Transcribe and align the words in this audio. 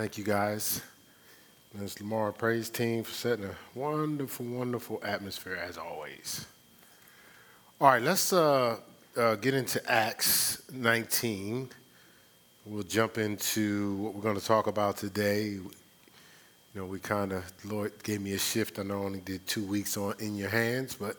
Thank 0.00 0.16
you 0.16 0.24
guys. 0.24 0.80
Ms. 1.74 2.00
Lamar 2.00 2.32
Praise 2.32 2.70
Team 2.70 3.04
for 3.04 3.12
setting 3.12 3.44
a 3.44 3.54
wonderful, 3.78 4.46
wonderful 4.46 4.98
atmosphere 5.04 5.56
as 5.56 5.76
always. 5.76 6.46
All 7.78 7.88
right, 7.88 8.00
let's 8.00 8.32
uh, 8.32 8.78
uh, 9.14 9.34
get 9.34 9.52
into 9.52 9.78
Acts 9.92 10.62
19. 10.72 11.68
We'll 12.64 12.82
jump 12.82 13.18
into 13.18 13.96
what 13.96 14.14
we're 14.14 14.22
going 14.22 14.40
to 14.40 14.44
talk 14.46 14.68
about 14.68 14.96
today. 14.96 15.48
You 15.48 15.70
know, 16.74 16.86
we 16.86 16.98
kind 16.98 17.34
of, 17.34 17.44
Lord 17.66 17.92
gave 18.02 18.22
me 18.22 18.32
a 18.32 18.38
shift. 18.38 18.78
I 18.78 18.84
know 18.84 19.02
I 19.02 19.04
only 19.04 19.20
did 19.20 19.46
two 19.46 19.66
weeks 19.66 19.98
on 19.98 20.14
In 20.18 20.34
Your 20.34 20.48
Hands, 20.48 20.96
but 20.98 21.16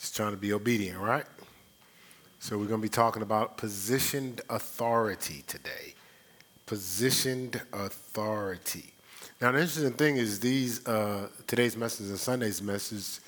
just 0.00 0.16
trying 0.16 0.32
to 0.32 0.36
be 0.36 0.52
obedient, 0.52 0.98
right? 0.98 1.26
So 2.40 2.58
we're 2.58 2.66
going 2.66 2.80
to 2.80 2.84
be 2.84 2.88
talking 2.88 3.22
about 3.22 3.56
positioned 3.56 4.40
authority 4.50 5.44
today. 5.46 5.94
Positioned 6.70 7.60
authority. 7.72 8.92
Now, 9.40 9.50
the 9.50 9.58
interesting 9.58 9.92
thing 9.94 10.18
is 10.18 10.38
these 10.38 10.86
uh, 10.86 11.26
today's 11.48 11.76
message 11.76 12.06
and 12.06 12.16
Sunday's 12.16 12.62
message 12.62 13.18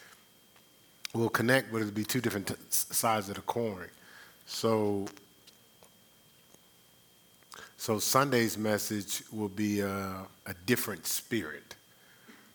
will 1.12 1.28
connect, 1.28 1.72
but 1.72 1.78
it'll 1.78 1.90
be 1.90 2.04
two 2.04 2.20
different 2.20 2.46
t- 2.46 2.54
sides 2.70 3.28
of 3.30 3.34
the 3.34 3.40
coin. 3.40 3.88
So, 4.46 5.08
so 7.76 7.98
Sunday's 7.98 8.56
message 8.56 9.24
will 9.32 9.48
be 9.48 9.82
uh, 9.82 10.18
a 10.46 10.54
different 10.64 11.04
spirit, 11.04 11.74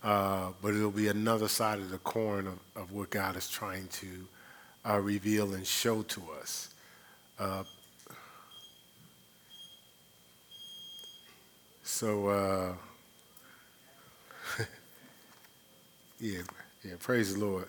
uh, 0.05 0.52
but 0.61 0.73
it'll 0.73 0.89
be 0.89 1.09
another 1.09 1.49
side 1.49 1.80
of 1.80 1.89
the 1.89 1.97
coin 1.97 2.47
of, 2.47 2.59
of 2.81 2.94
what 2.94 3.09
God 3.09 3.35
is 3.35 3.49
trying 3.49 3.89
to 3.89 4.08
uh, 4.89 4.99
reveal 5.02 5.53
and 5.53 5.67
show 5.67 6.03
to 6.03 6.22
us. 6.41 6.69
So, 11.87 12.27
uh, 12.27 12.73
yeah, 16.19 16.39
yeah, 16.83 16.94
praise 16.99 17.33
the 17.33 17.39
Lord. 17.39 17.66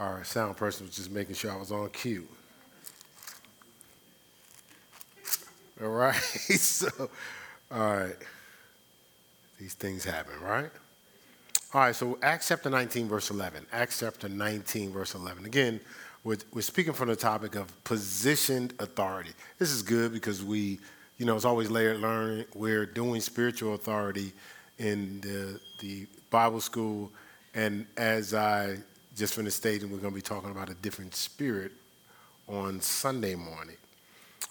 Our 0.00 0.24
sound 0.24 0.56
person 0.56 0.86
was 0.86 0.96
just 0.96 1.12
making 1.12 1.36
sure 1.36 1.52
I 1.52 1.56
was 1.56 1.70
on 1.70 1.88
cue. 1.90 2.26
All 5.80 5.88
right, 5.88 6.14
so, 6.16 6.88
all 7.70 7.96
right, 7.96 8.16
these 9.58 9.74
things 9.74 10.04
happen, 10.04 10.34
right? 10.42 10.70
All 11.72 11.80
right, 11.80 11.94
so 11.94 12.18
Acts 12.22 12.48
chapter 12.48 12.70
19, 12.70 13.08
verse 13.08 13.30
11. 13.30 13.66
Acts 13.72 14.00
chapter 14.00 14.28
19, 14.28 14.90
verse 14.90 15.14
11. 15.14 15.46
Again, 15.46 15.80
we're, 16.24 16.38
we're 16.52 16.62
speaking 16.62 16.92
from 16.92 17.08
the 17.08 17.16
topic 17.16 17.54
of 17.54 17.84
positioned 17.84 18.74
authority. 18.80 19.30
This 19.58 19.70
is 19.70 19.82
good 19.82 20.12
because 20.12 20.42
we, 20.44 20.80
you 21.22 21.26
know, 21.26 21.36
it's 21.36 21.44
always 21.44 21.70
layered 21.70 22.00
learning. 22.00 22.46
We're 22.52 22.84
doing 22.84 23.20
spiritual 23.20 23.74
authority 23.74 24.32
in 24.78 25.20
the, 25.20 25.60
the 25.78 26.08
Bible 26.30 26.60
school. 26.60 27.12
And 27.54 27.86
as 27.96 28.34
I 28.34 28.78
just 29.16 29.34
finished 29.34 29.58
stating, 29.58 29.92
we're 29.92 29.98
going 29.98 30.12
to 30.12 30.16
be 30.16 30.20
talking 30.20 30.50
about 30.50 30.68
a 30.68 30.74
different 30.74 31.14
spirit 31.14 31.70
on 32.48 32.80
Sunday 32.80 33.36
morning. 33.36 33.76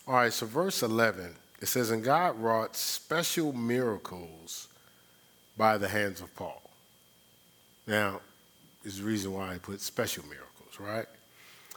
All 0.07 0.13
right, 0.13 0.31
so 0.31 0.45
verse 0.45 0.81
11, 0.81 1.35
it 1.59 1.65
says, 1.65 1.91
And 1.91 2.05
God 2.05 2.39
wrought 2.39 2.77
special 2.77 3.51
miracles 3.51 4.69
by 5.57 5.77
the 5.77 5.89
hands 5.89 6.21
of 6.21 6.33
Paul. 6.37 6.61
Now, 7.85 8.21
is 8.85 8.99
the 8.99 9.03
reason 9.03 9.33
why 9.33 9.55
I 9.55 9.57
put 9.57 9.81
special 9.81 10.23
miracles, 10.23 10.79
right? 10.79 11.05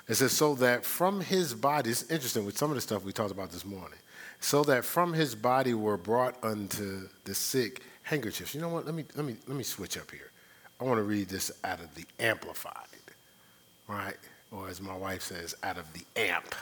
It 0.07 0.17
says, 0.17 0.33
so 0.33 0.55
that 0.57 0.85
from 0.85 1.21
his 1.21 1.55
body, 1.55 1.91
it's 1.91 2.03
interesting 2.11 2.45
with 2.45 2.59
some 2.59 2.71
of 2.71 2.75
the 2.75 2.81
stuff 2.81 3.05
we 3.05 3.13
talked 3.13 3.31
about 3.31 3.51
this 3.51 3.65
morning, 3.65 3.99
so 4.39 4.63
that 4.65 4.85
from 4.85 5.15
his 5.15 5.35
body 5.35 5.73
were 5.73 5.97
brought 5.97 6.43
unto 6.45 7.09
the 7.25 7.35
sick 7.35 7.83
handkerchiefs. 8.03 8.55
You 8.55 8.61
know 8.61 8.69
what? 8.69 8.85
Let 8.85 8.95
me, 8.95 9.05
let 9.15 9.25
me, 9.25 9.37
let 9.47 9.57
me 9.57 9.65
switch 9.65 9.97
up 9.97 10.11
here. 10.11 10.31
I 10.79 10.85
want 10.85 10.99
to 10.99 11.05
read 11.05 11.29
this 11.29 11.51
out 11.65 11.81
of 11.81 11.95
the 11.95 12.05
Amplified, 12.21 12.75
right? 13.89 14.17
Or 14.53 14.69
as 14.69 14.81
my 14.81 14.97
wife 14.97 15.23
says, 15.23 15.55
out 15.63 15.79
of 15.79 15.87
the 15.95 16.05
amp. 16.21 16.55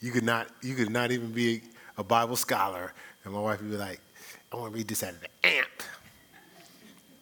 You 0.00 0.10
could 0.10 0.24
not, 0.24 0.48
you 0.62 0.74
could 0.74 0.90
not 0.90 1.10
even 1.10 1.32
be 1.32 1.62
a 1.98 2.04
Bible 2.04 2.36
scholar, 2.36 2.92
and 3.24 3.34
my 3.34 3.40
wife 3.40 3.60
would 3.60 3.70
be 3.70 3.76
like, 3.76 4.00
I 4.52 4.56
want 4.56 4.72
to 4.72 4.76
read 4.78 4.88
this 4.88 5.02
out 5.02 5.10
of 5.10 5.20
the 5.20 5.48
amp. 5.48 5.82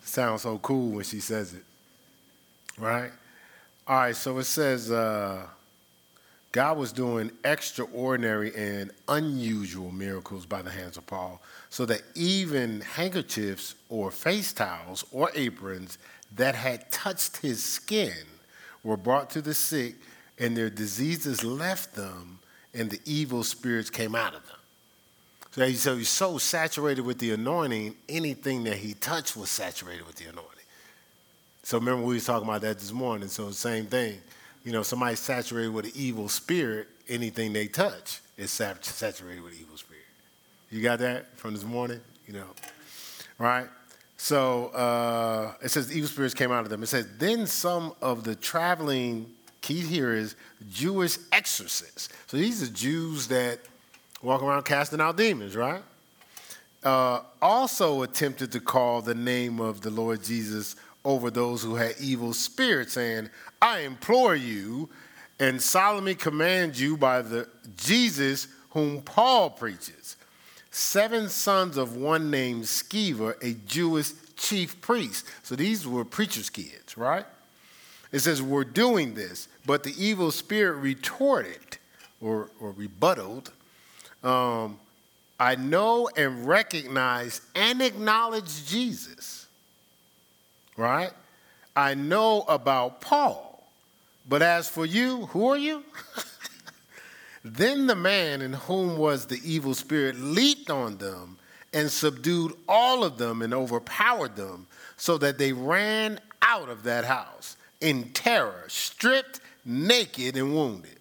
Sounds 0.02 0.42
so 0.42 0.58
cool 0.58 0.90
when 0.92 1.04
she 1.04 1.20
says 1.20 1.54
it, 1.54 1.62
right? 2.78 3.10
All 3.90 3.96
right, 3.96 4.14
so 4.14 4.38
it 4.38 4.44
says 4.44 4.92
uh, 4.92 5.44
God 6.52 6.78
was 6.78 6.92
doing 6.92 7.32
extraordinary 7.44 8.54
and 8.54 8.92
unusual 9.08 9.90
miracles 9.90 10.46
by 10.46 10.62
the 10.62 10.70
hands 10.70 10.96
of 10.96 11.08
Paul, 11.08 11.42
so 11.70 11.84
that 11.86 12.02
even 12.14 12.82
handkerchiefs 12.82 13.74
or 13.88 14.12
face 14.12 14.52
towels 14.52 15.04
or 15.10 15.32
aprons 15.34 15.98
that 16.36 16.54
had 16.54 16.92
touched 16.92 17.38
his 17.38 17.64
skin 17.64 18.14
were 18.84 18.96
brought 18.96 19.28
to 19.30 19.42
the 19.42 19.54
sick, 19.54 19.96
and 20.38 20.56
their 20.56 20.70
diseases 20.70 21.42
left 21.42 21.96
them, 21.96 22.38
and 22.72 22.92
the 22.92 23.00
evil 23.04 23.42
spirits 23.42 23.90
came 23.90 24.14
out 24.14 24.36
of 24.36 24.46
them. 24.46 24.56
So 25.50 25.66
he's 25.96 26.08
so 26.08 26.38
saturated 26.38 27.02
with 27.02 27.18
the 27.18 27.32
anointing, 27.32 27.96
anything 28.08 28.62
that 28.62 28.76
he 28.76 28.94
touched 28.94 29.36
was 29.36 29.50
saturated 29.50 30.06
with 30.06 30.14
the 30.14 30.26
anointing. 30.26 30.49
So 31.70 31.78
remember 31.78 32.02
we 32.04 32.14
was 32.14 32.24
talking 32.24 32.48
about 32.48 32.62
that 32.62 32.80
this 32.80 32.90
morning. 32.90 33.28
So 33.28 33.48
same 33.52 33.86
thing, 33.86 34.18
you 34.64 34.72
know, 34.72 34.82
somebody 34.82 35.14
saturated 35.14 35.72
with 35.72 35.84
an 35.84 35.92
evil 35.94 36.28
spirit, 36.28 36.88
anything 37.08 37.52
they 37.52 37.68
touch 37.68 38.18
is 38.36 38.50
saturated 38.50 39.40
with 39.40 39.54
evil 39.54 39.76
spirit. 39.76 40.02
You 40.72 40.82
got 40.82 40.98
that 40.98 41.38
from 41.38 41.54
this 41.54 41.62
morning, 41.62 42.00
you 42.26 42.34
know, 42.34 42.46
right? 43.38 43.68
So 44.16 44.70
uh, 44.70 45.52
it 45.62 45.68
says 45.68 45.94
evil 45.96 46.08
spirits 46.08 46.34
came 46.34 46.50
out 46.50 46.64
of 46.64 46.70
them. 46.70 46.82
It 46.82 46.88
says 46.88 47.06
then 47.18 47.46
some 47.46 47.94
of 48.02 48.24
the 48.24 48.34
traveling 48.34 49.30
key 49.60 49.78
here 49.78 50.12
is 50.12 50.34
Jewish 50.72 51.18
exorcists. 51.30 52.08
So 52.26 52.36
these 52.36 52.64
are 52.64 52.72
Jews 52.72 53.28
that 53.28 53.60
walk 54.22 54.42
around 54.42 54.64
casting 54.64 55.00
out 55.00 55.16
demons, 55.16 55.54
right? 55.54 55.84
Uh, 56.82 57.20
also 57.40 58.02
attempted 58.02 58.50
to 58.50 58.58
call 58.58 59.02
the 59.02 59.14
name 59.14 59.60
of 59.60 59.82
the 59.82 59.90
Lord 59.90 60.24
Jesus 60.24 60.74
over 61.04 61.30
those 61.30 61.62
who 61.62 61.76
had 61.76 61.94
evil 62.00 62.32
spirits, 62.32 62.94
saying, 62.94 63.30
I 63.60 63.80
implore 63.80 64.34
you 64.34 64.88
and 65.38 65.60
solemnly 65.60 66.14
command 66.14 66.78
you 66.78 66.96
by 66.96 67.22
the 67.22 67.48
Jesus 67.76 68.48
whom 68.70 69.02
Paul 69.02 69.50
preaches. 69.50 70.16
Seven 70.70 71.28
sons 71.28 71.76
of 71.76 71.96
one 71.96 72.30
named 72.30 72.64
Sceva, 72.64 73.34
a 73.42 73.54
Jewish 73.66 74.12
chief 74.36 74.80
priest. 74.80 75.26
So 75.42 75.56
these 75.56 75.86
were 75.86 76.04
preacher's 76.04 76.50
kids, 76.50 76.96
right? 76.96 77.26
It 78.12 78.20
says, 78.20 78.40
We're 78.40 78.64
doing 78.64 79.14
this, 79.14 79.48
but 79.66 79.82
the 79.82 79.94
evil 79.98 80.30
spirit 80.30 80.76
retorted 80.76 81.78
or, 82.20 82.50
or 82.60 82.72
rebutted. 82.72 83.48
Um, 84.22 84.78
I 85.38 85.54
know 85.54 86.08
and 86.16 86.46
recognize 86.46 87.40
and 87.54 87.80
acknowledge 87.80 88.66
Jesus 88.66 89.39
right? 90.80 91.12
I 91.76 91.94
know 91.94 92.42
about 92.48 93.00
Paul. 93.00 93.62
But 94.28 94.42
as 94.42 94.68
for 94.68 94.86
you, 94.86 95.26
who 95.26 95.48
are 95.48 95.58
you? 95.58 95.84
then 97.44 97.86
the 97.86 97.94
man 97.94 98.42
in 98.42 98.52
whom 98.52 98.96
was 98.96 99.26
the 99.26 99.40
evil 99.44 99.74
spirit 99.74 100.18
leaped 100.18 100.70
on 100.70 100.96
them 100.98 101.36
and 101.72 101.90
subdued 101.90 102.52
all 102.68 103.04
of 103.04 103.18
them 103.18 103.42
and 103.42 103.54
overpowered 103.54 104.34
them, 104.34 104.66
so 104.96 105.16
that 105.18 105.38
they 105.38 105.52
ran 105.52 106.18
out 106.42 106.68
of 106.68 106.82
that 106.82 107.04
house 107.04 107.56
in 107.80 108.10
terror, 108.10 108.64
stripped, 108.66 109.40
naked, 109.64 110.36
and 110.36 110.52
wounded. 110.54 110.96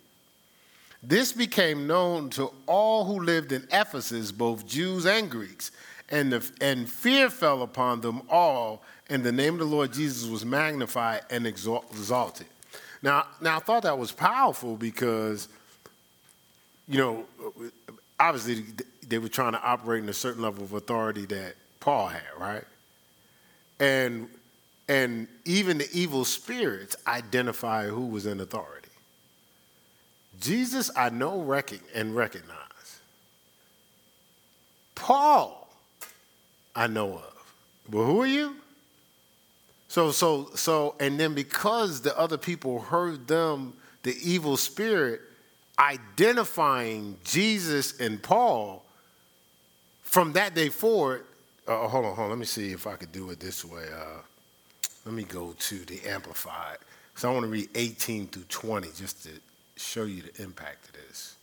This 1.01 1.31
became 1.31 1.87
known 1.87 2.29
to 2.31 2.51
all 2.67 3.05
who 3.05 3.23
lived 3.23 3.51
in 3.51 3.67
Ephesus, 3.71 4.31
both 4.31 4.67
Jews 4.67 5.05
and 5.05 5.29
Greeks, 5.29 5.71
and, 6.09 6.31
the, 6.31 6.51
and 6.61 6.89
fear 6.89 7.29
fell 7.29 7.61
upon 7.61 8.01
them 8.01 8.21
all, 8.29 8.83
and 9.09 9.23
the 9.23 9.31
name 9.31 9.53
of 9.53 9.59
the 9.59 9.65
Lord 9.65 9.91
Jesus 9.91 10.29
was 10.29 10.45
magnified 10.45 11.21
and 11.29 11.47
exalted. 11.47 12.47
Now, 13.01 13.27
now 13.41 13.57
I 13.57 13.59
thought 13.59 13.83
that 13.83 13.97
was 13.97 14.11
powerful 14.11 14.75
because, 14.75 15.47
you 16.87 16.97
know, 16.97 17.25
obviously 18.19 18.65
they 19.07 19.17
were 19.17 19.29
trying 19.29 19.53
to 19.53 19.61
operate 19.61 20.03
in 20.03 20.09
a 20.09 20.13
certain 20.13 20.43
level 20.43 20.63
of 20.63 20.73
authority 20.73 21.25
that 21.25 21.55
Paul 21.79 22.07
had, 22.07 22.21
right? 22.37 22.63
And 23.79 24.29
and 24.87 25.27
even 25.45 25.77
the 25.77 25.87
evil 25.93 26.25
spirits 26.25 26.95
identify 27.05 27.87
who 27.87 28.07
was 28.07 28.25
in 28.25 28.39
authority. 28.39 28.89
Jesus, 30.39 30.89
I 30.95 31.09
know 31.09 31.39
and 31.93 32.15
recognize. 32.15 32.99
Paul, 34.95 35.69
I 36.75 36.87
know 36.87 37.13
of. 37.13 37.53
But 37.87 38.03
who 38.03 38.21
are 38.21 38.27
you? 38.27 38.55
So, 39.89 40.11
so, 40.11 40.51
so, 40.53 40.95
and 40.99 41.19
then 41.19 41.33
because 41.33 42.01
the 42.01 42.17
other 42.17 42.37
people 42.37 42.79
heard 42.79 43.27
them, 43.27 43.73
the 44.03 44.15
evil 44.23 44.55
spirit 44.55 45.21
identifying 45.79 47.17
Jesus 47.23 47.99
and 47.99 48.21
Paul, 48.21 48.85
from 50.03 50.33
that 50.33 50.53
day 50.53 50.69
forward, 50.69 51.25
uh, 51.67 51.87
hold 51.87 52.05
on, 52.05 52.15
hold 52.15 52.25
on. 52.25 52.29
Let 52.29 52.37
me 52.37 52.45
see 52.45 52.71
if 52.71 52.85
I 52.85 52.95
could 52.95 53.11
do 53.11 53.31
it 53.31 53.39
this 53.39 53.65
way. 53.65 53.85
Uh, 53.91 54.21
let 55.05 55.15
me 55.15 55.23
go 55.23 55.55
to 55.57 55.75
the 55.85 56.01
Amplified. 56.07 56.77
So 57.15 57.29
I 57.29 57.33
want 57.33 57.45
to 57.45 57.51
read 57.51 57.69
18 57.73 58.27
through 58.27 58.43
20 58.43 58.89
just 58.95 59.23
to 59.23 59.31
show 59.75 60.03
you 60.03 60.21
the 60.21 60.43
impact 60.43 60.85
of 60.89 60.93
this. 60.93 61.35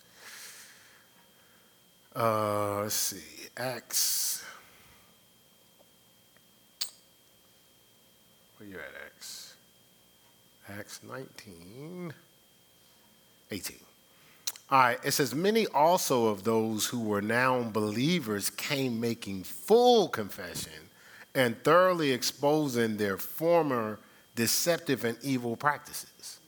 Uh, 2.14 2.82
let's 2.82 2.94
see. 2.94 3.48
Acts. 3.56 4.35
Where 8.58 8.68
you 8.68 8.76
at, 8.76 8.92
Acts? 9.06 9.54
Acts 10.68 11.00
19. 11.06 12.12
18. 13.50 13.76
All 14.70 14.78
right, 14.80 14.98
it 15.04 15.12
says, 15.12 15.34
Many 15.34 15.66
also 15.68 16.26
of 16.26 16.42
those 16.42 16.86
who 16.86 17.00
were 17.00 17.22
now 17.22 17.62
believers 17.62 18.50
came 18.50 18.98
making 18.98 19.44
full 19.44 20.08
confession 20.08 20.72
and 21.34 21.62
thoroughly 21.62 22.12
exposing 22.12 22.96
their 22.96 23.18
former 23.18 23.98
deceptive 24.34 25.04
and 25.04 25.18
evil 25.22 25.54
practices. 25.54 26.40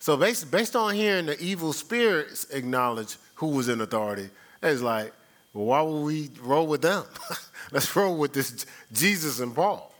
So, 0.00 0.16
based, 0.16 0.50
based 0.50 0.74
on 0.74 0.94
hearing 0.94 1.26
the 1.26 1.40
evil 1.40 1.72
spirits 1.72 2.50
acknowledge 2.50 3.16
who 3.36 3.48
was 3.48 3.68
in 3.68 3.80
authority, 3.80 4.28
it's 4.60 4.82
like, 4.82 5.12
well, 5.54 5.66
why 5.66 5.82
would 5.82 6.00
we 6.00 6.30
roll 6.40 6.66
with 6.66 6.82
them? 6.82 7.04
Let's 7.70 7.94
roll 7.94 8.16
with 8.16 8.32
this 8.32 8.66
Jesus 8.92 9.38
and 9.38 9.54
Paul. 9.54 9.91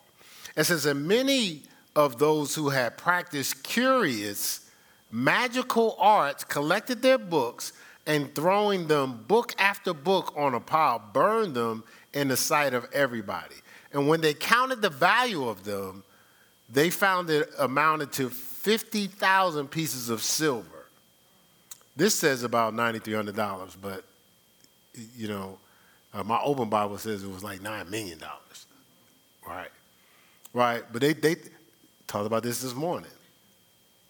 It 0.56 0.64
says, 0.64 0.86
And 0.86 1.06
many 1.06 1.62
of 1.94 2.18
those 2.18 2.54
who 2.54 2.70
had 2.70 2.96
practiced 2.96 3.62
curious 3.62 4.62
magical 5.12 5.94
arts, 5.98 6.42
collected 6.42 7.02
their 7.02 7.18
books, 7.18 7.74
and 8.06 8.34
throwing 8.34 8.88
them 8.88 9.24
book 9.28 9.54
after 9.58 9.94
book 9.94 10.32
on 10.36 10.54
a 10.54 10.60
pile, 10.60 11.00
burned 11.12 11.54
them 11.54 11.84
in 12.14 12.28
the 12.28 12.36
sight 12.36 12.74
of 12.74 12.86
everybody. 12.92 13.54
And 13.92 14.08
when 14.08 14.22
they 14.22 14.34
counted 14.34 14.82
the 14.82 14.88
value 14.88 15.46
of 15.46 15.62
them, 15.64 16.02
they 16.68 16.88
found 16.88 17.28
it 17.28 17.48
amounted 17.58 18.10
to 18.12 18.30
50,000 18.30 19.68
pieces 19.70 20.08
of 20.08 20.22
silver. 20.22 20.86
This 21.94 22.14
says 22.14 22.42
about 22.42 22.72
$9,300, 22.72 23.76
but, 23.80 24.02
you 25.16 25.28
know, 25.28 25.58
uh, 26.14 26.24
my 26.24 26.40
open 26.42 26.70
Bible 26.70 26.96
says 26.96 27.22
it 27.22 27.30
was 27.30 27.44
like 27.44 27.60
$9 27.60 27.90
million. 27.90 28.18
Right? 29.46 29.68
Right? 30.52 30.82
But 30.90 31.00
they, 31.00 31.12
they 31.12 31.36
talked 32.06 32.26
about 32.26 32.42
this 32.42 32.62
this 32.62 32.74
morning. 32.74 33.10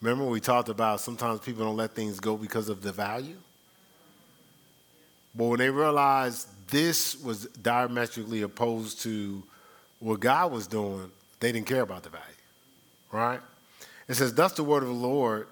Remember 0.01 0.25
we 0.25 0.41
talked 0.41 0.69
about 0.69 1.01
sometimes 1.01 1.41
people 1.41 1.65
don't 1.65 1.77
let 1.77 1.95
things 1.95 2.19
go 2.19 2.37
because 2.37 2.69
of 2.69 2.83
the 2.83 2.91
value? 2.91 3.37
But 5.35 5.45
when 5.45 5.59
they 5.61 5.71
realized 5.71 6.49
this 6.69 7.21
was 7.23 7.47
diametrically 7.47 8.43
opposed 8.43 9.01
to 9.03 9.43
what 10.01 10.21
God 10.21 10.51
was 10.51 10.67
doing, 10.67 11.11
they 11.39 11.53
didn't 11.53 11.67
care 11.67 11.83
about 11.83 12.03
the 12.03 12.11
value, 12.11 12.25
right? 13.13 13.41
It 14.09 14.15
says, 14.15 14.35
Thus 14.35 14.53
the 14.53 14.65
word 14.65 14.83
of 14.83 14.89
the 14.89 14.95
Lord 14.95 15.47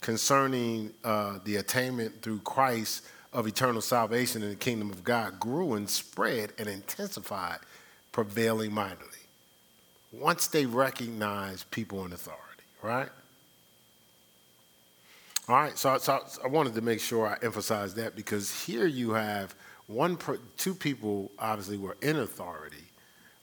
concerning 0.00 0.92
uh, 1.04 1.40
the 1.44 1.56
attainment 1.56 2.22
through 2.22 2.38
Christ 2.40 3.04
of 3.32 3.46
eternal 3.46 3.80
salvation 3.80 4.42
in 4.42 4.50
the 4.50 4.56
kingdom 4.56 4.90
of 4.90 5.04
God 5.04 5.38
grew 5.40 5.74
and 5.74 5.88
spread 5.90 6.52
and 6.58 6.68
intensified, 6.68 7.58
prevailing 8.12 8.72
mightily. 8.72 9.17
Once 10.12 10.46
they 10.46 10.66
recognize 10.66 11.64
people 11.64 12.04
in 12.04 12.12
authority, 12.12 12.42
right? 12.82 13.08
All 15.48 15.56
right, 15.56 15.76
so, 15.78 15.96
so 15.98 16.20
I 16.44 16.48
wanted 16.48 16.74
to 16.74 16.82
make 16.82 17.00
sure 17.00 17.26
I 17.26 17.36
emphasize 17.42 17.94
that 17.94 18.14
because 18.14 18.64
here 18.64 18.86
you 18.86 19.12
have 19.12 19.54
one, 19.86 20.18
two 20.58 20.74
people 20.74 21.30
obviously 21.38 21.78
were 21.78 21.96
in 22.02 22.16
authority, 22.16 22.84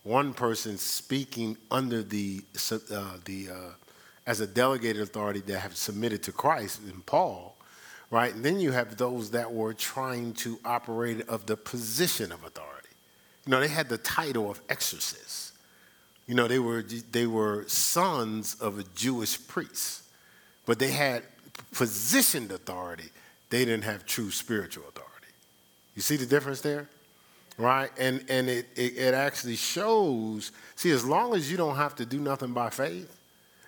one 0.03 0.33
person 0.33 0.77
speaking 0.77 1.57
under 1.71 2.03
the 2.03 2.41
uh, 2.71 3.17
the 3.25 3.49
uh, 3.49 3.71
as 4.27 4.39
a 4.39 4.47
delegated 4.47 5.01
authority 5.01 5.41
that 5.41 5.59
have 5.59 5.75
submitted 5.75 6.21
to 6.23 6.31
Christ 6.31 6.81
in 6.87 7.01
Paul, 7.01 7.55
right? 8.11 8.33
And 8.33 8.45
then 8.45 8.59
you 8.59 8.71
have 8.71 8.97
those 8.97 9.31
that 9.31 9.51
were 9.51 9.73
trying 9.73 10.33
to 10.33 10.59
operate 10.63 11.27
of 11.27 11.47
the 11.47 11.57
position 11.57 12.31
of 12.31 12.43
authority. 12.43 12.89
You 13.45 13.51
know, 13.51 13.59
they 13.59 13.67
had 13.67 13.89
the 13.89 13.97
title 13.97 14.49
of 14.49 14.61
exorcists. 14.69 15.44
You 16.27 16.35
know, 16.35 16.47
they 16.47 16.59
were 16.59 16.83
they 17.11 17.27
were 17.27 17.65
sons 17.67 18.55
of 18.59 18.79
a 18.79 18.83
Jewish 18.95 19.47
priest, 19.47 20.03
but 20.65 20.79
they 20.79 20.91
had 20.91 21.23
positioned 21.71 22.51
authority, 22.51 23.09
they 23.49 23.65
didn't 23.65 23.83
have 23.83 24.05
true 24.05 24.31
spiritual 24.31 24.85
authority. 24.87 25.11
You 25.95 26.01
see 26.01 26.17
the 26.17 26.25
difference 26.25 26.61
there? 26.61 26.87
Right? 27.57 27.89
And, 27.97 28.23
and 28.27 28.49
it, 28.49 28.67
it, 28.75 28.97
it 28.97 29.13
actually 29.13 29.55
shows, 29.55 30.51
see, 30.75 30.91
as 30.91 31.05
long 31.05 31.35
as 31.35 31.49
you 31.49 31.55
don't 31.55 31.77
have 31.77 31.95
to 31.95 32.05
do 32.05 32.19
nothing 32.19 32.51
by 32.51 32.69
faith, 32.69 33.17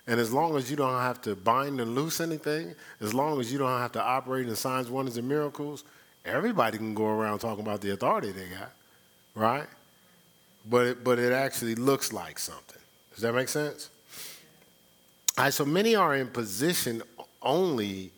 and 0.06 0.20
as 0.20 0.32
long 0.32 0.56
as 0.56 0.70
you 0.70 0.76
don't 0.76 1.00
have 1.00 1.22
to 1.22 1.34
bind 1.34 1.80
and 1.80 1.94
loose 1.94 2.20
anything, 2.20 2.74
as 3.00 3.14
long 3.14 3.40
as 3.40 3.50
you 3.52 3.58
don't 3.58 3.78
have 3.78 3.92
to 3.92 4.02
operate 4.02 4.46
in 4.46 4.54
signs, 4.56 4.90
wonders, 4.90 5.16
and 5.16 5.26
miracles, 5.26 5.84
everybody 6.24 6.76
can 6.76 6.94
go 6.94 7.06
around 7.06 7.38
talking 7.38 7.64
about 7.64 7.80
the 7.80 7.92
authority 7.92 8.30
they 8.30 8.46
got, 8.46 8.72
right? 9.34 9.66
But 10.70 10.86
it, 10.86 11.04
but 11.04 11.18
it 11.18 11.32
actually 11.32 11.74
looks 11.74 12.12
like 12.12 12.38
something. 12.38 12.80
Does 13.14 13.22
that 13.22 13.34
make 13.34 13.48
sense? 13.48 13.90
All 15.36 15.44
right, 15.44 15.52
so 15.52 15.64
many 15.64 15.94
are 15.94 16.16
in 16.16 16.28
position 16.28 17.02
only 17.42 18.10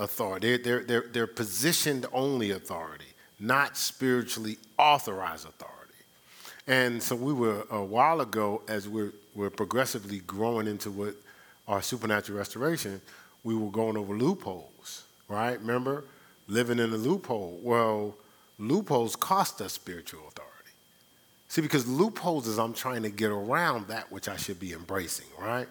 authority. 0.00 0.56
They're, 0.56 0.58
they're, 0.58 0.84
they're, 0.84 1.04
they're 1.12 1.26
positioned 1.26 2.06
only 2.12 2.50
authority, 2.50 3.04
not 3.38 3.76
spiritually 3.76 4.58
authorized 4.78 5.46
authority. 5.46 5.72
And 6.66 7.02
so 7.02 7.14
we 7.14 7.32
were 7.32 7.66
a 7.70 7.84
while 7.84 8.20
ago, 8.20 8.62
as 8.68 8.88
we're, 8.88 9.12
we're 9.34 9.50
progressively 9.50 10.18
growing 10.20 10.66
into 10.66 10.90
what 10.90 11.14
our 11.68 11.82
supernatural 11.82 12.38
restoration, 12.38 13.00
we 13.44 13.54
were 13.54 13.70
going 13.70 13.96
over 13.96 14.14
loopholes, 14.14 15.04
right? 15.28 15.58
Remember? 15.60 16.04
Living 16.48 16.78
in 16.78 16.92
a 16.92 16.96
loophole. 16.96 17.58
Well, 17.62 18.14
loopholes 18.58 19.16
cost 19.16 19.60
us 19.60 19.72
spiritual 19.74 20.20
authority. 20.28 20.55
See, 21.48 21.60
because 21.60 21.86
loopholes 21.86 22.46
is 22.46 22.58
I'm 22.58 22.74
trying 22.74 23.02
to 23.02 23.10
get 23.10 23.30
around 23.30 23.88
that 23.88 24.10
which 24.10 24.28
I 24.28 24.36
should 24.36 24.58
be 24.58 24.72
embracing, 24.72 25.26
right? 25.38 25.68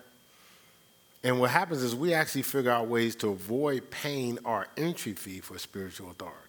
And 1.24 1.40
what 1.40 1.50
happens 1.50 1.82
is 1.82 1.96
we 1.96 2.14
actually 2.14 2.44
figure 2.44 2.72
out 2.72 2.88
ways 2.88 3.16
to 3.18 3.30
avoid 3.30 3.90
paying 3.90 4.38
our 4.46 4.68
entry 4.78 5.14
fee 5.14 5.40
for 5.40 5.58
spiritual 5.58 6.12
authority. 6.12 6.40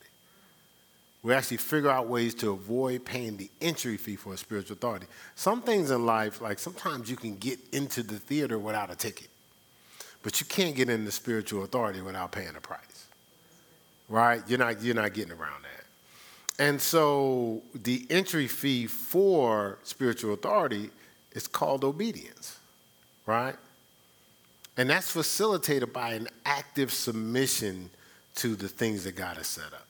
We 1.22 1.32
actually 1.32 1.56
figure 1.56 1.90
out 1.90 2.08
ways 2.08 2.34
to 2.36 2.50
avoid 2.50 3.04
paying 3.04 3.36
the 3.36 3.50
entry 3.60 3.96
fee 3.96 4.16
for 4.16 4.34
a 4.34 4.36
spiritual 4.36 4.74
authority. 4.76 5.06
Some 5.34 5.62
things 5.62 5.90
in 5.90 6.04
life, 6.06 6.40
like 6.40 6.58
sometimes 6.58 7.10
you 7.10 7.16
can 7.16 7.36
get 7.36 7.58
into 7.72 8.02
the 8.02 8.18
theater 8.18 8.58
without 8.58 8.92
a 8.92 8.94
ticket, 8.94 9.28
but 10.22 10.38
you 10.40 10.46
can't 10.46 10.76
get 10.76 10.88
into 10.88 11.10
spiritual 11.10 11.64
authority 11.64 12.02
without 12.02 12.30
paying 12.30 12.54
a 12.54 12.60
price. 12.60 13.06
Right? 14.08 14.42
You're 14.46 14.58
not, 14.58 14.82
you're 14.82 14.94
not 14.94 15.14
getting 15.14 15.32
around 15.32 15.64
that. 15.64 15.85
And 16.58 16.80
so 16.80 17.62
the 17.74 18.06
entry 18.08 18.48
fee 18.48 18.86
for 18.86 19.78
spiritual 19.82 20.34
authority 20.34 20.90
is 21.32 21.46
called 21.46 21.84
obedience, 21.84 22.58
right? 23.26 23.56
And 24.78 24.88
that's 24.88 25.10
facilitated 25.10 25.92
by 25.92 26.14
an 26.14 26.28
active 26.44 26.92
submission 26.92 27.90
to 28.36 28.56
the 28.56 28.68
things 28.68 29.04
that 29.04 29.16
God 29.16 29.36
has 29.36 29.46
set 29.46 29.72
up. 29.72 29.86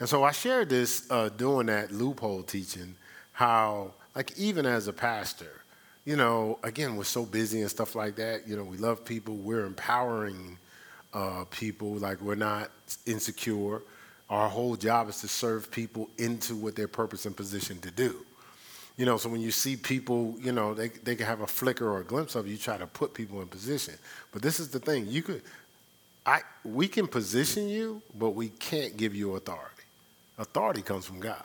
And 0.00 0.08
so 0.08 0.22
I 0.22 0.30
shared 0.30 0.68
this 0.68 1.10
uh, 1.10 1.28
doing 1.28 1.66
that 1.66 1.90
loophole 1.92 2.42
teaching, 2.42 2.94
how, 3.32 3.92
like, 4.14 4.36
even 4.38 4.64
as 4.64 4.86
a 4.86 4.92
pastor, 4.92 5.62
you 6.04 6.16
know, 6.16 6.58
again, 6.62 6.96
we're 6.96 7.04
so 7.04 7.24
busy 7.24 7.60
and 7.60 7.70
stuff 7.70 7.94
like 7.94 8.16
that. 8.16 8.46
You 8.46 8.56
know, 8.56 8.62
we 8.62 8.76
love 8.76 9.04
people, 9.04 9.34
we're 9.34 9.66
empowering 9.66 10.56
uh, 11.12 11.44
people, 11.50 11.94
like, 11.94 12.20
we're 12.20 12.36
not 12.36 12.70
insecure. 13.06 13.82
Our 14.30 14.48
whole 14.48 14.76
job 14.76 15.08
is 15.08 15.20
to 15.20 15.28
serve 15.28 15.70
people 15.70 16.10
into 16.18 16.54
what 16.54 16.76
their 16.76 16.88
purpose 16.88 17.24
and 17.26 17.36
position 17.36 17.78
to 17.80 17.90
do. 17.90 18.24
You 18.96 19.06
know, 19.06 19.16
so 19.16 19.28
when 19.28 19.40
you 19.40 19.52
see 19.52 19.76
people, 19.76 20.34
you 20.40 20.52
know, 20.52 20.74
they, 20.74 20.88
they 20.88 21.14
can 21.14 21.26
have 21.26 21.40
a 21.40 21.46
flicker 21.46 21.88
or 21.88 22.00
a 22.00 22.04
glimpse 22.04 22.34
of 22.34 22.48
you, 22.48 22.56
try 22.56 22.76
to 22.76 22.86
put 22.86 23.14
people 23.14 23.40
in 23.40 23.46
position. 23.46 23.94
But 24.32 24.42
this 24.42 24.58
is 24.60 24.68
the 24.68 24.80
thing. 24.80 25.06
You 25.08 25.22
could 25.22 25.42
I 26.28 26.42
we 26.62 26.88
can 26.88 27.06
position 27.06 27.68
you, 27.68 28.02
but 28.18 28.30
we 28.30 28.48
can't 28.48 28.98
give 28.98 29.14
you 29.14 29.36
authority. 29.36 29.64
Authority 30.36 30.82
comes 30.82 31.06
from 31.06 31.20
God. 31.20 31.42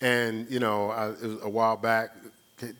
And, 0.00 0.50
you 0.50 0.58
know, 0.58 0.90
a 1.42 1.48
while 1.48 1.76
back, 1.76 2.10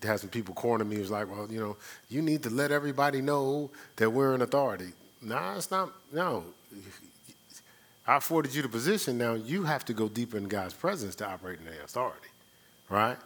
had 0.02 0.20
some 0.20 0.28
people 0.28 0.52
corner 0.54 0.84
me. 0.84 0.96
It 0.96 1.00
was 1.00 1.10
like, 1.10 1.30
well, 1.30 1.46
you 1.48 1.60
know, 1.60 1.76
you 2.08 2.22
need 2.22 2.42
to 2.42 2.50
let 2.50 2.72
everybody 2.72 3.22
know 3.22 3.70
that 3.96 4.10
we're 4.10 4.34
in 4.34 4.42
authority. 4.42 4.92
Nah, 5.22 5.56
it's 5.56 5.70
not. 5.70 5.92
No, 6.12 6.44
I 8.06 8.16
afforded 8.16 8.54
you 8.54 8.62
the 8.62 8.68
position. 8.68 9.18
Now 9.18 9.34
you 9.34 9.64
have 9.64 9.84
to 9.86 9.92
go 9.92 10.08
deeper 10.08 10.36
in 10.36 10.48
God's 10.48 10.74
presence 10.74 11.14
to 11.16 11.26
operate 11.28 11.58
in 11.58 11.66
the 11.66 11.82
authority 11.82 12.28
right? 12.88 13.16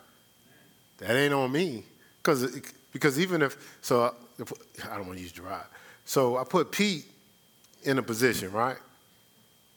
That 0.98 1.16
ain't 1.16 1.34
on 1.34 1.52
me. 1.52 1.84
Because 2.18 2.60
because 2.92 3.18
even 3.18 3.42
if, 3.42 3.78
so 3.82 4.14
I 4.90 4.96
don't 4.96 5.06
want 5.06 5.18
to 5.18 5.22
use 5.22 5.32
Gerard. 5.32 5.64
So 6.04 6.36
I 6.36 6.44
put 6.44 6.72
Pete 6.72 7.04
in 7.84 7.98
a 7.98 8.02
position, 8.02 8.52
right? 8.52 8.76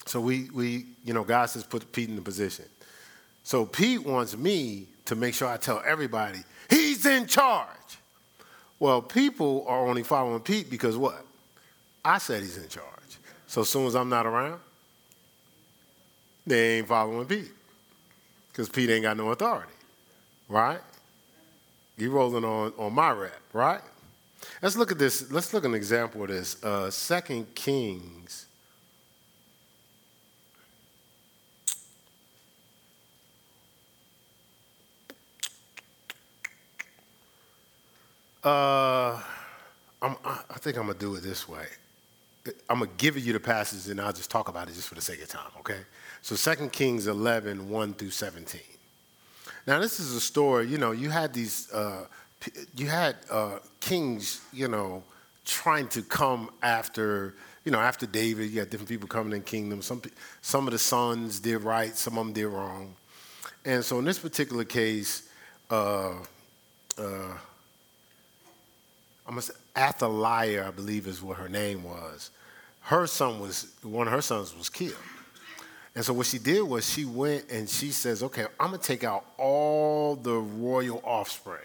So 0.06 0.20
we, 0.20 0.50
we, 0.50 0.88
you 1.06 1.14
know, 1.14 1.24
God 1.24 1.46
says 1.46 1.64
put 1.64 1.90
Pete 1.92 2.10
in 2.10 2.16
the 2.16 2.22
position. 2.22 2.66
So 3.44 3.66
Pete 3.66 4.04
wants 4.04 4.36
me 4.36 4.88
to 5.06 5.16
make 5.16 5.36
sure 5.36 5.48
I 5.48 5.58
tell 5.58 5.82
everybody, 5.86 6.40
he's 6.70 7.06
in 7.06 7.28
charge. 7.28 7.68
Well, 8.80 9.02
people 9.02 9.64
are 9.68 9.88
only 9.88 10.04
following 10.04 10.40
Pete 10.42 10.70
because 10.70 10.98
what? 10.98 11.26
I 12.04 12.18
said 12.18 12.42
he's 12.42 12.58
in 12.58 12.68
charge. 12.68 12.88
So 13.48 13.62
as 13.62 13.70
soon 13.70 13.86
as 13.86 13.96
I'm 13.96 14.10
not 14.10 14.26
around, 14.26 14.60
they 16.46 16.78
ain't 16.78 16.88
following 16.88 17.26
Pete. 17.26 17.52
Because 18.52 18.70
Pete 18.70 18.90
ain't 18.90 19.04
got 19.04 19.18
no 19.18 19.32
authority. 19.32 19.72
Right? 20.48 20.80
You 21.98 22.12
rolling 22.12 22.44
on, 22.44 22.74
on 22.78 22.94
my 22.94 23.12
rep, 23.12 23.40
right? 23.54 23.82
Let's 24.62 24.76
look 24.76 24.92
at 24.92 25.00
this. 25.00 25.32
Let's 25.32 25.54
look 25.54 25.64
at 25.64 25.70
an 25.70 25.76
example 25.76 26.24
of 26.24 26.30
this. 26.30 26.64
Uh, 26.64 26.90
Second 26.92 27.54
Kings. 27.56 28.48
Uh, 38.44 39.22
I'm, 40.02 40.18
I 40.26 40.58
think 40.58 40.78
I'm 40.78 40.88
gonna 40.88 41.00
do 41.00 41.16
it 41.16 41.24
this 41.24 41.48
way. 41.48 41.66
I'm 42.70 42.80
gonna 42.80 42.92
give 42.98 43.18
you 43.18 43.34
the 43.34 43.40
passage 43.40 43.90
and 43.90 44.02
I'll 44.02 44.14
just 44.14 44.30
talk 44.30 44.50
about 44.50 44.68
it 44.68 44.74
just 44.74 44.88
for 44.88 44.96
the 44.96 45.02
sake 45.02 45.22
of 45.22 45.30
time, 45.30 45.52
okay? 45.60 45.80
So 46.22 46.36
2 46.36 46.70
Kings 46.70 47.08
11, 47.08 47.70
1 47.70 47.94
through 47.94 48.10
17. 48.10 48.62
Now 49.66 49.80
this 49.80 50.00
is 50.00 50.14
a 50.14 50.22
story, 50.22 50.68
you 50.68 50.78
know, 50.78 50.92
you 50.92 51.10
had 51.10 51.34
these, 51.34 51.72
uh, 51.72 52.06
you 52.76 52.88
had 52.88 53.16
uh, 53.32 53.60
kings, 53.80 54.42
you 54.52 54.68
know, 54.68 55.04
trying 55.46 55.88
to 55.90 56.02
come 56.02 56.50
after, 56.62 57.36
you 57.64 57.72
know, 57.72 57.80
after 57.80 58.06
David, 58.06 58.52
you 58.52 58.60
had 58.60 58.70
different 58.70 58.90
people 58.90 59.08
coming 59.08 59.34
in 59.34 59.42
kingdom. 59.42 59.82
Some, 59.82 60.02
some 60.42 60.68
of 60.68 60.74
the 60.74 60.80
sons 60.80 61.40
did 61.40 61.62
right, 61.62 61.96
some 61.96 62.18
of 62.18 62.26
them 62.26 62.34
did 62.34 62.48
wrong. 62.48 62.94
And 63.64 63.84
so 63.86 64.00
in 64.00 64.06
this 64.06 64.20
particular 64.20 64.66
case, 64.66 65.30
uh, 65.70 66.16
uh, 66.98 67.38
I'm 69.26 69.30
gonna 69.30 69.42
say 69.42 69.54
Athaliah, 69.78 70.68
I 70.68 70.72
believe 70.72 71.08
is 71.08 71.22
what 71.22 71.38
her 71.38 71.50
name 71.50 71.84
was. 71.84 72.32
Her 72.82 73.08
son 73.08 73.40
was, 73.40 73.74
one 73.82 74.08
of 74.08 74.14
her 74.14 74.22
sons 74.22 74.56
was 74.56 74.70
killed. 74.70 74.96
And 75.96 76.04
so 76.04 76.14
what 76.14 76.26
she 76.26 76.40
did 76.40 76.64
was 76.64 76.90
she 76.90 77.06
went 77.06 77.52
and 77.52 77.70
she 77.70 77.92
says, 77.92 78.24
okay, 78.24 78.46
I'm 78.60 78.72
gonna 78.72 78.80
take 78.80 79.04
out 79.04 79.26
all 79.38 80.16
the 80.16 80.34
royal 80.34 81.02
offspring 81.04 81.62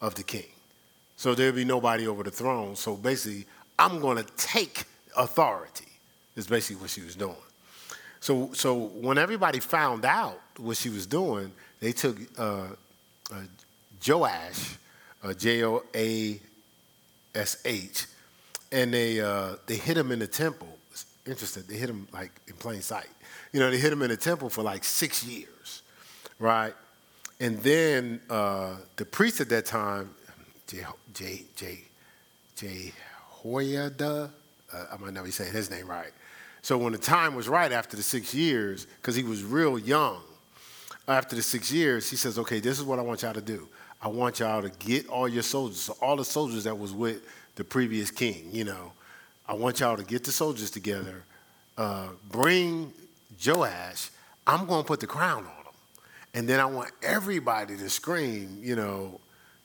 of 0.00 0.14
the 0.14 0.22
king. 0.22 0.46
So 1.16 1.34
there'll 1.34 1.54
be 1.54 1.64
nobody 1.64 2.06
over 2.06 2.22
the 2.22 2.30
throne. 2.30 2.76
So 2.76 2.94
basically, 2.94 3.46
I'm 3.78 4.00
gonna 4.00 4.24
take 4.36 4.84
authority, 5.16 5.88
is 6.36 6.46
basically 6.46 6.80
what 6.80 6.90
she 6.90 7.02
was 7.02 7.16
doing. 7.16 7.36
So, 8.20 8.50
so 8.52 8.74
when 8.74 9.18
everybody 9.18 9.60
found 9.60 10.04
out 10.04 10.40
what 10.58 10.76
she 10.76 10.88
was 10.88 11.06
doing, 11.06 11.52
they 11.80 11.92
took 11.92 12.16
uh, 12.38 12.68
uh, 13.32 13.42
Joash, 14.06 14.76
uh, 15.22 15.32
J 15.34 15.64
O 15.64 15.82
A 15.94 16.40
S 17.36 17.58
H, 17.64 18.06
and 18.72 18.92
they 18.92 19.20
uh, 19.20 19.56
they 19.66 19.76
hit 19.76 19.96
him 19.96 20.10
in 20.10 20.18
the 20.18 20.26
temple. 20.26 20.68
It's 20.90 21.06
interesting. 21.26 21.64
They 21.68 21.76
hit 21.76 21.90
him 21.90 22.08
like 22.12 22.32
in 22.48 22.54
plain 22.54 22.80
sight. 22.80 23.08
You 23.52 23.60
know, 23.60 23.70
they 23.70 23.78
hit 23.78 23.92
him 23.92 24.02
in 24.02 24.10
the 24.10 24.16
temple 24.16 24.48
for 24.48 24.62
like 24.62 24.82
six 24.84 25.24
years, 25.24 25.82
right? 26.38 26.74
And 27.38 27.58
then 27.58 28.20
uh, 28.30 28.76
the 28.96 29.04
priest 29.04 29.40
at 29.40 29.48
that 29.50 29.66
time, 29.66 30.10
J 30.66 30.84
J 31.12 31.42
J 31.54 31.78
J 32.56 32.92
Hoyada, 33.42 34.30
uh, 34.72 34.84
I 34.92 34.96
might 34.96 35.12
not 35.12 35.24
be 35.24 35.30
saying 35.30 35.52
his 35.52 35.70
name 35.70 35.86
right. 35.86 36.12
So 36.62 36.76
when 36.78 36.92
the 36.92 36.98
time 36.98 37.34
was 37.34 37.48
right 37.48 37.70
after 37.70 37.96
the 37.96 38.02
six 38.02 38.34
years, 38.34 38.86
because 38.96 39.14
he 39.14 39.22
was 39.22 39.44
real 39.44 39.78
young, 39.78 40.22
after 41.06 41.36
the 41.36 41.42
six 41.42 41.70
years, 41.70 42.10
he 42.10 42.16
says, 42.16 42.38
"Okay, 42.38 42.58
this 42.58 42.78
is 42.78 42.84
what 42.84 42.98
I 42.98 43.02
want 43.02 43.22
y'all 43.22 43.34
to 43.34 43.40
do. 43.40 43.68
I 44.02 44.08
want 44.08 44.40
y'all 44.40 44.62
to 44.62 44.70
get 44.78 45.08
all 45.08 45.28
your 45.28 45.42
soldiers, 45.42 45.80
so 45.80 45.96
all 46.00 46.16
the 46.16 46.24
soldiers 46.24 46.64
that 46.64 46.78
was 46.78 46.92
with 46.92 47.22
the 47.56 47.64
previous 47.64 48.10
king, 48.10 48.48
you 48.52 48.64
know, 48.64 48.92
I 49.48 49.54
want 49.54 49.80
y'all 49.80 49.96
to 49.96 50.04
get 50.04 50.24
the 50.24 50.32
soldiers 50.32 50.70
together, 50.70 51.22
uh, 51.78 52.08
bring 52.30 52.92
Joash, 53.44 54.10
I'm 54.46 54.66
going 54.66 54.82
to 54.82 54.86
put 54.86 55.00
the 55.00 55.06
crown 55.06 55.38
on 55.38 55.44
him. 55.44 55.72
And 56.34 56.48
then 56.48 56.60
I 56.60 56.66
want 56.66 56.90
everybody 57.02 57.76
to 57.76 57.88
scream, 57.88 58.58
you 58.60 58.76
know, 58.76 59.20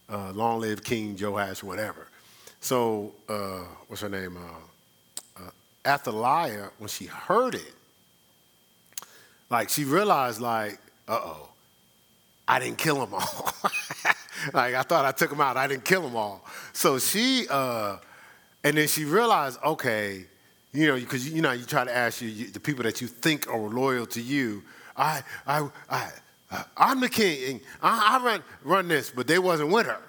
uh, 0.10 0.32
long 0.32 0.62
live 0.62 0.84
King 0.84 1.18
Joash, 1.20 1.64
whatever. 1.64 2.08
So, 2.62 3.14
uh, 3.28 3.64
what's 3.88 4.02
her 4.02 4.10
name? 4.10 4.38
Uh, 4.38 5.44
uh, 5.44 5.50
Athaliah, 5.86 6.70
when 6.78 6.90
she 6.90 7.06
heard 7.06 7.56
it, 7.56 7.74
like 9.50 9.70
she 9.70 9.84
realized, 9.84 10.40
like, 10.40 10.80
uh 11.08 11.20
oh, 11.22 11.50
I 12.48 12.60
didn't 12.60 12.78
kill 12.78 13.06
them 13.06 13.14
all. 13.14 13.54
like 14.54 14.76
I 14.76 14.82
thought 14.84 15.06
I 15.06 15.12
took 15.12 15.30
them 15.30 15.42
out. 15.42 15.58
I 15.58 15.68
didn't 15.68 15.86
kill 15.86 16.02
them 16.02 16.16
all. 16.16 16.46
So 16.74 17.00
she, 17.00 17.48
uh, 17.50 17.98
and 18.64 18.78
then 18.78 18.88
she 18.88 19.06
realized, 19.06 19.60
okay, 19.64 20.26
you 20.74 20.88
know, 20.88 20.96
because 20.96 21.30
you 21.30 21.42
know, 21.42 21.52
you 21.52 21.66
try 21.66 21.84
to 21.84 21.96
ask 21.96 22.22
you, 22.22 22.30
you, 22.30 22.48
the 22.48 22.60
people 22.60 22.84
that 22.84 23.02
you 23.02 23.08
think 23.08 23.48
are 23.48 23.60
loyal 23.60 24.06
to 24.08 24.22
you. 24.22 24.64
I, 24.96 25.24
I, 25.48 25.68
I, 25.90 26.12
I'm 26.78 27.00
the 27.00 27.10
king. 27.10 27.62
I, 27.82 28.20
I 28.20 28.26
run 28.26 28.44
run 28.64 28.88
this, 28.88 29.10
but 29.10 29.28
they 29.28 29.40
wasn't 29.40 29.72
with 29.72 29.86
her. 29.86 30.02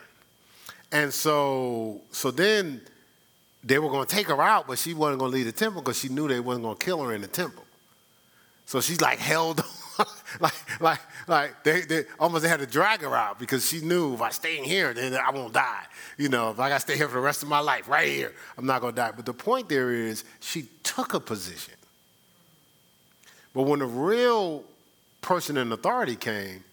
And 0.91 1.13
so, 1.13 2.03
so 2.11 2.31
then 2.31 2.83
they 3.65 3.79
were 3.79 3.89
going 3.89 4.07
to 4.07 4.15
take 4.15 4.27
her 4.27 4.43
out, 4.43 4.67
but 4.67 4.79
she 4.79 4.93
wasn't 4.93 5.21
going 5.21 5.31
to 5.31 5.37
leave 5.37 5.47
the 5.47 5.53
temple 5.53 5.81
because 5.81 5.99
she 5.99 6.09
knew 6.09 6.29
they 6.29 6.41
wasn't 6.41 6.65
going 6.65 6.77
to 6.77 6.85
kill 6.85 7.03
her 7.03 7.15
in 7.15 7.23
the 7.23 7.29
temple. 7.29 7.65
So 8.67 8.81
she's 8.81 9.01
like 9.01 9.19
held 9.19 9.65
like, 10.41 10.81
like, 10.81 11.01
like 11.27 11.65
they, 11.65 11.83
they 11.83 12.05
almost 12.19 12.45
had 12.45 12.61
to 12.61 12.67
drag 12.67 13.01
her 13.03 13.15
out 13.15 13.39
because 13.39 13.69
she 13.69 13.81
knew 13.81 14.15
if 14.15 14.23
I 14.23 14.31
stay 14.31 14.59
in 14.59 14.65
here, 14.65 14.95
then 14.95 15.15
I 15.15 15.31
won't 15.31 15.53
die. 15.53 15.85
You 16.17 16.29
know, 16.29 16.51
if 16.51 16.61
I 16.61 16.69
got 16.69 16.77
to 16.77 16.81
stay 16.81 16.97
here 16.97 17.09
for 17.09 17.15
the 17.15 17.21
rest 17.21 17.43
of 17.43 17.49
my 17.49 17.61
life, 17.61 17.89
right 17.89 18.09
here, 18.09 18.33
I'm 18.57 18.67
not 18.67 18.81
going 18.81 18.95
to 18.95 19.01
die. 19.01 19.13
But 19.15 19.27
the 19.27 19.35
point 19.35 19.69
there 19.69 19.93
is, 19.93 20.25
she 20.41 20.69
took 20.83 21.15
a 21.15 21.21
position. 21.21 21.75
But 23.55 23.63
when 23.63 23.81
the 23.81 23.87
real 23.87 24.65
person 25.21 25.57
in 25.57 25.73
authority 25.73 26.17
came, 26.17 26.65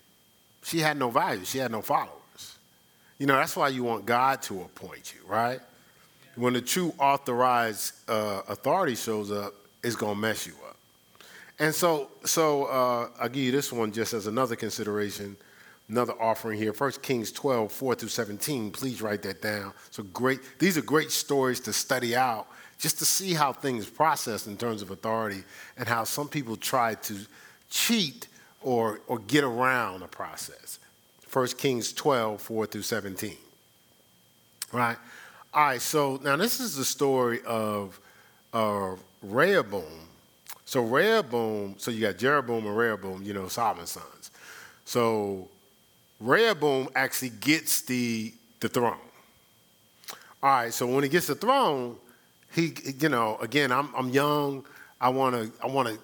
she 0.63 0.79
had 0.79 0.97
no 0.97 1.09
value. 1.09 1.45
She 1.45 1.57
had 1.57 1.71
no 1.71 1.81
followers. 1.81 2.57
You 3.17 3.27
know, 3.27 3.35
that's 3.35 3.55
why 3.55 3.69
you 3.69 3.83
want 3.83 4.05
God 4.05 4.41
to 4.43 4.61
appoint 4.61 5.13
you, 5.13 5.27
right? 5.27 5.59
When 6.35 6.53
the 6.53 6.61
true 6.61 6.93
authorized 6.97 7.93
uh, 8.07 8.41
authority 8.47 8.95
shows 8.95 9.31
up, 9.31 9.53
it's 9.83 9.95
going 9.95 10.15
to 10.15 10.21
mess 10.21 10.47
you. 10.47 10.53
And 11.59 11.75
so, 11.75 12.09
so 12.23 12.65
uh, 12.65 13.09
I'll 13.19 13.29
give 13.29 13.43
you 13.43 13.51
this 13.51 13.71
one 13.71 13.91
just 13.91 14.13
as 14.13 14.27
another 14.27 14.55
consideration, 14.55 15.35
another 15.89 16.13
offering 16.19 16.57
here. 16.57 16.71
1 16.71 16.91
Kings 17.01 17.31
12, 17.33 17.71
4 17.71 17.95
through 17.95 18.09
17. 18.09 18.71
Please 18.71 19.01
write 19.01 19.21
that 19.23 19.41
down. 19.41 19.73
So 19.91 20.03
great. 20.03 20.39
These 20.59 20.77
are 20.77 20.81
great 20.81 21.11
stories 21.11 21.59
to 21.61 21.73
study 21.73 22.15
out, 22.15 22.47
just 22.77 22.97
to 22.99 23.05
see 23.05 23.33
how 23.33 23.51
things 23.51 23.89
process 23.89 24.47
in 24.47 24.55
terms 24.55 24.81
of 24.81 24.89
authority 24.91 25.43
and 25.77 25.87
how 25.87 26.05
some 26.05 26.29
people 26.29 26.55
try 26.55 26.95
to 26.95 27.17
cheat 27.69 28.27
or, 28.61 29.01
or 29.07 29.19
get 29.19 29.43
around 29.43 29.99
the 29.99 30.07
process. 30.07 30.79
1 31.31 31.47
Kings 31.57 31.91
12, 31.91 32.41
4 32.41 32.65
through 32.67 32.81
17. 32.81 33.35
Right? 34.71 34.97
All 35.53 35.63
right, 35.63 35.81
so 35.81 36.19
now 36.23 36.37
this 36.37 36.59
is 36.61 36.75
the 36.75 36.85
story 36.85 37.41
of 37.45 37.99
uh, 38.53 38.95
Rehoboam 39.21 40.08
so 40.65 40.83
Rehoboam, 40.83 41.75
so 41.77 41.89
you 41.89 42.01
got 42.01 42.17
Jeroboam 42.17 42.65
and 42.65 42.77
Rehoboam, 42.77 43.23
you 43.23 43.33
know, 43.33 43.47
Solomon's 43.47 43.91
sons. 43.91 44.29
So 44.85 45.47
Rehoboam 46.19 46.89
actually 46.95 47.29
gets 47.29 47.81
the, 47.81 48.33
the 48.59 48.69
throne. 48.69 48.97
All 50.41 50.49
right, 50.49 50.73
so 50.73 50.85
when 50.87 51.03
he 51.03 51.09
gets 51.09 51.27
the 51.27 51.35
throne, 51.35 51.95
he, 52.53 52.73
you 52.99 53.09
know, 53.09 53.37
again, 53.41 53.71
I'm, 53.71 53.89
I'm 53.95 54.09
young. 54.09 54.65
I 55.01 55.09
want 55.09 55.35
to, 55.35 55.51
I 55.63 55.67
want 55.67 55.87
to, 55.87 55.97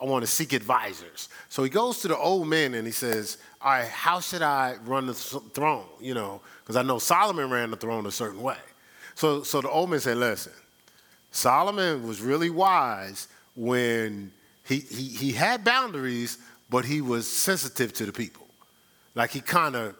I 0.00 0.04
want 0.04 0.22
to 0.22 0.30
seek 0.30 0.52
advisors. 0.52 1.28
So 1.48 1.62
he 1.62 1.70
goes 1.70 2.00
to 2.00 2.08
the 2.08 2.16
old 2.16 2.46
men 2.46 2.74
and 2.74 2.86
he 2.86 2.92
says, 2.92 3.38
all 3.60 3.72
right, 3.72 3.88
how 3.88 4.20
should 4.20 4.42
I 4.42 4.76
run 4.84 5.06
the 5.06 5.14
throne? 5.14 5.86
You 6.00 6.14
know, 6.14 6.40
because 6.62 6.76
I 6.76 6.82
know 6.82 6.98
Solomon 6.98 7.50
ran 7.50 7.70
the 7.70 7.76
throne 7.76 8.06
a 8.06 8.10
certain 8.10 8.42
way. 8.42 8.56
So, 9.14 9.42
so 9.42 9.60
the 9.60 9.68
old 9.68 9.90
men 9.90 10.00
said, 10.00 10.16
listen, 10.16 10.52
Solomon 11.30 12.06
was 12.06 12.20
really 12.20 12.50
wise 12.50 13.28
when 13.60 14.32
he, 14.64 14.78
he, 14.78 15.02
he 15.08 15.32
had 15.32 15.64
boundaries, 15.64 16.38
but 16.70 16.86
he 16.86 17.02
was 17.02 17.30
sensitive 17.30 17.92
to 17.92 18.06
the 18.06 18.12
people. 18.12 18.46
Like 19.14 19.30
he 19.30 19.42
kind 19.42 19.76
of, 19.76 19.94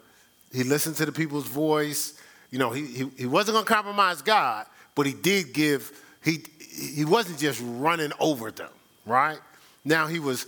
he 0.51 0.63
listened 0.63 0.95
to 0.95 1.05
the 1.05 1.11
people's 1.11 1.45
voice. 1.45 2.19
You 2.49 2.57
know, 2.57 2.71
he, 2.71 2.85
he, 2.87 3.11
he 3.19 3.25
wasn't 3.27 3.53
going 3.53 3.65
to 3.65 3.71
compromise 3.71 4.23
God, 4.23 4.65
but 4.95 5.05
he 5.05 5.13
did 5.13 5.53
give, 5.53 5.91
he, 6.23 6.43
he 6.59 7.05
wasn't 7.05 7.37
just 7.37 7.61
running 7.63 8.11
over 8.19 8.49
them, 8.49 8.71
right? 9.05 9.37
Now 9.85 10.07
he 10.07 10.17
was, 10.17 10.47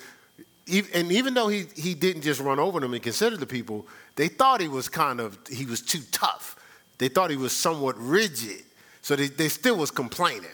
and 0.67 1.12
even 1.12 1.36
though 1.36 1.50
he, 1.50 1.65
he 1.75 1.93
didn't 1.93 2.24
just 2.24 2.39
run 2.39 2.58
over 2.58 2.79
them 2.79 2.96
and 2.96 3.03
consider 3.03 3.38
the 3.38 3.46
people, 3.46 3.86
they 4.15 4.27
thought 4.27 4.60
he 4.60 4.67
was 4.67 4.89
kind 4.89 5.20
of, 5.20 5.38
he 5.51 5.65
was 5.67 5.82
too 5.82 6.01
tough. 6.12 6.55
They 6.98 7.10
thought 7.10 7.29
he 7.29 7.38
was 7.38 7.51
somewhat 7.51 7.96
rigid. 8.00 8.63
So 9.01 9.15
they, 9.15 9.27
they 9.27 9.50
still 9.50 9.77
was 9.77 9.91
complaining. 9.91 10.50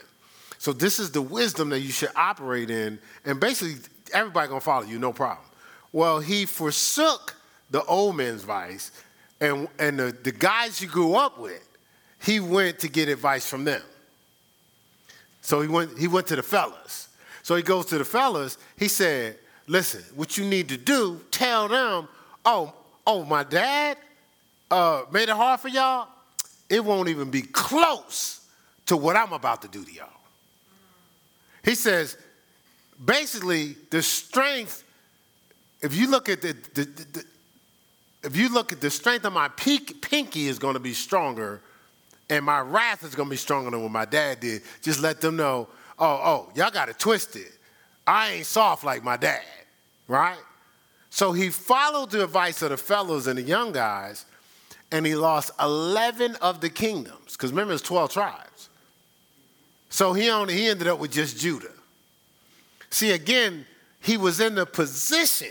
So 0.59 0.73
this 0.73 0.99
is 0.99 1.11
the 1.11 1.21
wisdom 1.21 1.69
that 1.69 1.79
you 1.79 1.91
should 1.91 2.11
operate 2.17 2.69
in, 2.69 2.99
and 3.23 3.39
basically 3.39 3.81
everybody 4.13 4.49
gonna 4.49 4.59
follow 4.59 4.85
you, 4.85 4.99
no 4.99 5.13
problem. 5.13 5.47
Well, 5.93 6.19
he 6.19 6.45
forsook 6.45 7.33
the 7.71 7.81
old 7.85 8.17
man's 8.17 8.43
vice, 8.43 8.91
and, 9.39 9.69
and 9.79 9.97
the, 9.97 10.11
the 10.11 10.33
guys 10.33 10.77
he 10.77 10.85
grew 10.85 11.15
up 11.15 11.39
with, 11.39 11.65
he 12.21 12.41
went 12.41 12.79
to 12.79 12.89
get 12.89 13.07
advice 13.07 13.49
from 13.49 13.63
them. 13.63 13.81
So 15.41 15.61
he 15.61 15.69
went, 15.69 15.97
he 15.97 16.09
went 16.09 16.27
to 16.27 16.35
the 16.35 16.43
fellas. 16.43 17.07
So 17.41 17.55
he 17.55 17.63
goes 17.63 17.85
to 17.87 17.97
the 17.97 18.05
fellas, 18.05 18.57
he 18.77 18.89
said, 18.89 19.37
listen, 19.65 20.03
what 20.13 20.37
you 20.37 20.43
need 20.43 20.67
to 20.69 20.77
do, 20.77 21.21
tell 21.31 21.69
them, 21.69 22.09
oh, 22.45 22.73
oh, 23.07 23.23
my 23.23 23.43
dad 23.43 23.95
uh, 24.69 25.03
made 25.09 25.29
it 25.29 25.35
hard 25.35 25.61
for 25.61 25.69
y'all. 25.69 26.09
It 26.69 26.83
won't 26.83 27.07
even 27.07 27.31
be 27.31 27.43
close 27.43 28.45
to 28.87 28.97
what 28.97 29.15
I'm 29.15 29.31
about 29.31 29.61
to 29.61 29.69
do 29.69 29.85
to 29.85 29.91
y'all. 29.93 30.18
He 31.63 31.75
says, 31.75 32.17
basically, 33.03 33.75
the 33.89 34.01
strength, 34.01 34.83
if 35.81 35.95
you 35.95 36.09
look 36.09 36.29
at 36.29 36.41
the, 36.41 36.53
the, 36.73 36.83
the, 36.85 37.05
the 37.13 37.25
if 38.23 38.35
you 38.35 38.53
look 38.53 38.71
at 38.71 38.81
the 38.81 38.89
strength 38.89 39.25
of 39.25 39.33
my 39.33 39.47
peak, 39.49 40.01
pinky 40.01 40.47
is 40.47 40.59
going 40.59 40.73
to 40.73 40.79
be 40.79 40.93
stronger 40.93 41.61
and 42.29 42.45
my 42.45 42.59
wrath 42.59 43.03
is 43.03 43.15
going 43.15 43.27
to 43.27 43.31
be 43.31 43.37
stronger 43.37 43.71
than 43.71 43.81
what 43.81 43.91
my 43.91 44.05
dad 44.05 44.39
did. 44.39 44.61
Just 44.81 45.01
let 45.01 45.19
them 45.19 45.35
know, 45.35 45.67
oh, 45.97 46.21
oh, 46.23 46.51
y'all 46.55 46.69
got 46.69 46.89
it 46.89 46.99
twisted. 46.99 47.51
I 48.05 48.31
ain't 48.31 48.45
soft 48.45 48.83
like 48.83 49.03
my 49.03 49.17
dad, 49.17 49.41
right? 50.07 50.37
So 51.09 51.31
he 51.31 51.49
followed 51.49 52.11
the 52.11 52.23
advice 52.23 52.61
of 52.61 52.69
the 52.69 52.77
fellows 52.77 53.27
and 53.27 53.37
the 53.37 53.43
young 53.43 53.71
guys, 53.71 54.25
and 54.91 55.05
he 55.05 55.15
lost 55.15 55.51
11 55.59 56.35
of 56.35 56.61
the 56.61 56.69
kingdoms, 56.69 57.33
because 57.33 57.51
remember, 57.51 57.73
it's 57.73 57.81
12 57.81 58.11
tribes. 58.11 58.68
So 59.89 60.13
he, 60.13 60.29
only, 60.29 60.53
he 60.53 60.67
ended 60.67 60.87
up 60.87 60.99
with 60.99 61.11
just 61.11 61.39
Judah. 61.39 61.71
See, 62.89 63.11
again, 63.11 63.65
he 64.01 64.17
was 64.17 64.39
in 64.39 64.55
the 64.55 64.65
position, 64.65 65.49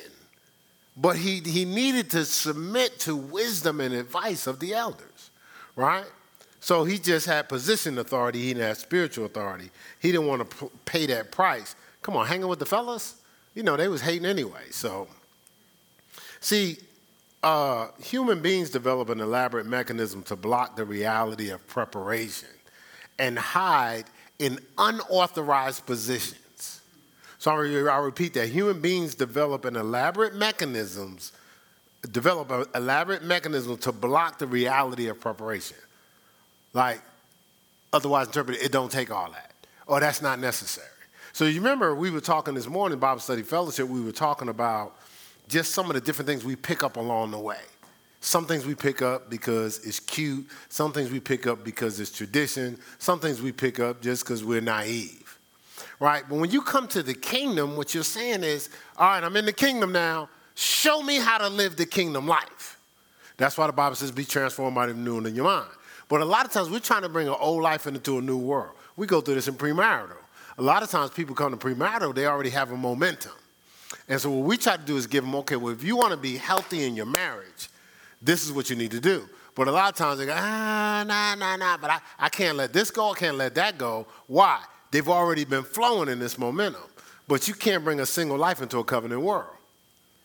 but 0.96 1.16
he, 1.16 1.40
he 1.40 1.64
needed 1.64 2.10
to 2.10 2.24
submit 2.24 2.98
to 3.00 3.14
wisdom 3.16 3.80
and 3.80 3.94
advice 3.94 4.46
of 4.46 4.60
the 4.60 4.74
elders, 4.74 5.30
right? 5.76 6.06
So 6.60 6.84
he 6.84 6.98
just 6.98 7.26
had 7.26 7.48
position 7.48 7.98
authority, 7.98 8.40
he 8.40 8.48
didn't 8.48 8.66
have 8.66 8.78
spiritual 8.78 9.26
authority. 9.26 9.70
He 10.00 10.10
didn't 10.10 10.26
want 10.26 10.50
to 10.50 10.70
pay 10.84 11.06
that 11.06 11.30
price. 11.30 11.76
Come 12.02 12.16
on, 12.16 12.26
hanging 12.26 12.48
with 12.48 12.58
the 12.58 12.66
fellas? 12.66 13.16
You 13.54 13.62
know, 13.62 13.76
they 13.76 13.88
was 13.88 14.00
hating 14.00 14.26
anyway. 14.26 14.64
So, 14.70 15.08
see, 16.40 16.78
uh, 17.42 17.88
human 18.02 18.40
beings 18.40 18.70
develop 18.70 19.08
an 19.08 19.20
elaborate 19.20 19.66
mechanism 19.66 20.22
to 20.24 20.36
block 20.36 20.76
the 20.76 20.84
reality 20.84 21.50
of 21.50 21.66
preparation 21.68 22.48
and 23.18 23.38
hide 23.38 24.04
in 24.38 24.58
unauthorized 24.76 25.84
positions. 25.86 26.80
So 27.38 27.50
I'll 27.52 28.02
repeat 28.02 28.34
that. 28.34 28.48
Human 28.48 28.80
beings 28.80 29.14
develop 29.14 29.64
an 29.64 29.76
elaborate 29.76 30.34
mechanisms, 30.34 31.32
develop 32.10 32.50
an 32.50 32.64
elaborate 32.74 33.22
mechanism 33.22 33.76
to 33.78 33.92
block 33.92 34.38
the 34.38 34.46
reality 34.46 35.08
of 35.08 35.20
preparation. 35.20 35.76
Like, 36.72 37.00
otherwise 37.92 38.26
interpreted, 38.26 38.62
it 38.62 38.72
don't 38.72 38.90
take 38.90 39.10
all 39.10 39.30
that. 39.30 39.52
Or 39.86 40.00
that's 40.00 40.20
not 40.20 40.38
necessary. 40.38 40.86
So 41.32 41.44
you 41.44 41.60
remember 41.60 41.94
we 41.94 42.10
were 42.10 42.20
talking 42.20 42.54
this 42.54 42.66
morning, 42.66 42.98
Bible 42.98 43.20
Study 43.20 43.42
Fellowship, 43.42 43.88
we 43.88 44.00
were 44.00 44.12
talking 44.12 44.48
about 44.48 44.96
just 45.48 45.72
some 45.72 45.86
of 45.88 45.94
the 45.94 46.00
different 46.00 46.28
things 46.28 46.44
we 46.44 46.56
pick 46.56 46.82
up 46.82 46.96
along 46.96 47.30
the 47.30 47.38
way. 47.38 47.60
Some 48.20 48.46
things 48.46 48.66
we 48.66 48.74
pick 48.74 49.00
up 49.00 49.30
because 49.30 49.86
it's 49.86 50.00
cute. 50.00 50.46
Some 50.68 50.92
things 50.92 51.10
we 51.10 51.20
pick 51.20 51.46
up 51.46 51.64
because 51.64 52.00
it's 52.00 52.10
tradition. 52.10 52.78
Some 52.98 53.20
things 53.20 53.40
we 53.40 53.52
pick 53.52 53.78
up 53.78 54.02
just 54.02 54.24
because 54.24 54.44
we're 54.44 54.60
naive. 54.60 55.38
Right? 56.00 56.24
But 56.28 56.38
when 56.38 56.50
you 56.50 56.62
come 56.62 56.88
to 56.88 57.02
the 57.02 57.14
kingdom, 57.14 57.76
what 57.76 57.94
you're 57.94 58.04
saying 58.04 58.42
is, 58.42 58.70
all 58.96 59.08
right, 59.08 59.22
I'm 59.22 59.36
in 59.36 59.44
the 59.44 59.52
kingdom 59.52 59.92
now. 59.92 60.28
Show 60.54 61.02
me 61.02 61.18
how 61.18 61.38
to 61.38 61.48
live 61.48 61.76
the 61.76 61.86
kingdom 61.86 62.26
life. 62.26 62.78
That's 63.36 63.56
why 63.56 63.68
the 63.68 63.72
Bible 63.72 63.94
says, 63.94 64.10
be 64.10 64.24
transformed 64.24 64.74
by 64.74 64.86
the 64.86 64.94
renewing 64.94 65.26
of 65.26 65.34
your 65.34 65.44
mind. 65.44 65.70
But 66.08 66.20
a 66.20 66.24
lot 66.24 66.44
of 66.44 66.52
times 66.52 66.70
we're 66.70 66.80
trying 66.80 67.02
to 67.02 67.08
bring 67.08 67.28
an 67.28 67.36
old 67.38 67.62
life 67.62 67.86
into 67.86 68.18
a 68.18 68.20
new 68.20 68.38
world. 68.38 68.74
We 68.96 69.06
go 69.06 69.20
through 69.20 69.36
this 69.36 69.46
in 69.46 69.54
premarital. 69.54 70.16
A 70.58 70.62
lot 70.62 70.82
of 70.82 70.90
times 70.90 71.12
people 71.12 71.36
come 71.36 71.56
to 71.56 71.56
premarital, 71.56 72.14
they 72.14 72.26
already 72.26 72.50
have 72.50 72.72
a 72.72 72.76
momentum. 72.76 73.32
And 74.08 74.20
so 74.20 74.30
what 74.30 74.44
we 74.44 74.56
try 74.56 74.76
to 74.76 74.82
do 74.82 74.96
is 74.96 75.06
give 75.06 75.22
them, 75.22 75.36
okay, 75.36 75.54
well, 75.54 75.72
if 75.72 75.84
you 75.84 75.96
want 75.96 76.10
to 76.10 76.16
be 76.16 76.36
healthy 76.36 76.84
in 76.84 76.96
your 76.96 77.06
marriage, 77.06 77.68
this 78.20 78.44
is 78.44 78.52
what 78.52 78.70
you 78.70 78.76
need 78.76 78.90
to 78.92 79.00
do. 79.00 79.28
But 79.54 79.68
a 79.68 79.72
lot 79.72 79.90
of 79.90 79.96
times 79.96 80.18
they 80.18 80.26
go, 80.26 80.34
ah, 80.36 81.04
nah, 81.06 81.34
nah, 81.34 81.56
nah, 81.56 81.76
but 81.76 81.90
I, 81.90 82.00
I 82.18 82.28
can't 82.28 82.56
let 82.56 82.72
this 82.72 82.90
go, 82.90 83.12
I 83.12 83.14
can't 83.14 83.36
let 83.36 83.54
that 83.56 83.76
go. 83.76 84.06
Why? 84.26 84.62
They've 84.90 85.08
already 85.08 85.44
been 85.44 85.64
flowing 85.64 86.08
in 86.08 86.18
this 86.18 86.38
momentum. 86.38 86.82
But 87.26 87.46
you 87.46 87.54
can't 87.54 87.84
bring 87.84 88.00
a 88.00 88.06
single 88.06 88.38
life 88.38 88.62
into 88.62 88.78
a 88.78 88.84
covenant 88.84 89.20
world, 89.20 89.54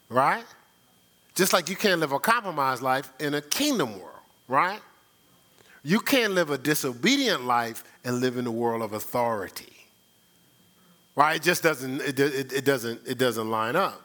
right? 0.09 0.45
Just 1.35 1.51
like 1.51 1.67
you 1.69 1.75
can't 1.75 1.99
live 1.99 2.11
a 2.11 2.19
compromised 2.19 2.81
life 2.81 3.11
in 3.19 3.33
a 3.33 3.41
kingdom 3.41 3.99
world, 3.99 4.21
right? 4.47 4.79
You 5.83 5.99
can't 5.99 6.33
live 6.33 6.49
a 6.49 6.57
disobedient 6.57 7.43
life 7.45 7.83
and 8.05 8.21
live 8.21 8.37
in 8.37 8.45
the 8.45 8.51
world 8.51 8.81
of 8.81 8.93
authority. 8.93 9.73
Right? 11.15 11.35
It 11.35 11.43
just 11.43 11.61
doesn't, 11.61 12.01
it, 12.01 12.19
it, 12.19 12.53
it, 12.53 12.65
doesn't, 12.65 13.01
it 13.05 13.17
doesn't 13.17 13.49
line 13.49 13.75
up. 13.75 14.01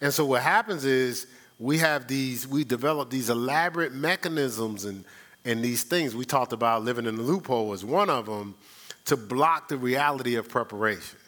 And 0.00 0.12
so 0.12 0.24
what 0.24 0.42
happens 0.42 0.84
is 0.84 1.26
we 1.60 1.76
have 1.78 2.08
these, 2.08 2.48
we 2.48 2.64
develop 2.64 3.10
these 3.10 3.28
elaborate 3.28 3.92
mechanisms 3.92 4.86
and, 4.86 5.04
and 5.44 5.62
these 5.62 5.84
things. 5.84 6.16
We 6.16 6.24
talked 6.24 6.54
about 6.54 6.82
living 6.82 7.04
in 7.04 7.16
the 7.16 7.22
loophole 7.22 7.74
as 7.74 7.84
one 7.84 8.08
of 8.08 8.26
them 8.26 8.54
to 9.04 9.16
block 9.16 9.68
the 9.68 9.76
reality 9.76 10.36
of 10.36 10.48
preparation 10.48 11.18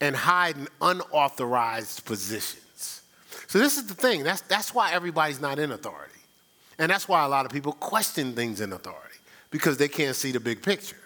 and 0.00 0.16
hide 0.16 0.56
in 0.56 0.66
unauthorized 0.82 2.04
positions. 2.04 3.02
So 3.46 3.60
this 3.60 3.78
is 3.78 3.86
the 3.86 3.94
thing. 3.94 4.24
That's, 4.24 4.40
that's 4.42 4.74
why 4.74 4.92
everybody's 4.92 5.40
not 5.40 5.60
in 5.60 5.70
authority. 5.70 6.14
And 6.80 6.90
that's 6.90 7.08
why 7.08 7.24
a 7.24 7.28
lot 7.28 7.46
of 7.46 7.52
people 7.52 7.72
question 7.72 8.34
things 8.34 8.60
in 8.60 8.72
authority 8.72 9.18
because 9.50 9.78
they 9.78 9.88
can't 9.88 10.16
see 10.16 10.32
the 10.32 10.40
big 10.40 10.62
picture. 10.62 10.98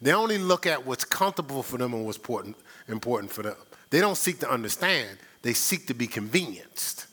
They 0.00 0.12
only 0.12 0.38
look 0.38 0.64
at 0.64 0.86
what's 0.86 1.04
comfortable 1.04 1.62
for 1.62 1.76
them 1.76 1.92
and 1.92 2.06
what's 2.06 2.18
important, 2.18 2.56
important 2.88 3.32
for 3.32 3.42
them. 3.42 3.56
They 3.90 4.00
don't 4.00 4.16
seek 4.16 4.38
to 4.40 4.50
understand, 4.50 5.18
they 5.42 5.54
seek 5.54 5.88
to 5.88 5.94
be 5.94 6.06
convenienced. 6.06 7.08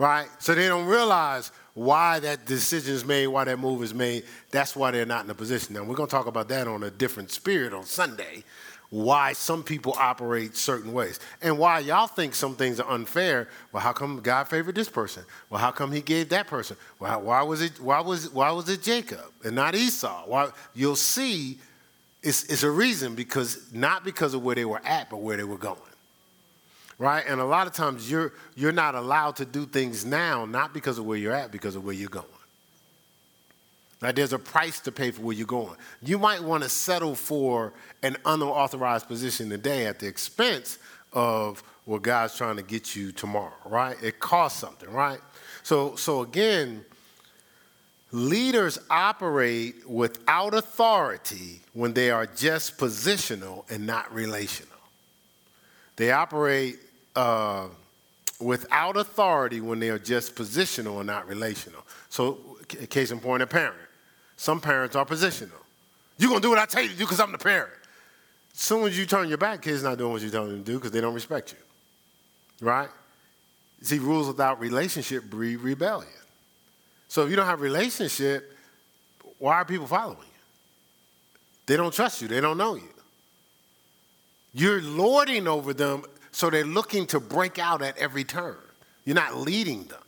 Right? 0.00 0.28
So 0.38 0.54
they 0.54 0.66
don't 0.66 0.86
realize 0.86 1.52
why 1.74 2.20
that 2.20 2.46
decision 2.46 2.94
is 2.94 3.04
made, 3.04 3.26
why 3.26 3.44
that 3.44 3.58
move 3.58 3.82
is 3.82 3.92
made. 3.92 4.24
That's 4.50 4.74
why 4.74 4.92
they're 4.92 5.04
not 5.04 5.26
in 5.26 5.30
a 5.30 5.34
position. 5.34 5.74
Now, 5.74 5.84
we're 5.84 5.94
going 5.94 6.08
to 6.08 6.10
talk 6.10 6.26
about 6.26 6.48
that 6.48 6.66
on 6.66 6.82
a 6.84 6.90
different 6.90 7.30
spirit 7.30 7.74
on 7.74 7.84
Sunday 7.84 8.44
why 8.88 9.34
some 9.34 9.62
people 9.62 9.94
operate 9.98 10.56
certain 10.56 10.94
ways 10.94 11.20
and 11.42 11.58
why 11.58 11.80
y'all 11.80 12.06
think 12.06 12.34
some 12.34 12.56
things 12.56 12.80
are 12.80 12.90
unfair. 12.90 13.46
Well, 13.72 13.82
how 13.82 13.92
come 13.92 14.20
God 14.20 14.48
favored 14.48 14.74
this 14.74 14.88
person? 14.88 15.22
Well, 15.50 15.60
how 15.60 15.70
come 15.70 15.92
He 15.92 16.00
gave 16.00 16.30
that 16.30 16.46
person? 16.46 16.78
Well, 16.98 17.20
why 17.20 17.42
was 17.42 17.60
it? 17.60 17.78
Why 17.78 18.00
was 18.00 18.32
why 18.32 18.50
was 18.50 18.70
it 18.70 18.82
Jacob 18.82 19.26
and 19.44 19.54
not 19.54 19.74
Esau? 19.74 20.24
Why 20.26 20.48
you'll 20.74 20.96
see, 20.96 21.58
it's, 22.22 22.44
it's 22.44 22.62
a 22.62 22.70
reason 22.70 23.14
because 23.14 23.70
not 23.70 24.02
because 24.02 24.32
of 24.32 24.42
where 24.42 24.56
they 24.56 24.64
were 24.64 24.80
at, 24.82 25.10
but 25.10 25.18
where 25.18 25.36
they 25.36 25.44
were 25.44 25.58
going. 25.58 25.78
Right, 27.00 27.24
and 27.26 27.40
a 27.40 27.44
lot 27.46 27.66
of 27.66 27.72
times 27.72 28.10
you're 28.10 28.34
you're 28.54 28.72
not 28.72 28.94
allowed 28.94 29.36
to 29.36 29.46
do 29.46 29.64
things 29.64 30.04
now, 30.04 30.44
not 30.44 30.74
because 30.74 30.98
of 30.98 31.06
where 31.06 31.16
you're 31.16 31.32
at, 31.32 31.50
because 31.50 31.74
of 31.74 31.82
where 31.82 31.94
you're 31.94 32.10
going. 32.10 32.26
Now, 34.02 34.12
there's 34.12 34.34
a 34.34 34.38
price 34.38 34.80
to 34.80 34.92
pay 34.92 35.10
for 35.10 35.22
where 35.22 35.34
you're 35.34 35.46
going. 35.46 35.76
You 36.02 36.18
might 36.18 36.42
want 36.42 36.62
to 36.62 36.68
settle 36.68 37.14
for 37.14 37.72
an 38.02 38.18
unauthorized 38.26 39.08
position 39.08 39.48
today 39.48 39.86
at 39.86 39.98
the 39.98 40.08
expense 40.08 40.78
of 41.14 41.62
what 41.86 42.02
God's 42.02 42.36
trying 42.36 42.56
to 42.56 42.62
get 42.62 42.94
you 42.94 43.12
tomorrow, 43.12 43.52
right? 43.64 43.96
It 44.02 44.20
costs 44.20 44.60
something, 44.60 44.90
right? 44.90 45.20
So, 45.62 45.96
so 45.96 46.20
again, 46.20 46.84
leaders 48.12 48.78
operate 48.90 49.88
without 49.88 50.52
authority 50.52 51.62
when 51.72 51.94
they 51.94 52.10
are 52.10 52.26
just 52.26 52.76
positional 52.76 53.70
and 53.70 53.86
not 53.86 54.12
relational. 54.14 54.68
They 55.96 56.12
operate 56.12 56.78
uh, 57.20 57.68
without 58.40 58.96
authority 58.96 59.60
when 59.60 59.78
they 59.78 59.90
are 59.90 59.98
just 59.98 60.34
positional 60.34 60.98
and 60.98 61.06
not 61.06 61.28
relational. 61.28 61.82
So, 62.08 62.38
case 62.88 63.10
in 63.10 63.20
point, 63.20 63.42
a 63.42 63.46
parent. 63.46 63.76
Some 64.36 64.60
parents 64.60 64.96
are 64.96 65.04
positional. 65.04 65.60
You're 66.16 66.30
going 66.30 66.40
to 66.40 66.46
do 66.46 66.50
what 66.50 66.58
I 66.58 66.64
tell 66.64 66.82
you 66.82 66.88
to 66.88 66.96
do 66.96 67.04
because 67.04 67.20
I'm 67.20 67.32
the 67.32 67.38
parent. 67.38 67.72
As 68.54 68.60
soon 68.60 68.86
as 68.86 68.98
you 68.98 69.04
turn 69.04 69.28
your 69.28 69.36
back, 69.36 69.60
kids 69.60 69.82
not 69.82 69.98
doing 69.98 70.12
what 70.12 70.22
you 70.22 70.30
tell 70.30 70.46
them 70.46 70.64
to 70.64 70.64
do 70.64 70.78
because 70.78 70.92
they 70.92 71.02
don't 71.02 71.12
respect 71.12 71.52
you. 71.52 72.66
Right? 72.66 72.88
See, 73.82 73.98
rules 73.98 74.26
without 74.26 74.58
relationship 74.58 75.24
breed 75.24 75.56
rebellion. 75.56 76.10
So 77.08 77.24
if 77.24 77.30
you 77.30 77.36
don't 77.36 77.46
have 77.46 77.60
relationship, 77.60 78.56
why 79.38 79.56
are 79.56 79.64
people 79.64 79.86
following 79.86 80.18
you? 80.18 80.42
They 81.66 81.76
don't 81.76 81.92
trust 81.92 82.22
you. 82.22 82.28
They 82.28 82.40
don't 82.40 82.56
know 82.56 82.76
you. 82.76 82.88
You're 84.52 84.82
lording 84.82 85.46
over 85.46 85.72
them, 85.72 86.04
so 86.32 86.50
they're 86.50 86.64
looking 86.64 87.06
to 87.06 87.20
break 87.20 87.58
out 87.58 87.82
at 87.82 87.96
every 87.98 88.24
turn. 88.24 88.56
You're 89.04 89.14
not 89.14 89.36
leading 89.36 89.84
them. 89.84 90.02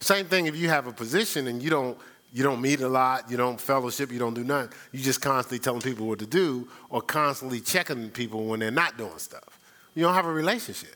Same 0.00 0.26
thing 0.26 0.46
if 0.46 0.56
you 0.56 0.68
have 0.68 0.86
a 0.86 0.92
position 0.92 1.46
and 1.46 1.62
you 1.62 1.70
don't 1.70 1.98
You 2.32 2.44
don't 2.44 2.60
meet 2.60 2.80
a 2.80 2.88
lot, 2.88 3.28
you 3.28 3.36
don't 3.36 3.60
fellowship, 3.60 4.12
you 4.12 4.20
don't 4.20 4.34
do 4.34 4.44
nothing. 4.44 4.70
You 4.92 5.00
just 5.02 5.20
constantly 5.20 5.58
telling 5.58 5.80
people 5.80 6.06
what 6.06 6.20
to 6.20 6.26
do 6.26 6.68
or 6.88 7.02
constantly 7.02 7.60
checking 7.60 8.08
people 8.10 8.46
when 8.46 8.60
they're 8.60 8.70
not 8.84 8.96
doing 8.96 9.18
stuff. 9.18 9.50
You 9.96 10.04
don't 10.04 10.14
have 10.14 10.26
a 10.26 10.32
relationship, 10.32 10.94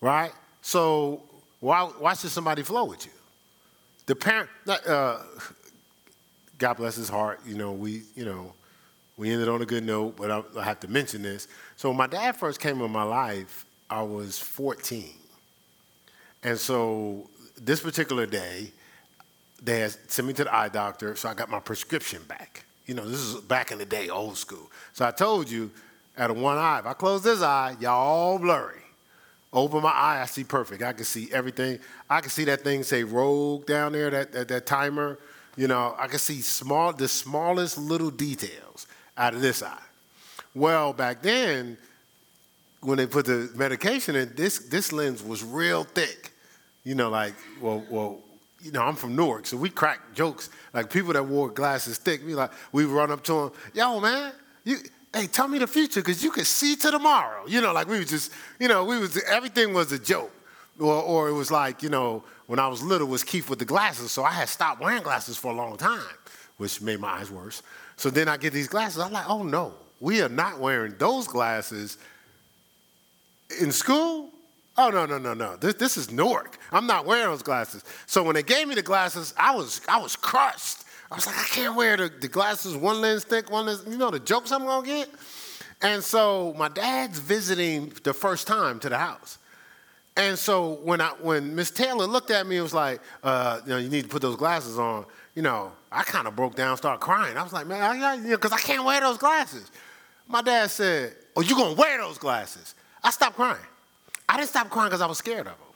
right? 0.00 0.32
So 0.60 1.22
why, 1.60 1.84
why 2.00 2.14
should 2.14 2.32
somebody 2.32 2.64
flow 2.64 2.84
with 2.84 3.06
you? 3.06 3.12
The 4.06 4.16
parent, 4.16 4.50
uh, 4.66 5.22
God 6.58 6.74
bless 6.74 6.96
his 6.96 7.08
heart, 7.08 7.38
you 7.46 7.56
know, 7.56 7.70
we, 7.70 8.02
you 8.16 8.24
know, 8.24 8.52
we 9.18 9.32
ended 9.32 9.48
on 9.48 9.60
a 9.60 9.66
good 9.66 9.84
note, 9.84 10.16
but 10.16 10.30
I, 10.30 10.42
I 10.56 10.62
have 10.62 10.78
to 10.80 10.88
mention 10.88 11.22
this. 11.22 11.48
So 11.76 11.90
when 11.90 11.98
my 11.98 12.06
dad 12.06 12.36
first 12.36 12.60
came 12.60 12.80
in 12.80 12.90
my 12.90 13.02
life, 13.02 13.66
I 13.90 14.02
was 14.02 14.38
14. 14.38 15.10
And 16.44 16.56
so 16.56 17.28
this 17.60 17.80
particular 17.80 18.26
day, 18.26 18.70
they 19.60 19.80
had 19.80 19.96
sent 20.08 20.28
me 20.28 20.34
to 20.34 20.44
the 20.44 20.54
eye 20.54 20.68
doctor, 20.68 21.16
so 21.16 21.28
I 21.28 21.34
got 21.34 21.50
my 21.50 21.58
prescription 21.58 22.22
back. 22.28 22.64
You 22.86 22.94
know, 22.94 23.04
this 23.06 23.18
is 23.18 23.40
back 23.40 23.72
in 23.72 23.78
the 23.78 23.84
day, 23.84 24.08
old 24.08 24.38
school. 24.38 24.70
So 24.92 25.04
I 25.04 25.10
told 25.10 25.50
you, 25.50 25.72
out 26.16 26.30
of 26.30 26.36
one 26.36 26.56
eye, 26.56 26.78
if 26.78 26.86
I 26.86 26.92
close 26.92 27.22
this 27.22 27.42
eye, 27.42 27.76
y'all 27.80 27.92
all 27.92 28.38
blurry. 28.38 28.82
Open 29.52 29.82
my 29.82 29.90
eye, 29.90 30.20
I 30.22 30.26
see 30.26 30.44
perfect. 30.44 30.82
I 30.82 30.92
can 30.92 31.04
see 31.04 31.28
everything. 31.32 31.80
I 32.08 32.20
can 32.20 32.30
see 32.30 32.44
that 32.44 32.60
thing 32.60 32.84
say 32.84 33.02
rogue 33.02 33.66
down 33.66 33.92
there, 33.92 34.10
that, 34.10 34.32
that, 34.32 34.48
that 34.48 34.66
timer. 34.66 35.18
You 35.56 35.66
know, 35.66 35.96
I 35.98 36.06
can 36.06 36.18
see 36.20 36.40
small, 36.40 36.92
the 36.92 37.08
smallest 37.08 37.78
little 37.78 38.10
details 38.10 38.86
out 39.18 39.34
of 39.34 39.42
this 39.42 39.62
eye. 39.62 39.76
Well, 40.54 40.92
back 40.92 41.20
then, 41.20 41.76
when 42.80 42.96
they 42.96 43.06
put 43.06 43.26
the 43.26 43.50
medication 43.54 44.16
in, 44.16 44.32
this, 44.34 44.58
this 44.60 44.92
lens 44.92 45.22
was 45.22 45.44
real 45.44 45.84
thick. 45.84 46.32
You 46.84 46.94
know, 46.94 47.10
like, 47.10 47.34
well, 47.60 47.84
well, 47.90 48.20
you 48.62 48.72
know, 48.72 48.82
I'm 48.82 48.94
from 48.94 49.14
Newark, 49.14 49.46
so 49.46 49.56
we 49.56 49.68
crack 49.68 50.14
jokes. 50.14 50.50
Like 50.72 50.90
people 50.90 51.12
that 51.12 51.26
wore 51.26 51.50
glasses 51.50 51.98
thick, 51.98 52.24
we 52.24 52.34
like, 52.34 52.50
we 52.72 52.84
run 52.84 53.10
up 53.10 53.22
to 53.24 53.32
them, 53.32 53.52
yo, 53.74 54.00
man, 54.00 54.32
you, 54.64 54.78
hey, 55.12 55.26
tell 55.26 55.48
me 55.48 55.58
the 55.58 55.66
future, 55.66 56.00
because 56.00 56.24
you 56.24 56.30
can 56.30 56.44
see 56.44 56.76
to 56.76 56.90
tomorrow. 56.90 57.46
You 57.46 57.60
know, 57.60 57.72
like 57.72 57.88
we 57.88 57.98
was 57.98 58.08
just, 58.08 58.32
you 58.58 58.68
know, 58.68 58.84
we 58.84 58.98
was, 58.98 59.20
everything 59.24 59.74
was 59.74 59.92
a 59.92 59.98
joke. 59.98 60.32
Or, 60.80 61.02
or 61.02 61.28
it 61.28 61.32
was 61.32 61.50
like, 61.50 61.82
you 61.82 61.88
know, 61.88 62.22
when 62.46 62.60
I 62.60 62.68
was 62.68 62.82
little 62.82 63.08
was 63.08 63.24
Keith 63.24 63.50
with 63.50 63.58
the 63.58 63.64
glasses, 63.64 64.12
so 64.12 64.22
I 64.22 64.30
had 64.30 64.48
stopped 64.48 64.80
wearing 64.80 65.02
glasses 65.02 65.36
for 65.36 65.50
a 65.50 65.54
long 65.54 65.76
time, 65.76 66.00
which 66.56 66.80
made 66.80 67.00
my 67.00 67.08
eyes 67.08 67.30
worse. 67.30 67.62
So 67.98 68.10
then 68.10 68.28
I 68.28 68.36
get 68.36 68.52
these 68.52 68.68
glasses, 68.68 69.00
I'm 69.00 69.12
like, 69.12 69.28
oh 69.28 69.42
no, 69.42 69.74
we 70.00 70.22
are 70.22 70.28
not 70.28 70.60
wearing 70.60 70.94
those 70.98 71.26
glasses 71.26 71.98
in 73.60 73.72
school? 73.72 74.30
Oh 74.76 74.90
no, 74.90 75.04
no, 75.04 75.18
no, 75.18 75.34
no. 75.34 75.56
This, 75.56 75.74
this 75.74 75.96
is 75.96 76.12
Newark. 76.12 76.58
I'm 76.70 76.86
not 76.86 77.04
wearing 77.04 77.26
those 77.26 77.42
glasses. 77.42 77.82
So 78.06 78.22
when 78.22 78.36
they 78.36 78.44
gave 78.44 78.68
me 78.68 78.76
the 78.76 78.82
glasses, 78.82 79.34
I 79.36 79.54
was 79.54 79.80
I 79.88 80.00
was 80.00 80.14
crushed. 80.14 80.84
I 81.10 81.16
was 81.16 81.26
like, 81.26 81.36
I 81.36 81.44
can't 81.46 81.74
wear 81.74 81.96
the, 81.96 82.08
the 82.08 82.28
glasses 82.28 82.76
one 82.76 83.00
lens 83.00 83.24
thick, 83.24 83.50
one 83.50 83.66
lens, 83.66 83.82
you 83.88 83.98
know 83.98 84.10
the 84.10 84.20
jokes 84.20 84.52
I'm 84.52 84.64
gonna 84.64 84.86
get? 84.86 85.08
And 85.82 86.02
so 86.02 86.54
my 86.56 86.68
dad's 86.68 87.18
visiting 87.18 87.92
the 88.04 88.14
first 88.14 88.46
time 88.46 88.78
to 88.80 88.88
the 88.88 88.98
house. 88.98 89.38
And 90.16 90.38
so 90.38 90.74
when 90.84 91.00
I 91.00 91.08
when 91.20 91.56
Miss 91.56 91.72
Taylor 91.72 92.06
looked 92.06 92.30
at 92.30 92.46
me, 92.46 92.58
it 92.58 92.62
was 92.62 92.74
like, 92.74 93.00
uh, 93.24 93.60
you 93.64 93.70
know, 93.70 93.78
you 93.78 93.88
need 93.88 94.02
to 94.02 94.08
put 94.08 94.22
those 94.22 94.36
glasses 94.36 94.78
on. 94.78 95.04
You 95.38 95.42
know, 95.42 95.70
I 95.92 96.02
kind 96.02 96.26
of 96.26 96.34
broke 96.34 96.56
down, 96.56 96.76
started 96.78 96.98
crying. 96.98 97.36
I 97.36 97.44
was 97.44 97.52
like, 97.52 97.68
man, 97.68 97.80
I, 97.80 98.14
you 98.16 98.22
know, 98.22 98.36
because 98.36 98.50
I 98.50 98.58
can't 98.58 98.84
wear 98.84 99.00
those 99.00 99.18
glasses. 99.18 99.70
My 100.26 100.42
dad 100.42 100.68
said, 100.68 101.14
"Oh, 101.36 101.42
you 101.42 101.54
gonna 101.54 101.74
wear 101.74 101.96
those 101.96 102.18
glasses?" 102.18 102.74
I 103.04 103.10
stopped 103.10 103.36
crying. 103.36 103.64
I 104.28 104.36
didn't 104.36 104.48
stop 104.48 104.68
crying 104.68 104.88
because 104.88 105.00
I 105.00 105.06
was 105.06 105.18
scared 105.18 105.46
of 105.46 105.52
him. 105.52 105.72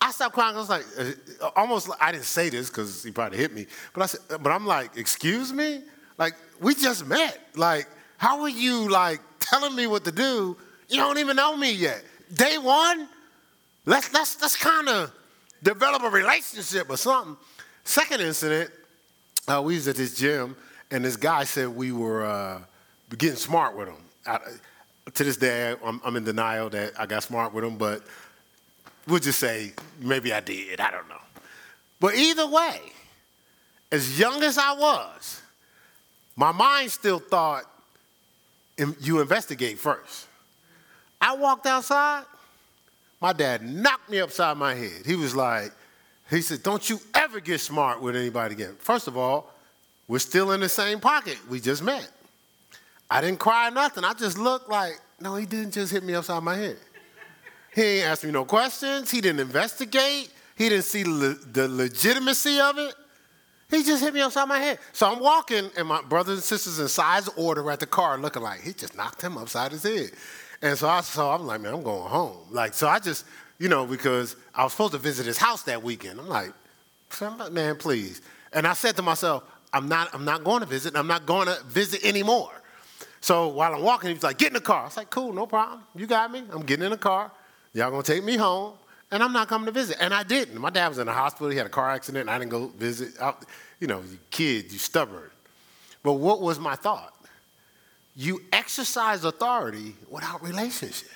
I 0.00 0.10
stopped 0.10 0.34
crying. 0.34 0.56
I 0.56 0.58
was 0.58 0.68
like, 0.68 0.84
uh, 0.98 1.50
almost. 1.54 1.88
I 2.00 2.10
didn't 2.10 2.24
say 2.24 2.48
this 2.48 2.68
because 2.68 3.04
he 3.04 3.12
probably 3.12 3.38
hit 3.38 3.54
me, 3.54 3.66
but 3.94 4.02
I 4.02 4.06
said, 4.06 4.42
but 4.42 4.50
I'm 4.50 4.66
like, 4.66 4.96
excuse 4.96 5.52
me, 5.52 5.82
like 6.18 6.34
we 6.60 6.74
just 6.74 7.06
met. 7.06 7.38
Like, 7.54 7.86
how 8.18 8.40
are 8.40 8.48
you 8.48 8.88
like 8.90 9.20
telling 9.38 9.76
me 9.76 9.86
what 9.86 10.02
to 10.06 10.10
do? 10.10 10.56
You 10.88 10.96
don't 10.96 11.18
even 11.18 11.36
know 11.36 11.56
me 11.56 11.70
yet. 11.70 12.02
Day 12.34 12.58
one, 12.58 13.06
let's 13.84 14.12
let's 14.12 14.42
let's 14.42 14.56
kind 14.56 14.88
of 14.88 15.12
develop 15.62 16.02
a 16.02 16.10
relationship 16.10 16.90
or 16.90 16.96
something. 16.96 17.36
Second 17.84 18.20
incident, 18.20 18.72
uh, 19.48 19.62
we 19.64 19.74
was 19.74 19.88
at 19.88 19.96
this 19.96 20.14
gym, 20.16 20.56
and 20.90 21.04
this 21.04 21.16
guy 21.16 21.44
said 21.44 21.68
we 21.68 21.92
were 21.92 22.24
uh, 22.24 22.60
getting 23.16 23.36
smart 23.36 23.76
with 23.76 23.88
him. 23.88 23.96
I, 24.26 24.38
to 25.14 25.24
this 25.24 25.36
day, 25.36 25.74
I'm, 25.84 26.00
I'm 26.04 26.16
in 26.16 26.24
denial 26.24 26.68
that 26.70 26.92
I 26.98 27.06
got 27.06 27.22
smart 27.22 27.54
with 27.54 27.64
him, 27.64 27.76
but 27.76 28.02
we'll 29.06 29.20
just 29.20 29.38
say 29.38 29.72
maybe 30.00 30.32
I 30.32 30.40
did. 30.40 30.80
I 30.80 30.90
don't 30.90 31.08
know. 31.08 31.14
But 32.00 32.14
either 32.14 32.46
way, 32.46 32.80
as 33.92 34.18
young 34.18 34.42
as 34.42 34.58
I 34.58 34.72
was, 34.74 35.42
my 36.34 36.52
mind 36.52 36.90
still 36.90 37.18
thought 37.18 37.64
you 39.00 39.20
investigate 39.20 39.78
first. 39.78 40.26
I 41.20 41.34
walked 41.34 41.66
outside, 41.66 42.24
my 43.22 43.32
dad 43.32 43.62
knocked 43.62 44.10
me 44.10 44.20
upside 44.20 44.56
my 44.58 44.74
head. 44.74 45.06
He 45.06 45.16
was 45.16 45.34
like, 45.34 45.72
he 46.30 46.42
said, 46.42 46.62
Don't 46.62 46.88
you 46.88 47.00
ever 47.14 47.40
get 47.40 47.60
smart 47.60 48.00
with 48.00 48.16
anybody 48.16 48.54
again. 48.54 48.76
First 48.78 49.08
of 49.08 49.16
all, 49.16 49.52
we're 50.08 50.18
still 50.18 50.52
in 50.52 50.60
the 50.60 50.68
same 50.68 51.00
pocket. 51.00 51.38
We 51.48 51.60
just 51.60 51.82
met. 51.82 52.08
I 53.10 53.20
didn't 53.20 53.38
cry 53.38 53.70
nothing. 53.70 54.04
I 54.04 54.14
just 54.14 54.38
looked 54.38 54.68
like, 54.68 55.00
no, 55.20 55.36
he 55.36 55.46
didn't 55.46 55.72
just 55.72 55.92
hit 55.92 56.02
me 56.02 56.14
upside 56.14 56.42
my 56.42 56.56
head. 56.56 56.76
He 57.74 57.82
ain't 57.82 58.06
asked 58.06 58.24
me 58.24 58.30
no 58.30 58.44
questions. 58.44 59.10
He 59.10 59.20
didn't 59.20 59.40
investigate. 59.40 60.30
He 60.56 60.68
didn't 60.68 60.84
see 60.84 61.04
le- 61.04 61.34
the 61.34 61.68
legitimacy 61.68 62.58
of 62.58 62.78
it. 62.78 62.94
He 63.70 63.82
just 63.82 64.02
hit 64.02 64.14
me 64.14 64.20
upside 64.20 64.48
my 64.48 64.58
head. 64.58 64.78
So 64.92 65.10
I'm 65.10 65.20
walking, 65.20 65.70
and 65.76 65.88
my 65.88 66.00
brothers 66.02 66.34
and 66.34 66.42
sisters 66.42 66.78
in 66.78 66.88
size 66.88 67.28
order 67.36 67.68
at 67.70 67.80
the 67.80 67.86
car 67.86 68.16
looking 68.16 68.42
like 68.42 68.60
he 68.60 68.72
just 68.72 68.96
knocked 68.96 69.20
him 69.20 69.36
upside 69.36 69.72
his 69.72 69.82
head. 69.82 70.10
And 70.62 70.78
so 70.78 70.88
I 70.88 71.00
so 71.02 71.30
I'm 71.30 71.46
like, 71.46 71.60
man, 71.60 71.74
I'm 71.74 71.82
going 71.82 72.08
home. 72.08 72.38
Like, 72.50 72.74
so 72.74 72.88
I 72.88 72.98
just, 72.98 73.26
you 73.58 73.68
know, 73.68 73.86
because 73.86 74.36
I 74.54 74.64
was 74.64 74.72
supposed 74.72 74.92
to 74.92 74.98
visit 74.98 75.26
his 75.26 75.38
house 75.38 75.62
that 75.64 75.82
weekend. 75.82 76.20
I'm 76.20 76.28
like, 76.28 76.52
man, 77.52 77.76
please. 77.76 78.20
And 78.52 78.66
I 78.66 78.72
said 78.72 78.96
to 78.96 79.02
myself, 79.02 79.44
I'm 79.72 79.88
not, 79.88 80.14
I'm 80.14 80.24
not 80.24 80.44
going 80.44 80.60
to 80.60 80.66
visit. 80.66 80.96
I'm 80.96 81.06
not 81.06 81.26
going 81.26 81.46
to 81.46 81.58
visit 81.66 82.04
anymore. 82.04 82.50
So 83.20 83.48
while 83.48 83.74
I'm 83.74 83.82
walking, 83.82 84.10
he's 84.10 84.22
like, 84.22 84.38
get 84.38 84.48
in 84.48 84.54
the 84.54 84.60
car. 84.60 84.82
I 84.82 84.84
was 84.84 84.96
like, 84.96 85.10
cool, 85.10 85.32
no 85.32 85.46
problem. 85.46 85.80
You 85.94 86.06
got 86.06 86.30
me. 86.30 86.44
I'm 86.52 86.62
getting 86.62 86.84
in 86.84 86.92
the 86.92 86.96
car. 86.96 87.30
Y'all 87.74 87.90
gonna 87.90 88.02
take 88.02 88.24
me 88.24 88.36
home, 88.36 88.72
and 89.10 89.22
I'm 89.22 89.34
not 89.34 89.48
coming 89.48 89.66
to 89.66 89.72
visit. 89.72 89.98
And 90.00 90.14
I 90.14 90.22
didn't. 90.22 90.58
My 90.58 90.70
dad 90.70 90.88
was 90.88 90.98
in 90.98 91.06
the 91.06 91.12
hospital. 91.12 91.50
He 91.50 91.58
had 91.58 91.66
a 91.66 91.70
car 91.70 91.90
accident, 91.90 92.22
and 92.22 92.30
I 92.30 92.38
didn't 92.38 92.50
go 92.50 92.68
visit. 92.68 93.20
I, 93.20 93.34
you 93.80 93.86
know, 93.86 93.98
you 93.98 94.18
kid, 94.30 94.72
you 94.72 94.78
stubborn. 94.78 95.28
But 96.02 96.14
what 96.14 96.40
was 96.40 96.58
my 96.58 96.74
thought? 96.74 97.12
You 98.14 98.40
exercise 98.52 99.24
authority 99.24 99.94
without 100.08 100.42
relationship. 100.42 101.10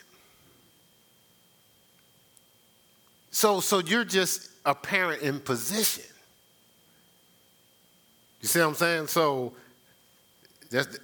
So, 3.31 3.61
so 3.61 3.79
you're 3.79 4.05
just 4.05 4.51
a 4.65 4.75
parent 4.75 5.23
in 5.23 5.41
position. 5.41 6.05
You 8.41 8.49
see 8.49 8.59
what 8.61 8.69
I'm 8.69 8.75
saying? 8.75 9.07
So, 9.09 9.53
just 10.71 10.99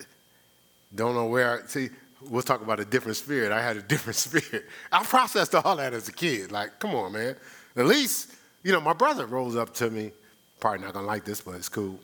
don't 0.94 1.14
know 1.14 1.26
where. 1.26 1.62
I, 1.62 1.66
see, 1.66 1.90
we'll 2.28 2.42
talk 2.42 2.62
about 2.62 2.80
a 2.80 2.84
different 2.84 3.16
spirit. 3.16 3.52
I 3.52 3.62
had 3.62 3.76
a 3.76 3.82
different 3.94 4.16
spirit. 4.16 4.66
I 4.90 5.02
processed 5.04 5.54
all 5.54 5.76
that 5.76 5.92
as 5.92 6.08
a 6.08 6.12
kid. 6.12 6.52
Like, 6.52 6.78
come 6.78 6.94
on, 6.94 7.12
man. 7.12 7.36
At 7.76 7.86
least, 7.86 8.32
you 8.62 8.72
know, 8.72 8.80
my 8.80 8.94
brother 8.94 9.26
rolls 9.26 9.56
up 9.56 9.74
to 9.74 9.90
me. 9.90 10.12
Probably 10.60 10.84
not 10.84 10.94
gonna 10.94 11.06
like 11.06 11.24
this, 11.24 11.40
but 11.40 11.54
it's 11.54 11.68
cool. 11.68 11.98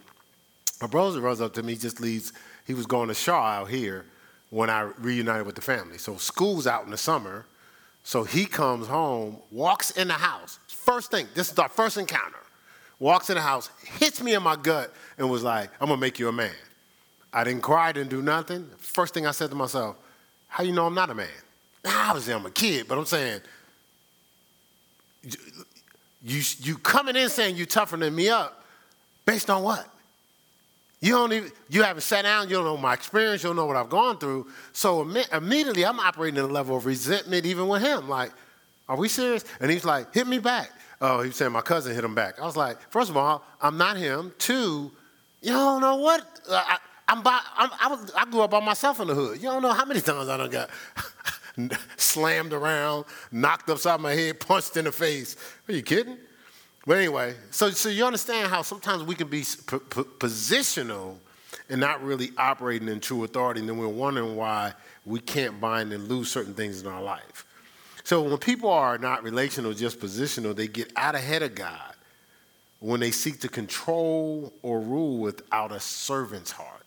My 0.80 0.86
brother 0.86 1.20
rolls 1.20 1.40
up 1.40 1.54
to 1.54 1.62
me, 1.62 1.76
just 1.76 2.00
leaves. 2.00 2.32
He 2.66 2.74
was 2.74 2.86
going 2.86 3.08
to 3.08 3.14
Shaw 3.14 3.44
out 3.44 3.70
here 3.70 4.04
when 4.50 4.68
I 4.68 4.82
reunited 4.98 5.46
with 5.46 5.54
the 5.54 5.62
family. 5.62 5.96
So 5.96 6.16
school's 6.16 6.66
out 6.66 6.84
in 6.84 6.90
the 6.90 6.98
summer. 6.98 7.46
So 8.04 8.24
he 8.24 8.46
comes 8.46 8.86
home, 8.86 9.38
walks 9.50 9.92
in 9.92 10.08
the 10.08 10.14
house. 10.14 10.58
First 10.66 11.10
thing, 11.10 11.28
this 11.34 11.52
is 11.52 11.58
our 11.58 11.68
first 11.68 11.96
encounter. 11.96 12.38
Walks 12.98 13.30
in 13.30 13.36
the 13.36 13.42
house, 13.42 13.70
hits 13.98 14.22
me 14.22 14.34
in 14.34 14.42
my 14.42 14.56
gut, 14.56 14.92
and 15.18 15.30
was 15.30 15.42
like, 15.42 15.70
I'm 15.80 15.88
gonna 15.88 16.00
make 16.00 16.18
you 16.18 16.28
a 16.28 16.32
man. 16.32 16.54
I 17.32 17.44
didn't 17.44 17.62
cry, 17.62 17.92
didn't 17.92 18.10
do 18.10 18.22
nothing. 18.22 18.68
First 18.78 19.14
thing 19.14 19.26
I 19.26 19.30
said 19.30 19.50
to 19.50 19.56
myself, 19.56 19.96
how 20.48 20.62
you 20.62 20.72
know 20.72 20.86
I'm 20.86 20.94
not 20.94 21.10
a 21.10 21.14
man? 21.14 21.28
Nah, 21.84 22.10
obviously 22.10 22.34
I'm 22.34 22.44
a 22.46 22.50
kid, 22.50 22.86
but 22.88 22.98
I'm 22.98 23.06
saying, 23.06 23.40
you, 26.24 26.42
you 26.60 26.78
coming 26.78 27.16
in 27.16 27.28
saying 27.28 27.56
you 27.56 27.66
toughening 27.66 28.14
me 28.14 28.28
up 28.28 28.64
based 29.24 29.50
on 29.50 29.62
what? 29.62 29.88
You 31.02 31.14
don't 31.14 31.32
even, 31.32 31.50
you 31.68 31.82
haven't 31.82 32.02
sat 32.02 32.22
down, 32.22 32.48
you 32.48 32.54
don't 32.54 32.64
know 32.64 32.76
my 32.76 32.94
experience, 32.94 33.42
you 33.42 33.48
don't 33.48 33.56
know 33.56 33.66
what 33.66 33.74
I've 33.74 33.90
gone 33.90 34.18
through. 34.18 34.46
So 34.72 35.02
immediately 35.02 35.84
I'm 35.84 35.98
operating 35.98 36.38
at 36.38 36.44
a 36.44 36.46
level 36.46 36.76
of 36.76 36.86
resentment 36.86 37.44
even 37.44 37.66
with 37.66 37.82
him. 37.82 38.08
Like, 38.08 38.30
are 38.88 38.96
we 38.96 39.08
serious? 39.08 39.44
And 39.60 39.68
he's 39.68 39.84
like, 39.84 40.14
hit 40.14 40.28
me 40.28 40.38
back. 40.38 40.70
Oh, 41.00 41.20
he's 41.22 41.34
saying 41.34 41.50
my 41.50 41.60
cousin 41.60 41.92
hit 41.92 42.04
him 42.04 42.14
back. 42.14 42.40
I 42.40 42.46
was 42.46 42.56
like, 42.56 42.80
first 42.92 43.10
of 43.10 43.16
all, 43.16 43.44
I'm 43.60 43.76
not 43.76 43.96
him. 43.96 44.32
Two, 44.38 44.92
you 45.40 45.50
don't 45.50 45.80
know 45.80 45.96
what? 45.96 46.20
Uh, 46.48 46.62
I, 46.64 46.78
I'm 47.08 47.20
by, 47.20 47.40
I'm, 47.56 47.70
I, 47.80 47.88
was, 47.88 48.12
I 48.16 48.24
grew 48.26 48.42
up 48.42 48.52
by 48.52 48.60
myself 48.60 49.00
in 49.00 49.08
the 49.08 49.14
hood. 49.14 49.38
You 49.38 49.48
don't 49.48 49.62
know 49.62 49.72
how 49.72 49.84
many 49.84 50.00
times 50.00 50.28
I 50.28 50.36
done 50.36 50.50
got 50.50 50.70
slammed 51.96 52.52
around, 52.52 53.06
knocked 53.32 53.68
upside 53.68 54.00
my 54.00 54.14
head, 54.14 54.38
punched 54.38 54.76
in 54.76 54.84
the 54.84 54.92
face. 54.92 55.34
Are 55.68 55.72
you 55.72 55.82
kidding? 55.82 56.16
But 56.86 56.98
anyway, 56.98 57.34
so, 57.50 57.70
so 57.70 57.88
you 57.88 58.04
understand 58.04 58.48
how 58.48 58.62
sometimes 58.62 59.04
we 59.04 59.14
can 59.14 59.28
be 59.28 59.40
p- 59.42 59.78
p- 59.78 60.02
positional 60.18 61.16
and 61.68 61.80
not 61.80 62.02
really 62.02 62.32
operating 62.36 62.88
in 62.88 63.00
true 63.00 63.22
authority, 63.24 63.60
and 63.60 63.68
then 63.68 63.78
we're 63.78 63.88
wondering 63.88 64.36
why 64.36 64.72
we 65.06 65.20
can't 65.20 65.60
bind 65.60 65.92
and 65.92 66.08
lose 66.08 66.30
certain 66.30 66.54
things 66.54 66.82
in 66.82 66.88
our 66.88 67.02
life. 67.02 67.46
So 68.04 68.22
when 68.22 68.36
people 68.38 68.70
are 68.70 68.98
not 68.98 69.22
relational, 69.22 69.72
just 69.72 70.00
positional, 70.00 70.56
they 70.56 70.66
get 70.66 70.92
out 70.96 71.14
ahead 71.14 71.42
of 71.42 71.54
God 71.54 71.94
when 72.80 72.98
they 72.98 73.12
seek 73.12 73.38
to 73.40 73.48
control 73.48 74.52
or 74.62 74.80
rule 74.80 75.18
without 75.18 75.70
a 75.70 75.78
servant's 75.78 76.50
heart. 76.50 76.82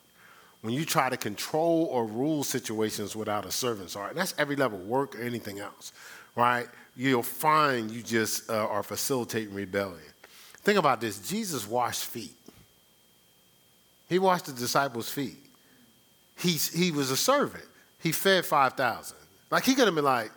When 0.61 0.73
you 0.73 0.83
try 0.83 1.09
to 1.09 1.15
control 1.15 1.87
or 1.91 2.05
rule 2.05 2.43
situations 2.43 3.15
without 3.15 3.45
a 3.45 3.51
servant's 3.51 3.93
heart, 3.93 4.09
and 4.09 4.19
that's 4.19 4.33
every 4.37 4.57
level, 4.57 4.77
work 4.79 5.15
or 5.15 5.21
anything 5.21 5.59
else, 5.59 5.93
right? 6.35 6.67
You'll 6.95 7.23
find 7.23 7.91
you 7.91 8.01
just 8.01 8.49
uh, 8.49 8.67
are 8.67 8.83
facilitating 8.83 9.53
rebellion. 9.53 9.99
Think 10.63 10.79
about 10.79 11.01
this 11.01 11.19
Jesus 11.19 11.67
washed 11.67 12.05
feet, 12.05 12.35
he 14.09 14.19
washed 14.19 14.45
the 14.45 14.53
disciples' 14.53 15.09
feet. 15.09 15.37
He's, 16.37 16.71
he 16.73 16.91
was 16.91 17.11
a 17.11 17.17
servant, 17.17 17.63
he 17.99 18.11
fed 18.11 18.45
5,000. 18.45 19.17
Like, 19.51 19.63
he 19.63 19.73
could 19.73 19.85
have 19.85 19.95
been 19.95 20.03
like, 20.03 20.31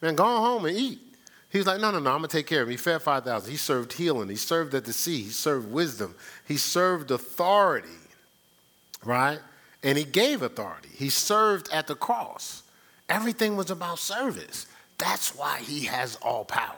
man, 0.00 0.14
go 0.14 0.24
home 0.24 0.64
and 0.64 0.76
eat. 0.76 0.98
He 1.50 1.58
was 1.58 1.66
like, 1.66 1.80
no, 1.80 1.90
no, 1.90 1.98
no, 1.98 2.12
I'm 2.12 2.18
going 2.18 2.28
to 2.30 2.36
take 2.36 2.46
care 2.46 2.62
of 2.62 2.68
him. 2.68 2.70
He 2.70 2.76
fed 2.76 3.02
5,000. 3.02 3.50
He 3.50 3.56
served 3.56 3.92
healing. 3.92 4.28
He 4.28 4.36
served 4.36 4.72
at 4.74 4.84
the 4.84 4.92
sea. 4.92 5.24
He 5.24 5.30
served 5.30 5.70
wisdom. 5.70 6.14
He 6.46 6.56
served 6.56 7.10
authority, 7.10 7.88
right? 9.04 9.40
And 9.82 9.98
he 9.98 10.04
gave 10.04 10.42
authority. 10.42 10.90
He 10.94 11.10
served 11.10 11.68
at 11.72 11.88
the 11.88 11.96
cross. 11.96 12.62
Everything 13.08 13.56
was 13.56 13.70
about 13.70 13.98
service. 13.98 14.66
That's 15.00 15.34
why 15.34 15.60
he 15.60 15.86
has 15.86 16.16
all 16.16 16.44
power. 16.44 16.76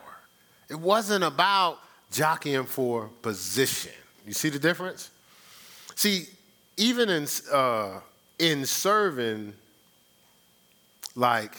It 0.70 0.78
wasn't 0.78 1.24
about 1.24 1.80
jockeying 2.12 2.64
for 2.64 3.08
position. 3.20 3.92
You 4.26 4.32
see 4.32 4.48
the 4.48 4.60
difference? 4.60 5.10
See, 5.96 6.26
even 6.76 7.10
in, 7.10 7.26
uh, 7.52 8.00
in 8.38 8.64
serving, 8.64 9.54
like, 11.16 11.56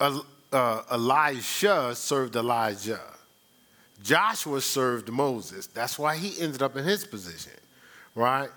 uh, 0.00 0.82
Elisha 0.90 1.94
served 1.94 2.36
Elijah. 2.36 3.00
Joshua 4.02 4.62
served 4.62 5.10
Moses. 5.10 5.66
That's 5.66 5.98
why 5.98 6.16
he 6.16 6.40
ended 6.42 6.62
up 6.62 6.74
in 6.76 6.84
his 6.84 7.04
position, 7.04 7.52
right? 8.14 8.48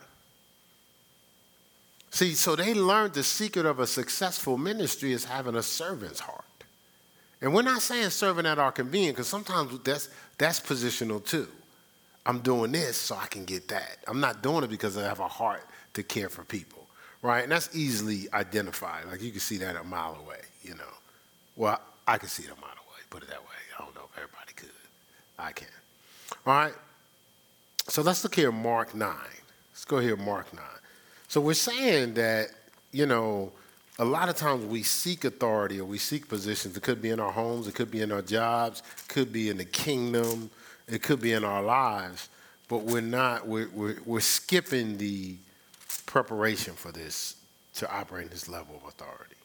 See, 2.11 2.33
so 2.33 2.55
they 2.55 2.73
learned 2.73 3.13
the 3.13 3.23
secret 3.23 3.65
of 3.65 3.79
a 3.79 3.87
successful 3.87 4.57
ministry 4.57 5.11
is 5.11 5.25
having 5.25 5.55
a 5.55 5.63
servant's 5.63 6.21
heart. 6.21 6.42
And 7.43 7.53
we're 7.53 7.61
not 7.61 7.81
saying 7.81 8.09
serving 8.11 8.45
at 8.45 8.57
our 8.57 8.71
convenience, 8.71 9.15
because 9.15 9.27
sometimes 9.27 9.77
that's, 9.79 10.07
that's 10.37 10.61
positional 10.61 11.23
too. 11.23 11.49
I'm 12.25 12.39
doing 12.39 12.71
this 12.71 12.95
so 12.95 13.17
I 13.17 13.25
can 13.27 13.43
get 13.43 13.67
that. 13.67 13.97
I'm 14.07 14.21
not 14.21 14.41
doing 14.41 14.63
it 14.63 14.69
because 14.69 14.97
I 14.97 15.03
have 15.03 15.19
a 15.19 15.27
heart 15.27 15.67
to 15.95 16.03
care 16.03 16.29
for 16.29 16.45
people, 16.45 16.87
right? 17.21 17.43
And 17.43 17.51
that's 17.51 17.75
easily 17.75 18.29
identified. 18.33 19.07
Like 19.07 19.21
you 19.21 19.29
can 19.29 19.41
see 19.41 19.57
that 19.57 19.75
a 19.75 19.83
mile 19.83 20.17
away, 20.25 20.39
you 20.63 20.73
know. 20.75 20.93
Well, 21.57 21.81
I 22.07 22.17
can 22.17 22.29
see 22.29 22.43
it 22.43 22.49
a 22.49 22.61
mile 22.61 22.71
away, 22.71 23.01
put 23.09 23.23
it 23.23 23.29
that 23.29 23.41
way. 23.41 23.47
I 23.77 23.83
don't 23.83 23.93
know 23.93 24.07
if 24.09 24.17
everybody 24.17 24.53
could. 24.55 24.69
I 25.37 25.51
can. 25.51 25.67
All 26.47 26.53
right? 26.53 26.73
So 27.89 28.01
let's 28.03 28.23
look 28.23 28.35
here 28.35 28.53
Mark 28.53 28.95
9. 28.95 29.13
Let's 29.73 29.83
go 29.83 29.99
here, 29.99 30.15
Mark 30.15 30.53
9. 30.53 30.63
So 31.27 31.41
we're 31.41 31.55
saying 31.55 32.13
that, 32.13 32.51
you 32.93 33.05
know, 33.05 33.51
a 33.99 34.05
lot 34.05 34.29
of 34.29 34.35
times 34.35 34.65
we 34.65 34.83
seek 34.83 35.23
authority 35.23 35.79
or 35.79 35.85
we 35.85 35.97
seek 35.97 36.27
positions. 36.27 36.75
It 36.75 36.83
could 36.83 37.01
be 37.01 37.09
in 37.09 37.19
our 37.19 37.31
homes, 37.31 37.67
it 37.67 37.75
could 37.75 37.91
be 37.91 38.01
in 38.01 38.11
our 38.11 38.21
jobs, 38.21 38.81
it 38.97 39.07
could 39.07 39.31
be 39.31 39.49
in 39.49 39.57
the 39.57 39.65
kingdom, 39.65 40.49
it 40.87 41.03
could 41.03 41.21
be 41.21 41.33
in 41.33 41.43
our 41.43 41.61
lives, 41.61 42.29
but 42.67 42.83
we're 42.83 43.01
not, 43.01 43.47
we're, 43.47 43.69
we're, 43.69 43.97
we're 44.05 44.19
skipping 44.19 44.97
the 44.97 45.35
preparation 46.05 46.73
for 46.73 46.91
this 46.91 47.35
to 47.75 47.91
operate 47.91 48.25
in 48.25 48.29
this 48.29 48.49
level 48.49 48.75
of 48.75 48.87
authority. 48.87 49.35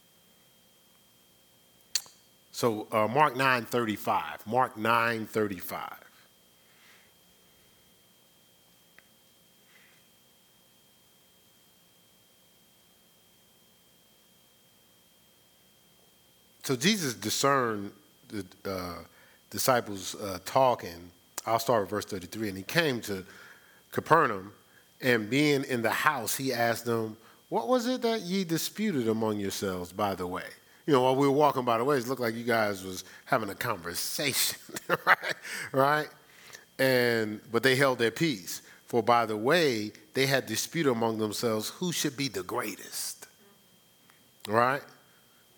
So 2.52 2.88
uh, 2.90 3.06
Mark 3.06 3.34
9:35. 3.34 4.46
Mark 4.46 4.76
9:35. 4.76 6.07
So 16.68 16.76
Jesus 16.76 17.14
discerned 17.14 17.92
the 18.28 18.44
uh, 18.66 18.96
disciples 19.48 20.14
uh, 20.16 20.38
talking. 20.44 21.10
I'll 21.46 21.58
start 21.58 21.80
with 21.80 21.88
verse 21.88 22.04
33. 22.04 22.48
And 22.48 22.58
he 22.58 22.62
came 22.62 23.00
to 23.00 23.24
Capernaum, 23.90 24.52
and 25.00 25.30
being 25.30 25.64
in 25.64 25.80
the 25.80 25.88
house, 25.88 26.36
he 26.36 26.52
asked 26.52 26.84
them, 26.84 27.16
What 27.48 27.68
was 27.68 27.86
it 27.86 28.02
that 28.02 28.20
ye 28.20 28.44
disputed 28.44 29.08
among 29.08 29.40
yourselves 29.40 29.92
by 29.92 30.14
the 30.14 30.26
way? 30.26 30.42
you 30.84 30.92
know, 30.92 31.04
while 31.04 31.16
we 31.16 31.26
were 31.26 31.32
walking 31.32 31.64
by 31.64 31.78
the 31.78 31.84
way, 31.84 31.96
it 31.96 32.06
looked 32.06 32.20
like 32.20 32.34
you 32.34 32.44
guys 32.44 32.84
was 32.84 33.02
having 33.24 33.48
a 33.48 33.54
conversation, 33.54 34.58
right? 35.06 35.34
Right? 35.72 36.08
And 36.78 37.40
but 37.50 37.62
they 37.62 37.76
held 37.76 37.98
their 37.98 38.10
peace. 38.10 38.60
For 38.84 39.02
by 39.02 39.24
the 39.24 39.38
way, 39.38 39.92
they 40.12 40.26
had 40.26 40.44
dispute 40.44 40.86
among 40.86 41.16
themselves 41.16 41.70
who 41.70 41.92
should 41.92 42.18
be 42.18 42.28
the 42.28 42.42
greatest. 42.42 43.26
Right? 44.46 44.82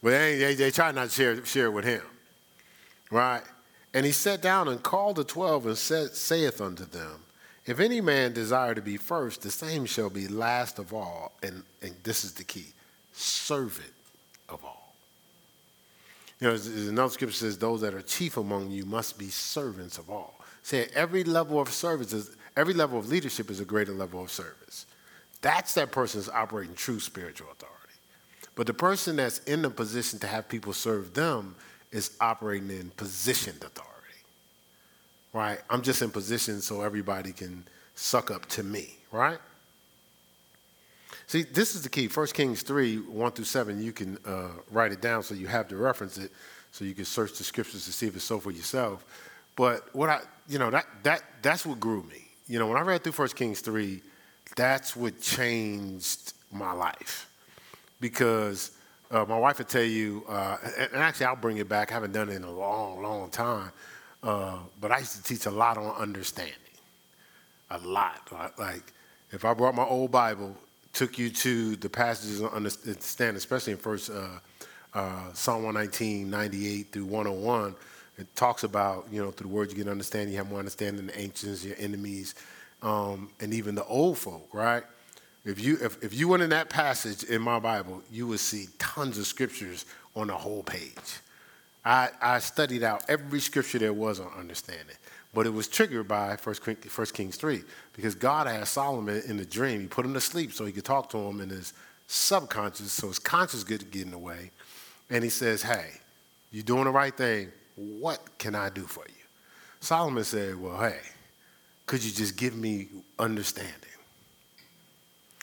But 0.02 0.10
they, 0.10 0.36
they, 0.38 0.54
they 0.54 0.70
tried 0.70 0.94
not 0.94 1.08
to 1.08 1.14
share, 1.14 1.44
share 1.44 1.66
it 1.66 1.72
with 1.72 1.84
him. 1.84 2.02
Right? 3.10 3.42
And 3.92 4.06
he 4.06 4.12
sat 4.12 4.40
down 4.40 4.68
and 4.68 4.82
called 4.82 5.16
the 5.16 5.24
twelve 5.24 5.66
and 5.66 5.76
said, 5.76 6.14
saith 6.14 6.60
unto 6.60 6.84
them, 6.84 7.24
If 7.66 7.80
any 7.80 8.00
man 8.00 8.32
desire 8.32 8.74
to 8.74 8.82
be 8.82 8.96
first, 8.96 9.42
the 9.42 9.50
same 9.50 9.84
shall 9.84 10.10
be 10.10 10.28
last 10.28 10.78
of 10.78 10.94
all. 10.94 11.32
And, 11.42 11.62
and 11.82 11.94
this 12.02 12.24
is 12.24 12.32
the 12.32 12.44
key 12.44 12.66
servant 13.12 13.92
of 14.48 14.64
all. 14.64 14.94
You 16.40 16.48
know, 16.48 16.54
another 16.88 17.12
scripture 17.12 17.36
says, 17.36 17.58
those 17.58 17.82
that 17.82 17.92
are 17.92 18.00
chief 18.00 18.38
among 18.38 18.70
you 18.70 18.86
must 18.86 19.18
be 19.18 19.28
servants 19.28 19.98
of 19.98 20.08
all. 20.08 20.40
Say 20.62 20.88
every 20.94 21.24
level 21.24 21.60
of 21.60 21.68
service 21.68 22.12
is, 22.12 22.36
every 22.56 22.74
level 22.74 22.98
of 22.98 23.08
leadership 23.08 23.50
is 23.50 23.60
a 23.60 23.64
greater 23.64 23.92
level 23.92 24.22
of 24.22 24.30
service. 24.30 24.86
That's 25.42 25.74
that 25.74 25.92
person's 25.92 26.28
operating 26.28 26.74
true 26.74 27.00
spiritual 27.00 27.48
authority. 27.52 27.69
But 28.54 28.66
the 28.66 28.74
person 28.74 29.16
that's 29.16 29.38
in 29.40 29.62
the 29.62 29.70
position 29.70 30.18
to 30.20 30.26
have 30.26 30.48
people 30.48 30.72
serve 30.72 31.14
them 31.14 31.54
is 31.92 32.16
operating 32.20 32.70
in 32.70 32.90
positioned 32.96 33.62
authority. 33.62 33.90
Right? 35.32 35.60
I'm 35.70 35.82
just 35.82 36.02
in 36.02 36.10
position 36.10 36.60
so 36.60 36.82
everybody 36.82 37.32
can 37.32 37.64
suck 37.94 38.30
up 38.30 38.46
to 38.46 38.62
me, 38.62 38.96
right? 39.12 39.38
See, 41.26 41.42
this 41.42 41.76
is 41.76 41.82
the 41.82 41.88
key. 41.88 42.08
1 42.08 42.26
Kings 42.28 42.62
3, 42.62 42.96
1 42.96 43.32
through 43.32 43.44
7, 43.44 43.80
you 43.80 43.92
can 43.92 44.18
uh, 44.26 44.48
write 44.72 44.90
it 44.90 45.00
down 45.00 45.22
so 45.22 45.34
you 45.34 45.46
have 45.46 45.68
to 45.68 45.76
reference 45.76 46.18
it, 46.18 46.32
so 46.72 46.84
you 46.84 46.94
can 46.94 47.04
search 47.04 47.38
the 47.38 47.44
scriptures 47.44 47.84
to 47.84 47.92
see 47.92 48.08
if 48.08 48.16
it's 48.16 48.24
so 48.24 48.40
for 48.40 48.50
yourself. 48.50 49.04
But 49.54 49.94
what 49.94 50.08
I, 50.08 50.22
you 50.48 50.58
know, 50.58 50.70
that, 50.70 50.86
that, 51.04 51.22
that's 51.42 51.64
what 51.64 51.78
grew 51.78 52.02
me. 52.02 52.24
You 52.48 52.58
know, 52.58 52.66
when 52.66 52.76
I 52.76 52.80
read 52.80 53.04
through 53.04 53.12
1 53.12 53.28
Kings 53.28 53.60
3, 53.60 54.02
that's 54.56 54.96
what 54.96 55.20
changed 55.20 56.32
my 56.50 56.72
life. 56.72 57.29
Because 58.00 58.72
uh, 59.10 59.24
my 59.28 59.38
wife 59.38 59.58
would 59.58 59.68
tell 59.68 59.82
you, 59.82 60.24
uh, 60.28 60.56
and 60.78 60.94
actually 60.94 61.26
I'll 61.26 61.36
bring 61.36 61.58
it 61.58 61.68
back. 61.68 61.90
I 61.90 61.94
haven't 61.94 62.12
done 62.12 62.28
it 62.28 62.36
in 62.36 62.44
a 62.44 62.50
long, 62.50 63.02
long 63.02 63.30
time. 63.30 63.70
Uh, 64.22 64.58
but 64.80 64.92
I 64.92 64.98
used 64.98 65.16
to 65.16 65.22
teach 65.22 65.46
a 65.46 65.50
lot 65.50 65.78
on 65.78 65.94
understanding. 65.96 66.54
A 67.70 67.78
lot. 67.78 68.32
Like, 68.58 68.92
if 69.30 69.44
I 69.44 69.54
brought 69.54 69.74
my 69.74 69.84
old 69.84 70.10
Bible 70.10 70.56
took 70.92 71.18
you 71.18 71.30
to 71.30 71.76
the 71.76 71.88
passages 71.88 72.42
on 72.42 72.48
understand, 72.50 73.36
especially 73.36 73.72
in 73.72 73.78
First 73.78 74.10
uh, 74.10 74.26
uh, 74.94 75.32
Psalm 75.32 75.62
119, 75.64 76.28
98 76.28 76.92
through 76.92 77.04
101. 77.04 77.74
It 78.18 78.34
talks 78.34 78.64
about, 78.64 79.06
you 79.10 79.22
know, 79.22 79.30
through 79.30 79.48
the 79.48 79.54
words 79.54 79.72
you 79.72 79.82
get 79.82 79.90
understanding, 79.90 80.32
you 80.32 80.38
have 80.38 80.50
more 80.50 80.58
understanding 80.58 81.06
the 81.06 81.18
ancients, 81.18 81.64
your 81.64 81.76
enemies, 81.78 82.34
um, 82.82 83.30
and 83.40 83.54
even 83.54 83.74
the 83.74 83.84
old 83.84 84.18
folk, 84.18 84.48
right? 84.52 84.82
If 85.44 85.62
you, 85.62 85.78
if, 85.80 86.02
if 86.02 86.12
you 86.14 86.28
went 86.28 86.42
in 86.42 86.50
that 86.50 86.68
passage 86.68 87.24
in 87.24 87.40
my 87.40 87.58
Bible, 87.58 88.02
you 88.12 88.26
would 88.26 88.40
see 88.40 88.66
tons 88.78 89.16
of 89.18 89.26
scriptures 89.26 89.86
on 90.14 90.26
the 90.26 90.34
whole 90.34 90.62
page. 90.62 91.20
I, 91.84 92.10
I 92.20 92.38
studied 92.40 92.82
out 92.82 93.04
every 93.08 93.40
scripture 93.40 93.78
there 93.78 93.92
was 93.92 94.20
on 94.20 94.30
understanding. 94.38 94.96
But 95.32 95.46
it 95.46 95.50
was 95.50 95.68
triggered 95.68 96.08
by 96.08 96.36
1 96.42 97.06
Kings 97.14 97.36
3 97.36 97.62
because 97.94 98.14
God 98.14 98.48
asked 98.48 98.74
Solomon 98.74 99.22
in 99.26 99.38
a 99.38 99.44
dream, 99.44 99.80
he 99.80 99.86
put 99.86 100.04
him 100.04 100.14
to 100.14 100.20
sleep 100.20 100.52
so 100.52 100.64
he 100.64 100.72
could 100.72 100.84
talk 100.84 101.08
to 101.10 101.18
him 101.18 101.40
in 101.40 101.50
his 101.50 101.72
subconscious, 102.08 102.92
so 102.92 103.08
his 103.08 103.20
conscious 103.20 103.62
could 103.62 103.90
get 103.90 104.02
in 104.02 104.10
the 104.10 104.18
way. 104.18 104.50
And 105.08 105.22
he 105.22 105.30
says, 105.30 105.62
Hey, 105.62 105.90
you're 106.50 106.64
doing 106.64 106.84
the 106.84 106.90
right 106.90 107.16
thing. 107.16 107.52
What 107.76 108.38
can 108.38 108.54
I 108.54 108.70
do 108.70 108.82
for 108.82 109.04
you? 109.06 109.14
Solomon 109.78 110.24
said, 110.24 110.60
Well, 110.60 110.78
hey, 110.78 110.98
could 111.86 112.02
you 112.02 112.10
just 112.10 112.36
give 112.36 112.56
me 112.56 112.88
understanding? 113.18 113.74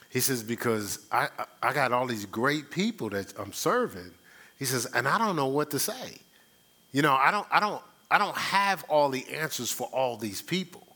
He 0.09 0.19
says, 0.19 0.43
Because 0.43 0.99
I, 1.11 1.29
I 1.61 1.73
got 1.73 1.91
all 1.91 2.07
these 2.07 2.25
great 2.25 2.71
people 2.71 3.09
that 3.09 3.33
I'm 3.37 3.53
serving. 3.53 4.11
He 4.57 4.65
says, 4.65 4.87
and 4.93 5.07
I 5.07 5.17
don't 5.17 5.35
know 5.35 5.47
what 5.47 5.71
to 5.71 5.79
say. 5.79 6.17
You 6.91 7.01
know, 7.01 7.13
I 7.13 7.31
don't, 7.31 7.47
I 7.51 7.59
don't, 7.59 7.81
I 8.09 8.17
don't 8.17 8.35
have 8.35 8.83
all 8.89 9.09
the 9.09 9.25
answers 9.33 9.71
for 9.71 9.87
all 9.87 10.17
these 10.17 10.41
people. 10.41 10.87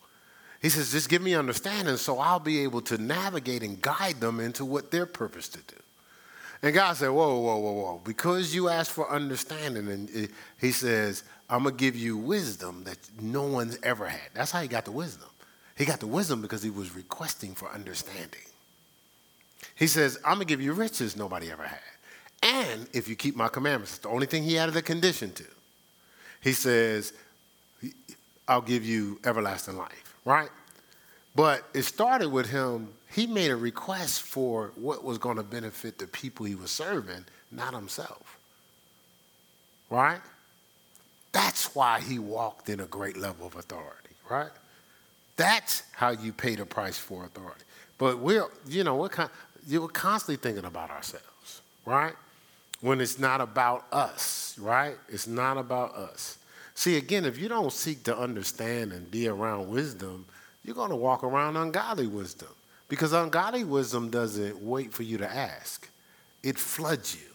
He 0.62 0.70
says, 0.70 0.92
just 0.92 1.10
give 1.10 1.22
me 1.22 1.36
understanding 1.36 1.98
so 1.98 2.20
I'll 2.20 2.40
be 2.40 2.64
able 2.64 2.82
to 2.84 2.98
navigate 2.98 3.64
and 3.64 3.82
guide 3.82 4.20
them 4.20 4.40
into 4.40 4.64
what 4.64 4.92
their 4.92 5.06
purpose 5.06 5.48
to 5.50 5.60
do. 5.60 5.76
And 6.64 6.74
God 6.76 6.96
said, 6.96 7.10
Whoa, 7.10 7.40
whoa, 7.40 7.58
whoa, 7.58 7.72
whoa. 7.72 8.02
Because 8.04 8.54
you 8.54 8.70
asked 8.70 8.92
for 8.92 9.10
understanding, 9.10 9.88
and 9.88 10.30
He 10.60 10.72
says, 10.72 11.24
I'm 11.50 11.64
going 11.64 11.76
to 11.76 11.80
give 11.80 11.96
you 11.96 12.18
wisdom 12.18 12.84
that 12.84 12.98
no 13.20 13.44
one's 13.44 13.80
ever 13.82 14.08
had. 14.08 14.30
That's 14.36 14.52
how 14.52 14.62
He 14.62 14.68
got 14.68 14.86
the 14.86 14.92
wisdom. 14.92 15.28
He 15.76 15.86
got 15.86 16.00
the 16.00 16.08
wisdom 16.08 16.40
because 16.42 16.62
He 16.62 16.70
was 16.70 16.96
requesting 16.96 17.56
for 17.56 17.68
understanding. 17.72 18.42
He 19.82 19.88
says, 19.88 20.20
I'm 20.24 20.36
going 20.36 20.42
to 20.42 20.46
give 20.46 20.62
you 20.62 20.74
riches 20.74 21.18
nobody 21.18 21.52
ever 21.52 21.64
had. 21.64 21.80
And 22.44 22.88
if 22.94 23.08
you 23.08 23.16
keep 23.16 23.36
my 23.36 23.48
commandments, 23.48 23.94
it's 23.94 24.04
the 24.04 24.10
only 24.10 24.28
thing 24.28 24.44
He 24.44 24.60
added 24.60 24.76
a 24.78 24.82
condition 24.84 25.34
to. 25.34 25.44
He 26.40 26.54
says, 26.54 27.14
I'll 28.48 28.62
give 28.62 28.86
you 28.86 29.20
everlasting 29.26 29.78
life, 29.78 30.16
right? 30.24 30.50
But 31.36 31.64
it 31.74 31.82
started 31.82 32.30
with 32.30 32.48
him, 32.48 32.90
he 33.10 33.26
made 33.26 33.50
a 33.50 33.56
request 33.56 34.22
for 34.22 34.72
what 34.76 35.04
was 35.04 35.18
going 35.18 35.38
to 35.38 35.44
benefit 35.44 35.98
the 35.98 36.06
people 36.06 36.46
he 36.46 36.54
was 36.54 36.70
serving, 36.70 37.26
not 37.52 37.74
himself. 37.74 38.38
Right? 39.90 40.22
That's 41.32 41.74
why 41.74 42.02
he 42.02 42.20
walked 42.20 42.70
in 42.70 42.82
a 42.82 42.86
great 42.86 43.18
level 43.18 43.48
of 43.48 43.56
authority, 43.56 44.12
right? 44.30 44.52
That's 45.38 45.82
how 45.94 46.12
you 46.12 46.34
pay 46.34 46.54
the 46.54 46.68
price 46.68 47.00
for 47.00 47.26
authority. 47.26 47.64
But 47.98 48.18
we're, 48.18 48.48
you 48.68 48.84
know, 48.84 48.96
we're, 48.96 49.10
con- 49.10 49.30
we're 49.70 49.88
constantly 49.88 50.38
thinking 50.38 50.66
about 50.66 50.90
ourselves, 50.90 51.62
right? 51.86 52.14
When 52.82 53.00
it's 53.02 53.20
not 53.20 53.42
about 53.42 53.86
us, 53.92 54.56
right? 54.60 54.96
It's 55.10 55.28
not 55.28 55.58
about 55.58 55.96
us. 55.96 56.38
See, 56.74 56.98
again, 56.98 57.26
if 57.26 57.38
you 57.38 57.48
don't 57.48 57.72
seek 57.72 58.04
to 58.06 58.18
understand 58.18 58.92
and 58.92 59.10
be 59.12 59.28
around 59.28 59.70
wisdom, 59.70 60.26
you're 60.64 60.76
going 60.76 60.90
to 60.90 60.96
walk 60.96 61.24
around 61.24 61.58
ungodly 61.58 62.08
wisdom 62.08 62.50
because 62.88 63.14
ungodly 63.14 63.64
wisdom 63.64 64.10
doesn't 64.10 64.62
wait 64.62 64.92
for 64.94 65.04
you 65.04 65.18
to 65.18 65.32
ask, 65.32 65.88
it 66.44 66.58
floods 66.58 67.16
you. 67.16 67.32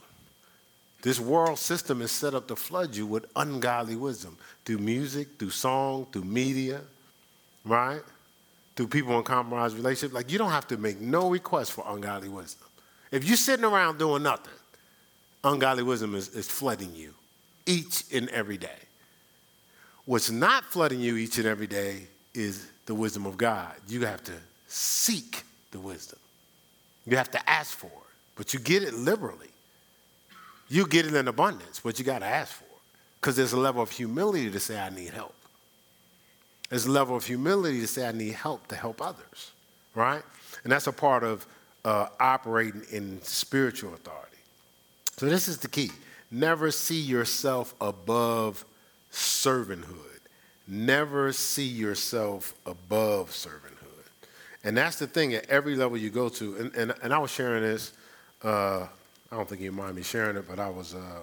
This 1.03 1.21
world 1.21 1.59
system 1.59 2.03
is 2.03 2.11
set 2.11 2.35
up 2.35 2.49
to 2.49 2.57
flood 2.57 2.97
you 2.97 3.07
with 3.07 3.27
ungodly 3.37 3.97
wisdom 3.97 4.37
through 4.65 4.79
music, 4.79 5.39
through 5.39 5.51
song, 5.51 6.07
through 6.13 6.25
media, 6.25 6.81
right? 7.65 8.03
Through 8.77 8.89
people 8.89 9.17
in 9.17 9.25
compromised 9.25 9.77
relationships. 9.77 10.15
Like, 10.15 10.31
you 10.31 10.39
don't 10.39 10.51
have 10.51 10.69
to 10.69 10.77
make 10.77 11.01
no 11.01 11.31
request 11.31 11.73
for 11.73 11.85
ungodly 11.89 12.29
wisdom. 12.29 12.69
If 13.11 13.25
you're 13.25 13.37
sitting 13.37 13.65
around 13.65 13.99
doing 13.99 14.23
nothing, 14.23 14.53
ungodly 15.43 15.83
wisdom 15.83 16.15
is, 16.15 16.29
is 16.29 16.49
flooding 16.49 16.95
you 16.95 17.15
each 17.65 18.05
and 18.13 18.29
every 18.29 18.59
day. 18.59 18.79
What's 20.05 20.31
not 20.31 20.65
flooding 20.65 21.01
you 21.01 21.17
each 21.17 21.39
and 21.39 21.47
every 21.47 21.67
day 21.67 22.03
is 22.35 22.69
the 22.87 22.95
wisdom 22.95 23.27
of 23.27 23.37
God. 23.37 23.73
You 23.89 24.05
have 24.05 24.23
to 24.25 24.33
seek 24.69 25.43
the 25.73 25.81
wisdom. 25.81 26.19
You 27.07 27.17
have 27.17 27.31
to 27.33 27.51
ask 27.51 27.77
for 27.77 27.87
it, 27.87 28.15
but 28.35 28.53
you 28.53 28.61
get 28.61 28.83
it 28.83 28.95
liberally. 28.95 29.49
You 30.69 30.87
get 30.87 31.07
it 31.07 31.15
in 31.15 31.29
abundance, 31.29 31.81
but 31.83 31.99
you 31.99 32.05
got 32.05 32.21
to 32.21 32.27
ask 32.27 32.53
for 32.53 32.65
it. 32.65 32.71
Because 33.21 33.37
there's 33.37 33.53
a 33.53 33.59
level 33.59 33.83
of 33.83 33.91
humility 33.91 34.51
to 34.51 34.61
say, 34.61 34.79
I 34.79 34.91
need 34.91 35.11
help. 35.11 35.35
There's 36.69 36.87
a 36.87 36.91
level 36.91 37.17
of 37.17 37.25
humility 37.25 37.81
to 37.81 37.87
say, 37.87 38.07
I 38.07 38.13
need 38.13 38.33
help 38.33 38.67
to 38.69 38.77
help 38.77 39.01
others, 39.01 39.53
right? 39.95 40.23
And 40.65 40.73
that's 40.73 40.87
a 40.87 40.93
part 40.93 41.23
of 41.23 41.47
uh, 41.85 42.09
operating 42.19 42.83
in 42.91 43.23
spiritual 43.23 43.95
authority. 43.95 44.37
So, 45.17 45.27
this 45.27 45.49
is 45.49 45.59
the 45.59 45.69
key 45.69 45.91
never 46.31 46.71
see 46.71 47.01
yourself 47.01 47.75
above 47.81 48.65
servanthood. 49.13 50.03
Never 50.67 51.33
see 51.33 51.67
yourself 51.67 52.55
above 52.67 53.31
servanthood. 53.31 53.87
And 54.65 54.77
that's 54.77 54.99
the 54.99 55.07
thing 55.07 55.33
at 55.35 55.49
every 55.49 55.77
level 55.77 55.97
you 55.97 56.11
go 56.11 56.29
to. 56.31 56.57
And, 56.57 56.75
and, 56.75 56.95
and 57.03 57.15
I 57.15 57.19
was 57.19 57.31
sharing 57.31 57.63
this, 57.63 57.93
uh, 58.43 58.89
I 59.31 59.37
don't 59.37 59.49
think 59.49 59.61
you 59.61 59.71
mind 59.71 59.95
me 59.95 60.03
sharing 60.03 60.37
it, 60.37 60.49
but 60.49 60.59
I 60.59 60.69
was, 60.69 60.95
uh, 60.95 61.21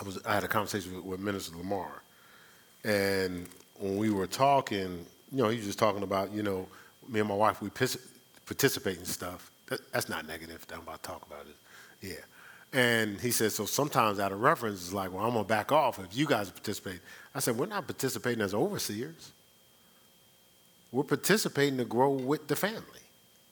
I, 0.00 0.02
was 0.02 0.18
I 0.26 0.34
had 0.34 0.42
a 0.42 0.48
conversation 0.48 0.96
with, 0.96 1.04
with 1.04 1.20
Minister 1.20 1.56
Lamar. 1.56 2.02
And 2.84 3.48
when 3.78 3.96
we 3.96 4.10
were 4.10 4.26
talking, 4.26 5.06
you 5.32 5.42
know, 5.42 5.48
he 5.48 5.56
was 5.56 5.66
just 5.66 5.78
talking 5.78 6.02
about, 6.02 6.32
you 6.32 6.42
know, 6.42 6.66
me 7.08 7.20
and 7.20 7.28
my 7.28 7.34
wife, 7.34 7.60
we 7.60 7.70
participate 7.70 8.98
in 8.98 9.04
stuff. 9.04 9.50
That, 9.66 9.80
that's 9.92 10.08
not 10.08 10.26
negative. 10.26 10.64
I'm 10.72 10.80
about 10.80 11.02
to 11.02 11.08
talk 11.08 11.26
about 11.26 11.46
it. 11.46 11.56
Yeah. 12.06 12.14
And 12.72 13.20
he 13.20 13.30
said, 13.30 13.52
so 13.52 13.66
sometimes 13.66 14.18
out 14.18 14.32
of 14.32 14.40
reference, 14.40 14.82
it's 14.82 14.92
like, 14.92 15.12
well, 15.12 15.24
I'm 15.24 15.32
going 15.32 15.44
to 15.44 15.48
back 15.48 15.72
off 15.72 15.98
if 15.98 16.16
you 16.16 16.26
guys 16.26 16.50
participate. 16.50 17.00
I 17.34 17.38
said, 17.38 17.56
we're 17.56 17.66
not 17.66 17.86
participating 17.86 18.42
as 18.42 18.52
overseers. 18.52 19.32
We're 20.92 21.04
participating 21.04 21.78
to 21.78 21.84
grow 21.84 22.10
with 22.10 22.48
the 22.48 22.56
family. 22.56 22.82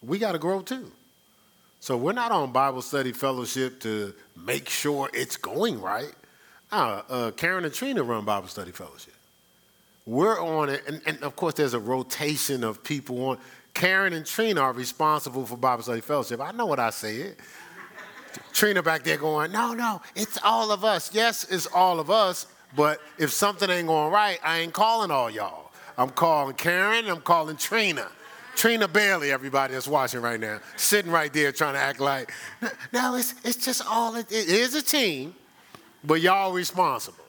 We 0.03 0.19
got 0.19 0.33
to 0.33 0.39
grow 0.39 0.61
too. 0.61 0.91
So 1.81 1.97
we're 1.97 2.13
not 2.13 2.31
on 2.31 2.53
Bible 2.53 2.83
study 2.83 3.13
fellowship 3.13 3.81
to 3.81 4.15
make 4.37 4.69
sure 4.69 5.09
it's 5.13 5.37
going 5.37 5.81
right. 5.81 6.13
Uh, 6.71 7.03
uh, 7.09 7.31
Karen 7.33 7.65
and 7.65 7.75
Trina 7.75 8.03
run 8.03 8.25
Bible 8.25 8.49
study 8.49 8.71
fellowship. 8.71 9.15
We're 10.05 10.41
on 10.41 10.69
it, 10.69 10.83
and, 10.89 11.01
and 11.07 11.23
of 11.23 11.37
course, 11.37 11.55
there's 11.55 11.75
a 11.75 11.81
rotation 11.81 12.65
of 12.65 12.83
people 12.83 13.25
on. 13.25 13.39
Karen 13.75 14.13
and 14.13 14.27
Trina 14.27 14.61
are 14.61 14.73
responsible 14.73 15.47
for 15.47 15.57
Bible 15.57 15.83
study 15.83 16.01
fellowship. 16.01 16.41
I 16.41 16.53
know 16.53 16.67
what 16.67 16.79
I 16.79 16.91
said. 16.91 17.37
Trina 18.53 18.83
back 18.83 19.03
there 19.03 19.17
going, 19.17 19.53
no, 19.53 19.73
no, 19.73 20.01
it's 20.15 20.39
all 20.43 20.71
of 20.71 20.85
us. 20.85 21.15
Yes, 21.15 21.45
it's 21.51 21.67
all 21.67 22.01
of 22.01 22.11
us, 22.11 22.47
but 22.77 23.01
if 23.19 23.31
something 23.31 23.69
ain't 23.71 23.89
going 23.89 24.13
right, 24.13 24.39
I 24.45 24.59
ain't 24.59 24.73
calling 24.73 25.11
all 25.11 25.31
y'all. 25.31 25.71
I'm 25.97 26.11
calling 26.11 26.55
Karen, 26.55 27.09
I'm 27.09 27.21
calling 27.21 27.57
Trina. 27.57 28.09
Trina 28.55 28.87
Bailey, 28.87 29.33
everybody 29.33 29.73
that's 29.73 29.89
watching 29.89 30.21
right 30.21 30.39
now, 30.39 30.61
sitting 30.77 31.11
right 31.11 31.33
there 31.33 31.53
trying 31.53 31.75
to 31.75 31.81
act 31.81 32.01
like, 32.01 32.33
no, 32.93 33.15
it's, 33.15 33.35
it's 33.45 33.65
just 33.65 33.83
all, 33.89 34.15
it, 34.17 34.31
it 34.31 34.49
is 34.49 34.75
a 34.75 34.83
team, 34.83 35.35
but 36.05 36.21
y'all 36.21 36.53
responsible. 36.53 37.25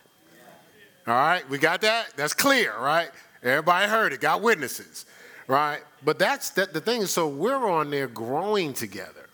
All 1.05 1.13
right, 1.13 1.47
we 1.49 1.57
got 1.57 1.81
that? 1.81 2.15
That's 2.15 2.33
clear, 2.33 2.73
right? 2.79 3.09
Everybody 3.43 3.89
heard 3.89 4.13
it, 4.13 4.21
got 4.21 4.41
witnesses, 4.41 5.05
right? 5.47 5.79
But 6.05 6.17
that's 6.17 6.51
that, 6.51 6.73
the 6.73 6.79
thing. 6.79 7.05
So 7.07 7.27
we're 7.27 7.69
on 7.69 7.91
there 7.91 8.07
growing 8.07 8.73
together, 8.73 9.27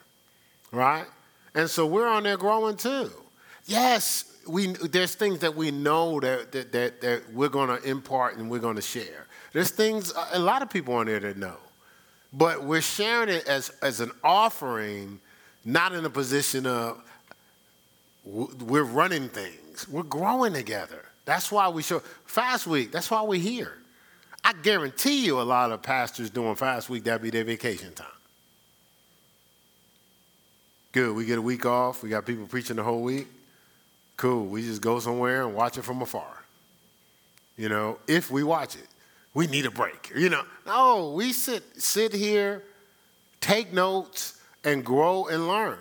right? 0.72 1.06
And 1.54 1.70
so 1.70 1.86
we're 1.86 2.08
on 2.08 2.24
there 2.24 2.38
growing 2.38 2.76
too. 2.76 3.12
Yes, 3.66 4.26
we, 4.48 4.68
there's 4.68 5.14
things 5.14 5.40
that 5.40 5.56
we 5.56 5.70
know 5.70 6.20
that, 6.20 6.52
that, 6.54 6.72
that, 6.72 7.02
that 7.02 7.34
we're 7.34 7.50
going 7.50 7.70
to 7.70 7.88
impart 7.88 8.38
and 8.38 8.50
we're 8.50 8.60
going 8.60 8.78
to 8.78 8.82
share. 8.82 9.28
There's 9.54 9.70
things, 9.70 10.12
a 10.32 10.40
lot 10.40 10.64
of 10.64 10.72
people 10.72 10.96
on 10.96 11.06
there 11.06 11.20
that 11.20 11.38
know. 11.38 11.58
But 12.34 12.64
we're 12.64 12.82
sharing 12.82 13.30
it 13.30 13.48
as, 13.48 13.70
as 13.82 14.00
an 14.00 14.12
offering, 14.24 15.20
not 15.66 15.94
in 15.94 16.04
a 16.06 16.10
position 16.10 16.66
of 16.66 17.04
we're 18.26 18.84
running 18.84 19.30
things. 19.30 19.88
We're 19.88 20.04
growing 20.04 20.54
together. 20.54 21.06
That's 21.26 21.52
why 21.52 21.70
we 21.70 21.84
show 21.84 22.00
fast 22.26 22.68
week. 22.68 22.92
That's 22.92 23.10
why 23.12 23.22
we're 23.22 23.40
here. 23.40 23.74
I 24.44 24.54
guarantee 24.54 25.26
you 25.26 25.42
a 25.42 25.44
lot 25.44 25.72
of 25.72 25.82
pastors 25.82 26.30
doing 26.30 26.56
fast 26.56 26.90
week, 26.90 27.04
that'd 27.04 27.22
be 27.22 27.30
their 27.30 27.44
vacation 27.44 27.94
time. 27.94 28.08
Good. 30.92 31.16
We 31.16 31.26
get 31.26 31.38
a 31.38 31.42
week 31.42 31.66
off. 31.66 32.02
We 32.02 32.10
got 32.10 32.26
people 32.26 32.48
preaching 32.48 32.78
the 32.78 32.84
whole 32.84 33.04
week. 33.04 33.28
Cool. 34.18 34.46
We 34.46 34.64
just 34.64 34.82
go 34.82 35.00
somewhere 35.00 35.46
and 35.46 35.56
watch 35.56 35.78
it 35.78 35.84
from 35.84 36.02
afar. 36.02 36.44
You 37.58 37.70
know, 37.70 38.00
if 38.08 38.32
we 38.32 38.44
watch 38.44 38.76
it, 38.76 38.88
we 39.34 39.48
need 39.48 39.66
a 39.66 39.72
break. 39.72 40.12
You 40.16 40.30
know, 40.30 40.44
no, 40.66 41.12
we 41.12 41.34
sit 41.34 41.64
sit 41.82 42.14
here, 42.14 42.64
take 43.42 43.72
notes, 43.72 44.42
and 44.64 44.84
grow 44.84 45.28
and 45.28 45.48
learn. 45.48 45.78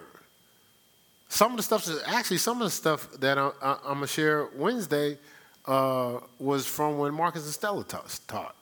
Some 1.29 1.53
of 1.53 1.57
the 1.59 1.63
stuff, 1.63 1.89
actually, 2.07 2.39
some 2.39 2.61
of 2.63 2.67
the 2.67 2.71
stuff 2.71 3.11
that 3.21 3.39
I, 3.39 3.51
am 3.63 3.95
gonna 3.95 4.07
share 4.07 4.49
Wednesday 4.57 5.19
uh, 5.67 6.21
was 6.39 6.67
from 6.67 6.99
when 6.99 7.13
Marcus 7.15 7.45
and 7.45 7.53
Stella 7.53 7.85
taught. 7.85 8.19
taught. 8.27 8.57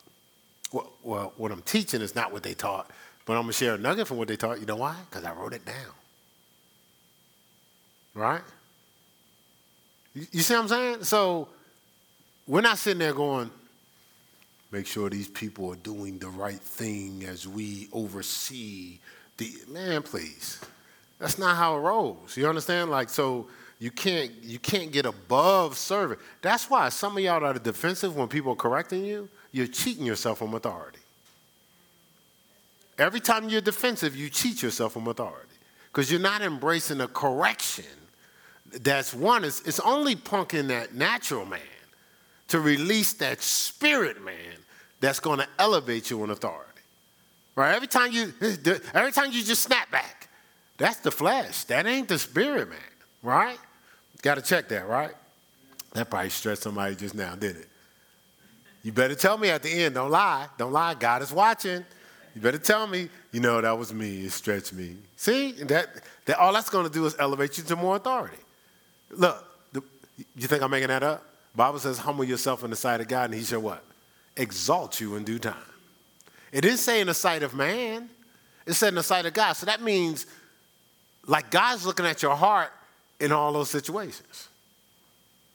Well, 0.73 0.93
well, 1.03 1.33
what 1.37 1.53
I'm 1.53 1.63
teaching 1.63 2.03
is 2.03 2.15
not 2.15 2.33
what 2.33 2.43
they 2.43 2.55
taught, 2.55 2.91
but 3.25 3.35
I'm 3.35 3.43
gonna 3.43 3.53
share 3.53 3.75
a 3.75 3.79
nugget 3.79 4.09
from 4.09 4.17
what 4.17 4.29
they 4.29 4.37
taught. 4.37 4.59
You 4.59 4.67
know 4.67 4.77
why? 4.77 4.97
Because 5.09 5.25
I 5.25 5.33
wrote 5.33 5.55
it 5.55 5.65
down. 5.65 5.95
Right? 8.15 8.43
You 10.15 10.41
see 10.41 10.55
what 10.55 10.63
I'm 10.63 10.69
saying? 10.69 11.05
So 11.05 11.49
we're 12.47 12.63
not 12.63 12.79
sitting 12.79 12.99
there 12.99 13.13
going, 13.13 13.51
make 14.73 14.87
sure 14.87 15.09
these 15.09 15.29
people 15.29 15.71
are 15.73 15.77
doing 15.77 16.19
the 16.19 16.29
right 16.29 16.61
thing 16.61 17.25
as 17.25 17.47
we 17.47 17.89
oversee 17.93 18.99
the 19.37 19.53
man, 19.69 20.03
please. 20.03 20.61
That's 21.19 21.39
not 21.39 21.57
how 21.57 21.77
it 21.77 21.81
rolls. 21.81 22.37
You 22.37 22.49
understand? 22.49 22.91
Like, 22.91 23.09
so 23.09 23.49
you 23.79 23.91
can't 23.91 24.33
you 24.43 24.59
can't 24.59 24.93
get 24.93 25.07
above 25.07 25.77
serving. 25.77 26.19
That's 26.43 26.69
why 26.69 26.89
some 26.89 27.17
of 27.17 27.23
y'all 27.23 27.45
are 27.45 27.55
defensive 27.55 28.17
when 28.17 28.29
people 28.29 28.53
are 28.53 28.57
correcting 28.57 29.05
you, 29.05 29.29
you're 29.53 29.67
cheating 29.67 30.05
yourself 30.05 30.39
from 30.39 30.55
authority. 30.55 30.99
Every 32.99 33.21
time 33.21 33.49
you're 33.49 33.61
defensive, 33.61 34.17
you 34.17 34.31
cheat 34.31 34.63
yourself 34.63 34.95
from 34.95 35.07
authority. 35.09 35.49
Because 35.93 36.11
you're 36.11 36.21
not 36.21 36.43
embracing 36.43 37.01
a 37.01 37.09
correction 37.09 37.85
that's 38.83 39.15
one, 39.15 39.45
it's, 39.45 39.61
it's 39.63 39.81
only 39.81 40.17
punking 40.17 40.69
that 40.69 40.95
natural 40.95 41.45
man. 41.45 41.61
to 42.49 42.61
release 42.61 43.13
that 43.15 43.43
spirit 43.43 44.23
man 44.25 44.57
that's 45.01 45.21
going 45.21 45.39
to 45.39 45.49
elevate 45.59 46.11
you 46.11 46.23
in 46.25 46.31
authority. 46.31 46.63
Right? 47.55 47.75
Every 47.75 47.89
time 47.89 48.13
you 48.13 48.33
every 48.95 49.13
time 49.13 49.33
you 49.33 49.43
just 49.43 49.63
snap 49.63 49.91
back, 49.91 50.16
that's 50.79 50.99
the 50.99 51.11
flesh. 51.11 51.65
That 51.65 51.87
ain't 51.87 52.09
the 52.09 52.19
spirit 52.19 52.69
man, 52.69 52.79
right? 53.23 53.59
Got 54.23 54.37
to 54.37 54.43
check 54.43 54.69
that, 54.69 54.89
right? 54.89 55.15
That 55.93 56.11
probably 56.11 56.31
stressed 56.31 56.63
somebody 56.63 56.95
just 56.95 57.15
now, 57.15 57.35
didn't 57.35 57.63
it? 57.63 57.69
You 58.83 58.93
better 58.93 59.15
tell 59.15 59.37
me 59.39 59.51
at 59.51 59.63
the 59.63 59.71
end. 59.71 59.95
Don't 59.95 60.11
lie. 60.11 60.47
Don't 60.59 60.73
lie. 60.73 60.95
God 60.95 61.23
is 61.23 61.33
watching. 61.33 61.85
You 62.35 62.41
better 62.41 62.59
tell 62.59 62.87
me, 62.87 63.09
you 63.33 63.41
know, 63.41 63.61
that 63.61 63.77
was 63.77 63.93
me. 63.93 64.27
It 64.27 64.31
stretched 64.31 64.75
me. 64.75 64.97
See, 65.17 65.53
that, 65.53 65.89
that 66.27 66.39
all 66.39 66.53
that's 66.53 66.69
going 66.69 66.87
to 66.87 66.93
do 66.93 67.07
is 67.07 67.17
elevate 67.19 67.57
you 67.57 67.65
to 67.65 67.77
more 67.77 67.97
authority. 67.97 68.37
Look, 69.11 69.43
the, 69.73 69.83
you 70.37 70.47
think 70.47 70.63
I'm 70.63 70.71
making 70.71 70.89
that 70.89 71.03
up? 71.03 71.25
Bible 71.55 71.79
says, 71.79 71.99
humble 71.99 72.25
yourself 72.25 72.63
in 72.63 72.71
the 72.71 72.77
sight 72.77 73.01
of 73.01 73.09
God, 73.09 73.31
and 73.31 73.35
he 73.35 73.43
shall 73.43 73.61
what? 73.61 73.83
Exalt 74.37 75.01
you 75.01 75.17
in 75.17 75.25
due 75.25 75.39
time. 75.39 75.55
It 76.53 76.61
didn't 76.61 76.79
say 76.79 77.01
in 77.01 77.07
the 77.07 77.15
sight 77.15 77.43
of 77.43 77.55
man. 77.55 78.11
It 78.67 78.75
said 78.75 78.89
in 78.89 78.97
the 78.97 79.03
sight 79.03 79.25
of 79.25 79.33
God. 79.33 79.55
So 79.55 79.65
that 79.67 79.81
means, 79.81 80.27
like 81.27 81.51
God's 81.51 81.87
looking 81.87 82.07
at 82.07 82.23
your 82.23 82.35
heart 82.35 82.71
in 83.21 83.33
all 83.33 83.53
those 83.53 83.71
situations. 83.71 84.49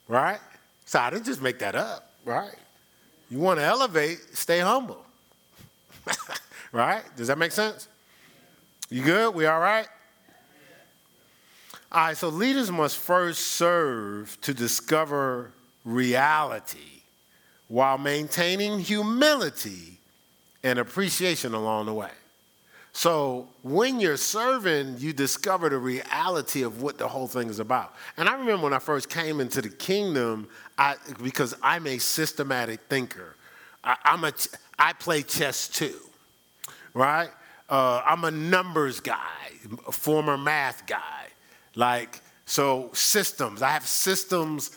Right? 0.08 0.40
So 0.84 0.98
I 0.98 1.10
didn't 1.10 1.24
just 1.24 1.40
make 1.40 1.58
that 1.60 1.74
up, 1.74 2.10
right? 2.24 2.54
You 3.30 3.38
want 3.38 3.60
to 3.60 3.64
elevate, 3.64 4.18
stay 4.34 4.60
humble. 4.60 5.02
right? 6.72 7.02
Does 7.16 7.28
that 7.28 7.38
make 7.38 7.52
sense? 7.52 7.88
You 8.90 9.02
good? 9.02 9.34
We 9.34 9.46
all 9.46 9.60
right? 9.60 9.86
All 11.90 12.06
right, 12.06 12.16
so 12.16 12.28
leaders 12.28 12.70
must 12.70 12.96
first 12.96 13.40
serve 13.40 14.36
to 14.42 14.54
discover 14.54 15.52
reality 15.84 17.02
while 17.68 17.98
maintaining 17.98 18.78
humility 18.78 19.98
and 20.62 20.78
appreciation 20.78 21.54
along 21.54 21.86
the 21.86 21.94
way. 21.94 22.10
So 22.92 23.48
when 23.62 24.00
you're 24.00 24.18
serving, 24.18 24.96
you 24.98 25.14
discover 25.14 25.70
the 25.70 25.78
reality 25.78 26.62
of 26.62 26.82
what 26.82 26.98
the 26.98 27.08
whole 27.08 27.26
thing 27.26 27.48
is 27.48 27.58
about. 27.58 27.94
And 28.18 28.28
I 28.28 28.32
remember 28.32 28.64
when 28.64 28.74
I 28.74 28.78
first 28.78 29.08
came 29.08 29.40
into 29.40 29.62
the 29.62 29.70
kingdom, 29.70 30.48
I, 30.76 30.96
because 31.22 31.54
I'm 31.62 31.86
a 31.86 31.98
systematic 31.98 32.80
thinker. 32.90 33.34
I, 33.82 33.96
I'm 34.04 34.24
a, 34.24 34.32
I 34.78 34.92
play 34.92 35.22
chess 35.22 35.68
too, 35.68 35.96
right? 36.92 37.30
Uh, 37.68 38.02
I'm 38.04 38.24
a 38.24 38.30
numbers 38.30 39.00
guy, 39.00 39.48
a 39.88 39.92
former 39.92 40.36
math 40.36 40.86
guy. 40.86 41.28
Like, 41.74 42.20
so 42.44 42.90
systems, 42.92 43.62
I 43.62 43.70
have 43.70 43.86
systems. 43.86 44.70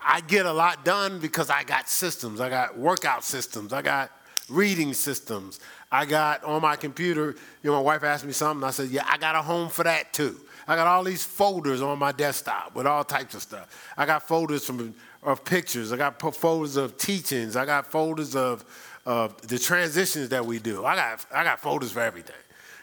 I 0.00 0.22
get 0.22 0.46
a 0.46 0.52
lot 0.52 0.86
done 0.86 1.18
because 1.18 1.50
I 1.50 1.64
got 1.64 1.86
systems. 1.88 2.40
I 2.40 2.48
got 2.48 2.78
workout 2.78 3.24
systems. 3.24 3.74
I 3.74 3.82
got 3.82 4.10
reading 4.48 4.94
systems. 4.94 5.60
I 5.90 6.04
got 6.04 6.44
on 6.44 6.62
my 6.62 6.76
computer, 6.76 7.36
you 7.62 7.70
know, 7.70 7.76
my 7.76 7.82
wife 7.82 8.04
asked 8.04 8.24
me 8.24 8.32
something. 8.32 8.66
I 8.66 8.70
said, 8.70 8.90
yeah, 8.90 9.06
I 9.08 9.18
got 9.18 9.34
a 9.34 9.42
home 9.42 9.68
for 9.68 9.84
that 9.84 10.12
too. 10.12 10.38
I 10.66 10.76
got 10.76 10.86
all 10.86 11.02
these 11.02 11.24
folders 11.24 11.80
on 11.80 11.98
my 11.98 12.12
desktop 12.12 12.74
with 12.74 12.86
all 12.86 13.02
types 13.02 13.34
of 13.34 13.40
stuff. 13.40 13.92
I 13.96 14.04
got 14.04 14.22
folders 14.22 14.66
from, 14.66 14.94
of 15.22 15.44
pictures. 15.44 15.92
I 15.92 15.96
got 15.96 16.20
folders 16.34 16.76
of 16.76 16.98
teachings. 16.98 17.56
I 17.56 17.64
got 17.64 17.86
folders 17.86 18.36
of, 18.36 18.64
of 19.06 19.40
the 19.48 19.58
transitions 19.58 20.28
that 20.28 20.44
we 20.44 20.58
do. 20.58 20.84
I 20.84 20.94
got, 20.94 21.26
I 21.34 21.42
got 21.42 21.58
folders 21.58 21.92
for 21.92 22.00
everything. 22.00 22.36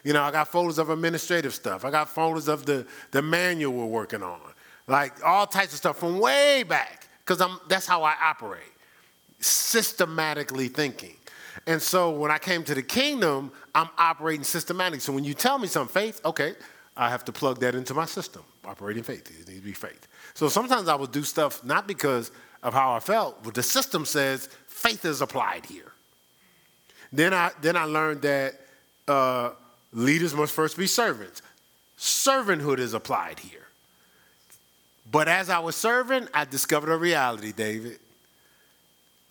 You 0.03 0.13
know, 0.13 0.23
I 0.23 0.31
got 0.31 0.47
folders 0.47 0.79
of 0.79 0.89
administrative 0.89 1.53
stuff. 1.53 1.85
I 1.85 1.91
got 1.91 2.09
folders 2.09 2.47
of 2.47 2.65
the, 2.65 2.87
the 3.11 3.21
manual 3.21 3.73
we're 3.73 3.85
working 3.85 4.23
on. 4.23 4.39
Like 4.87 5.23
all 5.23 5.47
types 5.47 5.71
of 5.73 5.77
stuff 5.77 5.97
from 5.97 6.19
way 6.19 6.63
back, 6.63 7.07
because 7.19 7.41
I'm 7.41 7.59
that's 7.67 7.87
how 7.87 8.03
I 8.03 8.13
operate. 8.21 8.61
Systematically 9.39 10.67
thinking. 10.67 11.15
And 11.67 11.81
so 11.81 12.11
when 12.11 12.31
I 12.31 12.37
came 12.37 12.63
to 12.63 12.75
the 12.75 12.83
kingdom, 12.83 13.51
I'm 13.73 13.89
operating 13.97 14.43
systematically. 14.43 14.99
So 14.99 15.13
when 15.13 15.23
you 15.23 15.33
tell 15.33 15.57
me 15.57 15.67
some 15.67 15.87
faith, 15.87 16.21
okay, 16.25 16.53
I 16.97 17.09
have 17.09 17.25
to 17.25 17.31
plug 17.31 17.59
that 17.59 17.75
into 17.75 17.93
my 17.93 18.05
system. 18.05 18.43
Operating 18.65 19.03
faith. 19.03 19.29
It 19.29 19.47
needs 19.47 19.59
to 19.59 19.65
be 19.65 19.73
faith. 19.73 20.07
So 20.33 20.49
sometimes 20.49 20.87
I 20.87 20.95
will 20.95 21.07
do 21.07 21.23
stuff 21.23 21.63
not 21.63 21.87
because 21.87 22.31
of 22.63 22.73
how 22.73 22.93
I 22.93 22.99
felt, 22.99 23.43
but 23.43 23.53
the 23.53 23.63
system 23.63 24.05
says 24.05 24.49
faith 24.67 25.05
is 25.05 25.21
applied 25.21 25.65
here. 25.65 25.91
Then 27.11 27.33
I 27.33 27.51
then 27.61 27.77
I 27.77 27.83
learned 27.83 28.23
that 28.23 28.59
uh, 29.07 29.51
leaders 29.93 30.33
must 30.33 30.53
first 30.53 30.77
be 30.77 30.87
servants. 30.87 31.41
Servanthood 31.97 32.79
is 32.79 32.93
applied 32.93 33.39
here. 33.39 33.67
But 35.11 35.27
as 35.27 35.49
I 35.49 35.59
was 35.59 35.75
serving, 35.75 36.27
I 36.33 36.45
discovered 36.45 36.91
a 36.91 36.97
reality, 36.97 37.51
David. 37.51 37.99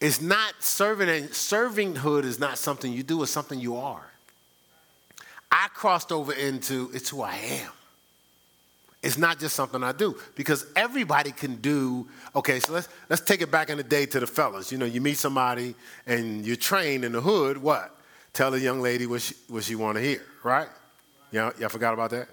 It's 0.04 0.20
not 0.20 0.62
serving, 0.62 1.08
and 1.08 1.30
servinghood 1.30 2.24
is 2.24 2.38
not 2.38 2.58
something 2.58 2.92
you 2.92 3.02
do, 3.02 3.22
it's 3.22 3.32
something 3.32 3.58
you 3.58 3.78
are. 3.78 4.04
I 5.50 5.68
crossed 5.72 6.12
over 6.12 6.34
into 6.34 6.90
it's 6.92 7.08
who 7.08 7.22
I 7.22 7.34
am. 7.36 7.70
It's 9.02 9.16
not 9.16 9.38
just 9.38 9.56
something 9.56 9.82
I 9.82 9.92
do 9.92 10.14
because 10.34 10.66
everybody 10.76 11.32
can 11.32 11.56
do. 11.56 12.06
Okay, 12.36 12.60
so 12.60 12.74
let's 12.74 12.90
let's 13.08 13.22
take 13.22 13.40
it 13.40 13.50
back 13.50 13.70
in 13.70 13.78
the 13.78 13.82
day 13.82 14.04
to 14.04 14.20
the 14.20 14.26
fellas. 14.26 14.70
You 14.70 14.76
know, 14.76 14.84
you 14.84 15.00
meet 15.00 15.16
somebody 15.16 15.74
and 16.06 16.44
you're 16.44 16.56
trained 16.56 17.06
in 17.06 17.12
the 17.12 17.22
hood. 17.22 17.56
What? 17.56 17.98
Tell 18.34 18.50
the 18.50 18.60
young 18.60 18.82
lady 18.82 19.06
what 19.06 19.22
she 19.22 19.34
what 19.48 19.64
she 19.64 19.74
want 19.74 19.96
to 19.96 20.02
hear, 20.02 20.20
right? 20.42 20.68
Y'all, 21.32 21.54
y'all 21.58 21.70
forgot 21.70 21.94
about 21.94 22.10
that. 22.10 22.28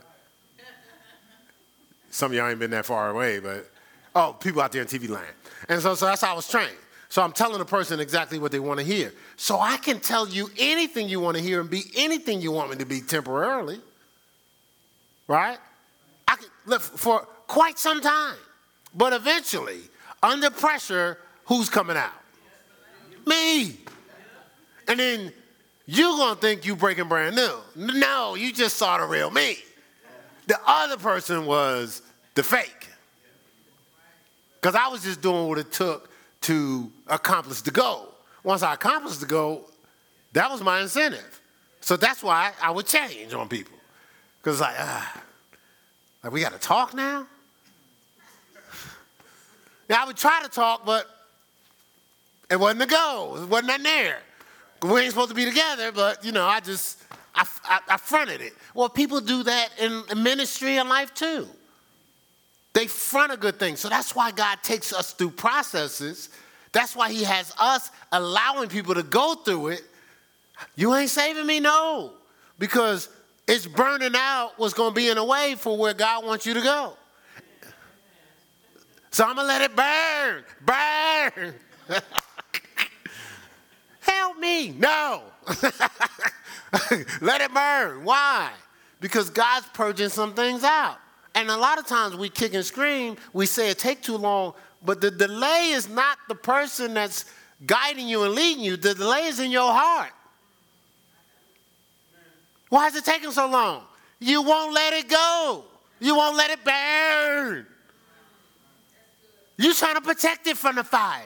Some 2.10 2.34
of 2.34 2.38
y'all 2.38 2.50
ain't 2.50 2.60
been 2.60 2.72
that 2.72 2.86
far 2.86 3.12
away, 3.12 3.40
but 3.40 3.72
oh, 4.14 4.36
people 4.38 4.62
out 4.62 4.74
there 4.74 4.82
in 4.82 4.90
TV 4.90 5.08
land. 5.08 5.34
And 5.70 5.82
so, 5.82 5.96
so 5.96 6.08
that's 6.08 6.20
how 6.20 6.34
I 6.34 6.36
was 6.36 6.50
trained. 6.50 6.76
So 7.12 7.22
I'm 7.22 7.34
telling 7.34 7.60
the 7.60 7.66
person 7.66 8.00
exactly 8.00 8.40
what 8.40 8.54
they 8.54 8.60
want 8.62 8.80
to 8.80 8.86
hear. 8.86 9.12
So 9.36 9.60
I 9.60 9.76
can 9.76 10.00
tell 10.00 10.30
you 10.30 10.50
anything 10.58 11.10
you 11.10 11.20
want 11.20 11.36
to 11.36 11.44
hear 11.44 11.60
and 11.60 11.70
be 11.70 11.84
anything 11.94 12.40
you 12.40 12.54
want 12.54 12.70
me 12.70 12.78
to 12.78 12.86
be 12.86 13.02
temporarily. 13.02 13.82
Right? 15.28 15.58
I 16.26 16.38
can 16.38 16.48
live 16.66 16.82
for 16.82 17.28
quite 17.48 17.78
some 17.78 18.00
time. 18.00 18.38
But 18.96 19.12
eventually, 19.12 19.82
under 20.24 20.50
pressure, 20.50 21.18
who's 21.48 21.70
coming 21.70 21.98
out? 21.98 22.14
Me. 23.28 23.76
And 24.88 24.98
then 24.98 25.34
you're 25.88 26.16
going 26.16 26.36
to 26.36 26.40
think 26.40 26.66
you're 26.66 26.78
breaking 26.78 27.10
brand 27.10 27.36
new. 27.36 27.58
No, 27.76 28.36
you 28.36 28.54
just 28.54 28.78
saw 28.78 28.98
the 28.98 29.06
real 29.06 29.30
me. 29.30 29.58
The 30.48 30.58
other 30.66 30.96
person 30.96 31.46
was 31.46 32.04
the 32.36 32.44
fake. 32.44 32.88
Because 34.62 34.76
I 34.76 34.88
was 34.88 35.04
just 35.04 35.22
doing 35.22 35.50
what 35.50 35.58
it 35.58 35.74
took 35.74 36.08
to 36.42 36.92
accomplish 37.08 37.62
the 37.62 37.72
goal. 37.72 38.14
Once 38.44 38.64
I 38.64 38.74
accomplished 38.74 39.20
the 39.20 39.26
goal, 39.26 39.70
that 40.34 40.50
was 40.50 40.62
my 40.62 40.82
incentive. 40.82 41.42
So 41.82 41.98
that's 41.98 42.24
why 42.24 42.52
I 42.62 42.72
would 42.72 42.88
change 42.88 43.34
on 43.34 43.48
people. 43.48 43.78
Because 44.42 44.62
like, 44.62 44.76
ah, 44.78 45.22
like 46.24 46.34
we 46.34 46.42
got 46.42 46.54
to 46.54 46.60
talk 46.60 46.94
now? 46.94 47.28
now 49.90 50.04
I 50.04 50.06
would 50.06 50.18
try 50.18 50.42
to 50.44 50.50
talk, 50.50 50.86
but 50.86 51.08
it 52.50 52.60
wasn't 52.60 52.84
a 52.84 52.88
goal. 52.88 53.38
It 53.38 53.48
wasn't 53.48 53.68
that 53.68 53.84
there. 53.84 54.20
We 54.82 55.02
ain't 55.02 55.12
supposed 55.12 55.30
to 55.30 55.36
be 55.36 55.46
together, 55.46 55.92
but 55.92 56.26
you 56.26 56.32
know, 56.32 56.46
I 56.46 56.60
just, 56.60 57.04
I, 57.36 57.48
I, 57.64 57.80
I 57.88 57.98
fronted 57.98 58.42
it. 58.42 58.54
Well, 58.74 58.90
people 58.90 59.22
do 59.22 59.44
that 59.44 59.70
in 59.80 60.04
ministry 60.22 60.78
and 60.78 60.90
life 60.90 61.14
too. 61.14 61.48
They 62.74 62.88
front 62.88 63.34
a 63.34 63.38
good 63.38 63.60
thing. 63.60 63.76
So 63.76 63.90
that's 63.90 64.16
why 64.16 64.32
God 64.32 64.60
takes 64.64 64.94
us 64.94 65.14
through 65.14 65.32
processes. 65.32 66.30
That's 66.72 66.96
why 66.96 67.12
He 67.12 67.24
has 67.24 67.54
us 67.60 67.92
allowing 68.12 68.70
people 68.70 68.96
to 68.96 69.04
go 69.04 69.36
through 69.36 69.70
it. 69.70 69.84
You 70.76 70.96
ain't 70.96 71.10
saving 71.10 71.46
me? 71.46 71.60
No. 71.60 72.14
Because 72.60 73.10
it's 73.48 73.68
burning 73.68 74.14
out 74.16 74.54
what's 74.58 74.74
going 74.74 74.92
to 74.92 74.96
be 74.96 75.10
in 75.10 75.18
a 75.18 75.26
way 75.26 75.56
for 75.58 75.78
where 75.78 75.94
God 75.94 76.26
wants 76.26 76.46
you 76.46 76.54
to 76.54 76.62
go. 76.62 76.94
So 79.12 79.26
I'm 79.26 79.36
going 79.36 79.46
to 79.46 79.54
let 79.54 79.62
it 79.62 79.76
burn. 79.76 80.44
Burn. 80.66 81.54
Help 84.00 84.40
me. 84.40 84.70
No. 84.70 85.24
let 87.22 87.42
it 87.42 87.54
burn. 87.54 88.06
Why? 88.06 88.52
Because 89.02 89.30
God's 89.30 89.68
purging 89.74 90.10
some 90.10 90.34
things 90.34 90.64
out. 90.64 90.98
And 91.34 91.50
a 91.50 91.58
lot 91.58 91.80
of 91.80 91.88
times 91.88 92.16
we 92.16 92.30
kick 92.30 92.54
and 92.54 92.66
scream, 92.66 93.18
we 93.34 93.46
say 93.46 93.70
it 93.70 93.80
take 93.80 94.02
too 94.02 94.18
long, 94.18 94.54
but 94.84 95.00
the 95.00 95.12
delay 95.12 95.70
is 95.72 95.88
not 95.88 96.18
the 96.28 96.36
person 96.36 96.94
that's 96.94 97.26
guiding 97.66 98.08
you 98.08 98.24
and 98.24 98.34
leading 98.34 98.64
you. 98.64 98.78
The 98.78 98.96
delay 98.96 99.26
is 99.26 99.40
in 99.40 99.52
your 99.52 99.72
heart. 99.72 100.12
Why 102.70 102.88
is 102.88 102.96
it 102.96 103.06
taking 103.06 103.32
so 103.32 103.48
long? 103.48 103.84
You 104.20 104.42
won't 104.42 104.74
let 104.74 104.94
it 104.94 105.10
go. 105.10 105.64
You 106.00 106.16
won't 106.16 106.36
let 106.36 106.50
it 106.50 106.64
burn. 106.64 107.66
You're 109.58 109.74
trying 109.74 109.96
to 109.96 110.02
protect 110.02 110.48
it 110.48 110.58
from 110.58 110.76
the 110.76 110.84
fire. 110.84 111.24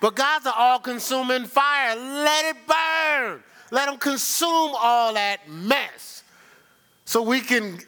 But 0.00 0.14
God's 0.14 0.46
an 0.46 0.52
all 0.56 0.78
consuming 0.78 1.46
fire. 1.46 1.96
Let 1.96 2.44
it 2.44 2.56
burn. 2.66 3.42
Let 3.70 3.88
Him 3.88 3.98
consume 3.98 4.72
all 4.76 5.14
that 5.14 5.48
mess 5.48 6.22
so 7.04 7.22
we 7.22 7.40
can 7.40 7.78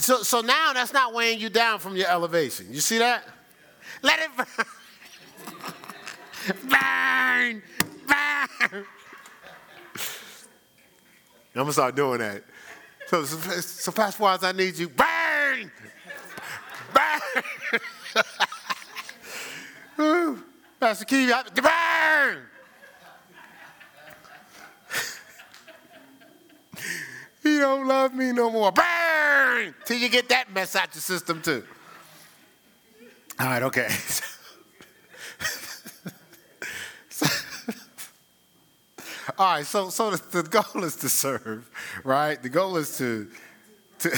so, 0.00 0.22
so 0.22 0.40
now 0.40 0.72
that's 0.72 0.92
not 0.92 1.12
weighing 1.14 1.40
you 1.40 1.50
down 1.50 1.78
from 1.78 1.96
your 1.96 2.08
elevation. 2.08 2.66
You 2.70 2.80
see 2.80 2.98
that? 2.98 3.24
Let 4.02 4.20
it 4.20 4.30
burn, 6.68 7.62
burn. 8.08 8.84
I'm 11.54 11.62
gonna 11.62 11.72
start 11.72 11.96
doing 11.96 12.20
that. 12.20 12.44
So, 13.06 13.24
so, 13.24 13.36
so 13.60 13.92
fast 13.92 14.16
forward, 14.16 14.42
I 14.44 14.52
need 14.52 14.78
you. 14.78 14.88
Burn, 14.88 15.70
burn. 16.94 17.20
Pastor 20.80 21.04
Keith, 21.04 21.32
burn. 21.54 22.49
He 27.42 27.58
don't 27.58 27.86
love 27.86 28.14
me 28.14 28.32
no 28.32 28.50
more. 28.50 28.72
Burn 28.72 29.74
till 29.84 29.98
you 29.98 30.08
get 30.08 30.28
that 30.28 30.52
mess 30.52 30.76
out 30.76 30.94
your 30.94 31.02
system 31.02 31.42
too. 31.42 31.64
All 33.38 33.46
right, 33.46 33.62
okay. 33.62 33.88
All 39.38 39.54
right, 39.54 39.66
so 39.66 39.90
so 39.90 40.10
the, 40.10 40.42
the, 40.42 40.48
goal 40.48 40.84
is 40.84 40.96
to 40.96 41.08
serve, 41.08 41.70
right? 42.04 42.42
The 42.42 42.48
goal 42.48 42.76
is 42.76 42.96
to 42.98 43.28
to. 44.00 44.10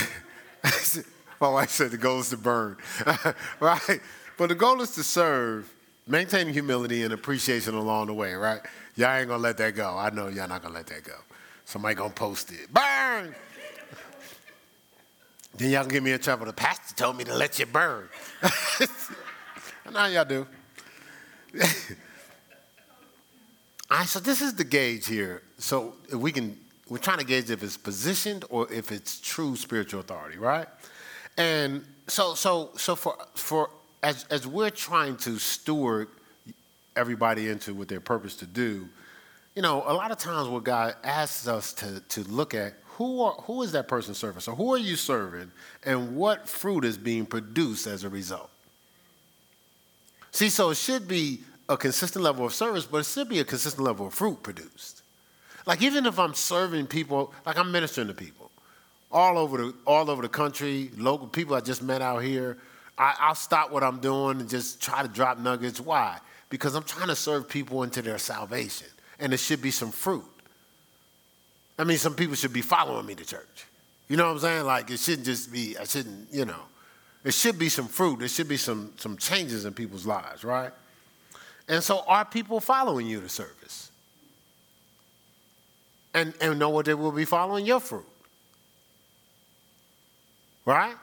my 1.41 1.49
wife 1.49 1.71
said 1.71 1.91
the 1.91 1.99
goal 1.99 2.21
is 2.21 2.31
to 2.31 2.37
burn, 2.37 2.77
right? 3.61 4.01
But 4.39 4.49
the 4.49 4.55
goal 4.55 4.81
is 4.81 4.93
to 4.93 5.03
serve, 5.03 5.73
maintaining 6.07 6.55
humility 6.55 7.03
and 7.03 7.13
appreciation 7.13 7.75
along 7.75 8.07
the 8.07 8.15
way, 8.15 8.35
right? 8.35 8.61
Y'all 8.97 9.17
ain't 9.17 9.29
gonna 9.29 9.43
let 9.43 9.57
that 9.59 9.75
go. 9.75 9.97
I 9.97 10.11
know 10.11 10.29
y'all 10.29 10.49
not 10.49 10.63
gonna 10.63 10.75
let 10.75 10.87
that 10.87 11.05
go. 11.05 11.17
Somebody 11.65 11.95
gonna 11.95 12.11
post 12.11 12.53
it. 12.53 12.73
Burn. 12.73 13.35
then 15.57 15.71
y'all 15.71 15.83
can 15.83 15.91
get 15.93 16.03
me 16.03 16.13
in 16.13 16.21
trouble. 16.21 16.47
The 16.47 16.53
pastor 16.53 16.95
told 16.95 17.17
me 17.17 17.25
to 17.25 17.35
let 17.35 17.59
you 17.59 17.67
burn. 17.67 18.09
now 19.93 20.07
y'all 20.07 20.25
do. 20.25 20.47
All 23.91 23.99
right, 23.99 24.09
so 24.09 24.21
this 24.21 24.41
is 24.41 24.55
the 24.55 24.65
gauge 24.65 25.07
here. 25.07 25.43
So 25.59 25.95
we 26.15 26.33
can 26.33 26.59
we're 26.89 26.99
trying 26.99 27.19
to 27.19 27.25
gauge 27.25 27.51
if 27.51 27.63
it's 27.63 27.77
positioned 27.77 28.45
or 28.51 28.71
if 28.73 28.93
it's 28.93 29.21
true 29.21 29.57
spiritual 29.57 30.01
authority, 30.01 30.39
right? 30.39 30.67
And 31.39 31.85
so 32.07 32.35
so 32.35 32.71
so 32.77 32.97
for 32.97 33.17
for 33.35 33.71
as 34.03 34.25
as 34.31 34.47
we're 34.47 34.71
trying 34.71 35.17
to 35.19 35.39
steward 35.39 36.09
everybody 36.97 37.49
into 37.49 37.75
what 37.75 37.89
their 37.89 38.01
purpose 38.01 38.37
to 38.37 38.47
do, 38.47 38.89
you 39.55 39.63
know, 39.63 39.83
a 39.87 39.93
lot 39.93 40.11
of 40.11 40.19
times 40.19 40.49
what 40.49 40.65
God 40.65 40.95
asks 41.05 41.47
us 41.47 41.73
to 41.75 42.01
to 42.01 42.23
look 42.25 42.55
at 42.55 42.75
who 42.97 43.23
are 43.23 43.33
who 43.33 43.63
is 43.63 43.73
that 43.73 43.89
person 43.89 44.15
serving? 44.15 44.41
So 44.41 44.55
who 44.55 44.75
are 44.75 44.79
you 44.79 44.97
serving 44.97 45.51
and 45.85 46.17
what 46.17 46.49
fruit 46.49 46.85
is 46.85 46.97
being 46.97 47.27
produced 47.27 47.87
as 47.87 48.05
a 48.05 48.09
result? 48.09 48.51
See, 50.31 50.49
so 50.49 50.71
it 50.71 50.77
should 50.77 51.07
be 51.07 51.41
a 51.69 51.77
consistent 51.77 52.25
level 52.25 52.47
of 52.47 52.55
service, 52.55 52.87
but 52.87 52.99
it 52.99 53.07
should 53.07 53.29
be 53.29 53.41
a 53.41 53.45
consistent 53.45 53.85
level 53.85 54.07
of 54.07 54.15
fruit 54.15 54.43
produced. 54.43 55.03
Like 55.67 55.83
even 55.83 56.07
if 56.07 56.19
I'm 56.19 56.35
serving 56.35 56.87
people, 56.87 57.33
like 57.47 57.59
I'm 57.59 57.71
ministering 57.71 58.09
to 58.09 58.15
people 58.15 58.51
all 59.11 59.39
over 59.39 59.59
the 59.59 59.75
all 59.87 60.11
over 60.11 60.23
the 60.23 60.29
country, 60.29 60.91
local 60.97 61.27
people 61.27 61.55
I 61.55 61.61
just 61.61 61.83
met 61.83 62.03
out 62.03 62.23
here, 62.23 62.59
I, 62.99 63.15
I'll 63.19 63.35
stop 63.35 63.71
what 63.71 63.83
I'm 63.83 64.01
doing 64.01 64.41
and 64.41 64.49
just 64.49 64.83
try 64.83 65.03
to 65.03 65.09
drop 65.09 65.39
nuggets. 65.39 65.81
Why? 65.81 66.19
Because 66.49 66.75
I'm 66.75 66.83
trying 66.83 67.09
to 67.09 67.17
serve 67.17 67.49
people 67.49 67.83
into 67.83 68.03
their 68.03 68.19
salvation, 68.19 68.89
and 69.23 69.33
there 69.33 69.39
should 69.39 69.63
be 69.63 69.71
some 69.71 69.93
fruit. 69.93 70.25
I 71.79 71.85
mean, 71.85 71.97
some 71.97 72.15
people 72.15 72.35
should 72.35 72.53
be 72.53 72.61
following 72.61 73.07
me 73.07 73.15
to 73.15 73.25
church. 73.25 73.67
You 74.09 74.17
know 74.17 74.27
what 74.27 74.33
I'm 74.33 74.39
saying? 74.41 74.67
Like 74.67 74.91
it 74.91 74.99
shouldn't 74.99 75.25
just 75.25 75.51
be. 75.51 75.79
I 75.79 75.85
shouldn't. 75.85 76.33
You 76.33 76.45
know, 76.45 76.61
it 77.25 77.33
should 77.33 77.59
be 77.59 77.69
some 77.69 77.87
fruit. 77.87 78.19
There 78.19 78.29
should 78.29 78.49
be 78.49 78.57
some 78.59 78.93
some 78.97 79.17
changes 79.17 79.65
in 79.65 79.73
people's 79.73 80.05
lives, 80.05 80.45
right? 80.45 80.73
And 81.69 81.83
so 81.83 82.01
are 82.07 82.25
people 82.25 82.61
following 82.61 83.07
you 83.07 83.21
to 83.21 83.29
service? 83.29 83.91
And, 86.15 86.35
and 86.43 86.59
know 86.59 86.69
what 86.69 86.85
they 86.85 86.93
will 86.93 87.13
be 87.13 87.25
following 87.25 87.65
your 87.65 87.81
fruit. 87.81 88.05
Right? 90.67 90.97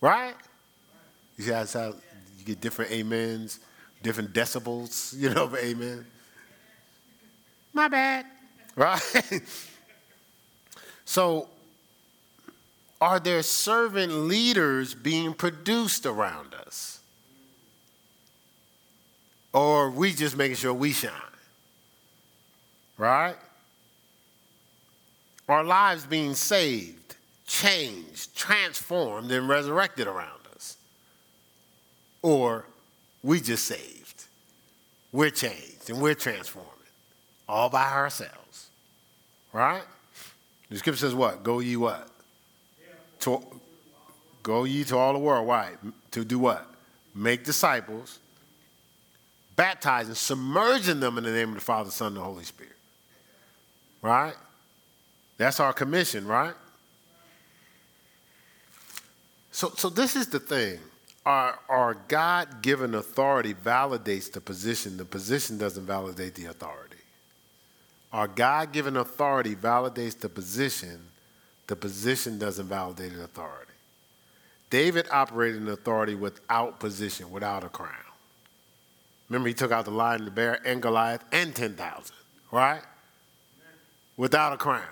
Right? 0.00 0.34
You 1.36 1.44
see 1.44 1.50
how 1.50 1.94
you 2.38 2.44
get 2.44 2.60
different 2.60 2.92
amens, 2.92 3.58
different 4.02 4.32
decibels, 4.32 5.12
you 5.18 5.30
know, 5.30 5.50
amen. 5.56 6.06
My 7.72 7.88
bad. 7.88 8.26
Right? 8.76 9.00
so, 11.04 11.48
are 13.00 13.20
there 13.20 13.42
servant 13.42 14.12
leaders 14.12 14.94
being 14.94 15.32
produced 15.34 16.06
around 16.06 16.54
us? 16.54 17.00
Or 19.52 19.90
we 19.90 20.12
just 20.12 20.36
making 20.36 20.56
sure 20.56 20.72
we 20.74 20.92
shine. 20.92 21.12
Right? 22.98 23.36
Our 25.48 25.64
lives 25.64 26.06
being 26.06 26.34
saved, 26.34 27.16
changed, 27.46 28.36
transformed, 28.36 29.32
and 29.32 29.48
resurrected 29.48 30.06
around 30.06 30.40
us. 30.54 30.76
Or 32.22 32.66
we 33.22 33.40
just 33.40 33.64
saved. 33.64 34.24
We're 35.12 35.30
changed 35.30 35.90
and 35.90 36.00
we're 36.00 36.14
transforming 36.14 36.70
all 37.50 37.68
by 37.68 37.90
ourselves. 37.90 38.68
Right? 39.52 39.82
The 40.70 40.78
scripture 40.78 41.00
says 41.00 41.14
what? 41.14 41.42
Go 41.42 41.60
ye 41.60 41.76
what? 41.76 42.08
To, 43.20 43.42
go 44.42 44.64
ye 44.64 44.84
to 44.84 44.96
all 44.96 45.12
the 45.12 45.18
world. 45.18 45.46
Why? 45.46 45.72
To 46.12 46.24
do 46.24 46.38
what? 46.38 46.66
Make 47.14 47.44
disciples 47.44 48.20
baptizing, 49.60 50.14
submerging 50.14 51.00
them 51.00 51.18
in 51.18 51.24
the 51.24 51.30
name 51.30 51.50
of 51.50 51.56
the 51.56 51.60
Father, 51.60 51.90
Son, 51.90 52.06
and 52.06 52.16
the 52.16 52.20
Holy 52.22 52.44
Spirit. 52.44 52.72
Right? 54.00 54.32
That's 55.36 55.60
our 55.60 55.74
commission, 55.74 56.26
right? 56.26 56.54
So, 59.52 59.70
so 59.76 59.90
this 59.90 60.16
is 60.16 60.28
the 60.28 60.40
thing. 60.40 60.78
Our, 61.26 61.58
our 61.68 61.94
God 62.08 62.62
given 62.62 62.94
authority 62.94 63.52
validates 63.52 64.32
the 64.32 64.40
position, 64.40 64.96
the 64.96 65.04
position 65.04 65.58
doesn't 65.58 65.84
validate 65.84 66.34
the 66.36 66.46
authority. 66.46 66.89
Our 68.12 68.26
God 68.26 68.72
given 68.72 68.96
authority 68.96 69.54
validates 69.54 70.18
the 70.18 70.28
position, 70.28 71.00
the 71.68 71.76
position 71.76 72.38
doesn't 72.38 72.66
validate 72.66 73.14
the 73.14 73.24
authority. 73.24 73.72
David 74.68 75.06
operated 75.10 75.62
in 75.62 75.68
authority 75.68 76.14
without 76.14 76.80
position, 76.80 77.30
without 77.30 77.64
a 77.64 77.68
crown. 77.68 77.94
Remember, 79.28 79.48
he 79.48 79.54
took 79.54 79.70
out 79.70 79.84
the 79.84 79.92
lion, 79.92 80.24
the 80.24 80.30
bear, 80.30 80.60
and 80.64 80.82
Goliath, 80.82 81.24
and 81.30 81.54
10,000, 81.54 82.16
right? 82.50 82.82
Without 84.16 84.52
a 84.52 84.56
crown. 84.56 84.82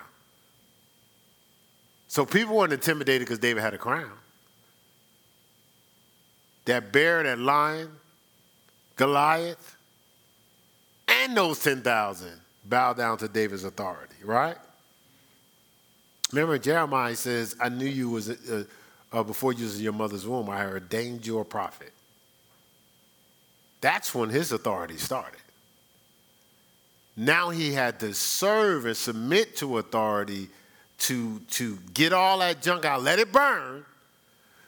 So 2.07 2.25
people 2.25 2.55
weren't 2.55 2.73
intimidated 2.73 3.27
because 3.27 3.39
David 3.39 3.61
had 3.61 3.73
a 3.73 3.77
crown. 3.77 4.11
That 6.65 6.91
bear, 6.93 7.23
that 7.23 7.37
lion, 7.37 7.89
Goliath, 8.95 9.75
and 11.07 11.35
those 11.35 11.61
10,000 11.61 12.31
bow 12.69 12.93
down 12.93 13.17
to 13.17 13.27
David's 13.27 13.63
authority, 13.63 14.15
right? 14.23 14.57
Remember, 16.31 16.57
Jeremiah 16.57 17.15
says, 17.15 17.55
I 17.59 17.69
knew 17.69 17.87
you 17.87 18.09
was, 18.09 18.29
uh, 18.29 18.63
uh, 19.11 19.23
before 19.23 19.53
you 19.53 19.63
was 19.63 19.77
in 19.77 19.83
your 19.83 19.93
mother's 19.93 20.27
womb, 20.27 20.49
I 20.49 20.65
ordained 20.65 21.25
you 21.25 21.39
a 21.39 21.45
prophet. 21.45 21.91
That's 23.81 24.13
when 24.13 24.29
his 24.29 24.51
authority 24.51 24.97
started. 24.97 25.39
Now 27.17 27.49
he 27.49 27.73
had 27.73 27.99
to 28.01 28.13
serve 28.13 28.85
and 28.85 28.95
submit 28.95 29.57
to 29.57 29.79
authority 29.79 30.49
to, 30.99 31.39
to 31.51 31.77
get 31.93 32.13
all 32.13 32.39
that 32.39 32.61
junk 32.61 32.85
out, 32.85 33.01
let 33.01 33.19
it 33.19 33.31
burn, 33.31 33.85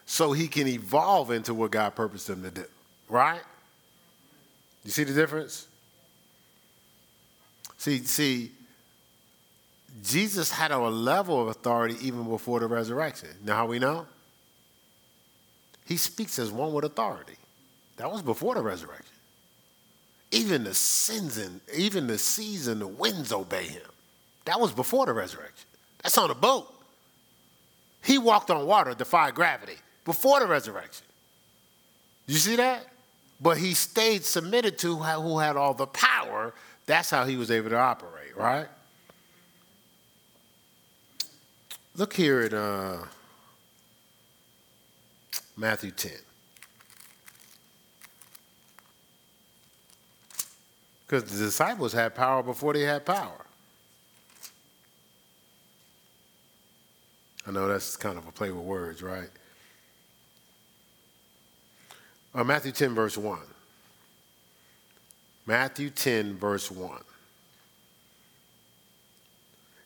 so 0.06 0.32
he 0.32 0.48
can 0.48 0.66
evolve 0.66 1.30
into 1.30 1.54
what 1.54 1.70
God 1.70 1.94
purposed 1.94 2.28
him 2.28 2.42
to 2.42 2.50
do. 2.50 2.64
Right? 3.08 3.40
You 4.84 4.90
see 4.90 5.04
the 5.04 5.14
difference? 5.14 5.68
See, 7.82 7.98
see, 8.04 8.52
Jesus 10.04 10.52
had 10.52 10.70
a 10.70 10.78
level 10.78 11.42
of 11.42 11.48
authority 11.48 11.96
even 12.00 12.22
before 12.28 12.60
the 12.60 12.68
resurrection. 12.68 13.30
Now 13.44 13.56
how 13.56 13.66
we 13.66 13.80
know? 13.80 14.06
He 15.84 15.96
speaks 15.96 16.38
as 16.38 16.52
one 16.52 16.72
with 16.72 16.84
authority. 16.84 17.34
That 17.96 18.08
was 18.08 18.22
before 18.22 18.54
the 18.54 18.62
resurrection. 18.62 19.16
Even 20.30 20.62
the 20.62 20.74
sins 20.74 21.38
and 21.38 21.60
even 21.76 22.06
the 22.06 22.18
seas 22.18 22.68
and 22.68 22.80
the 22.80 22.86
winds 22.86 23.32
obey 23.32 23.64
him. 23.64 23.82
That 24.44 24.60
was 24.60 24.70
before 24.70 25.06
the 25.06 25.12
resurrection. 25.12 25.66
That's 26.04 26.16
on 26.16 26.30
a 26.30 26.36
boat. 26.36 26.72
He 28.04 28.16
walked 28.16 28.52
on 28.52 28.64
water, 28.64 28.94
defied 28.94 29.34
gravity, 29.34 29.78
before 30.04 30.38
the 30.38 30.46
resurrection. 30.46 31.04
You 32.28 32.36
see 32.36 32.54
that? 32.54 32.86
But 33.40 33.58
he 33.58 33.74
stayed 33.74 34.24
submitted 34.24 34.78
to 34.78 34.98
who 34.98 35.38
had 35.40 35.56
all 35.56 35.74
the 35.74 35.88
power. 35.88 36.54
That's 36.86 37.10
how 37.10 37.24
he 37.24 37.36
was 37.36 37.50
able 37.50 37.70
to 37.70 37.78
operate, 37.78 38.36
right? 38.36 38.66
Look 41.96 42.12
here 42.14 42.40
at 42.40 42.54
uh, 42.54 42.98
Matthew 45.56 45.90
10. 45.90 46.12
Because 51.06 51.24
the 51.24 51.44
disciples 51.44 51.92
had 51.92 52.14
power 52.14 52.42
before 52.42 52.72
they 52.72 52.82
had 52.82 53.04
power. 53.04 53.44
I 57.46 57.50
know 57.50 57.68
that's 57.68 57.96
kind 57.96 58.16
of 58.16 58.26
a 58.26 58.32
play 58.32 58.50
with 58.50 58.64
words, 58.64 59.02
right? 59.02 59.28
Uh, 62.34 62.44
Matthew 62.44 62.72
10, 62.72 62.94
verse 62.94 63.18
1. 63.18 63.38
Matthew 65.46 65.90
10, 65.90 66.36
verse 66.36 66.70
1. 66.70 67.00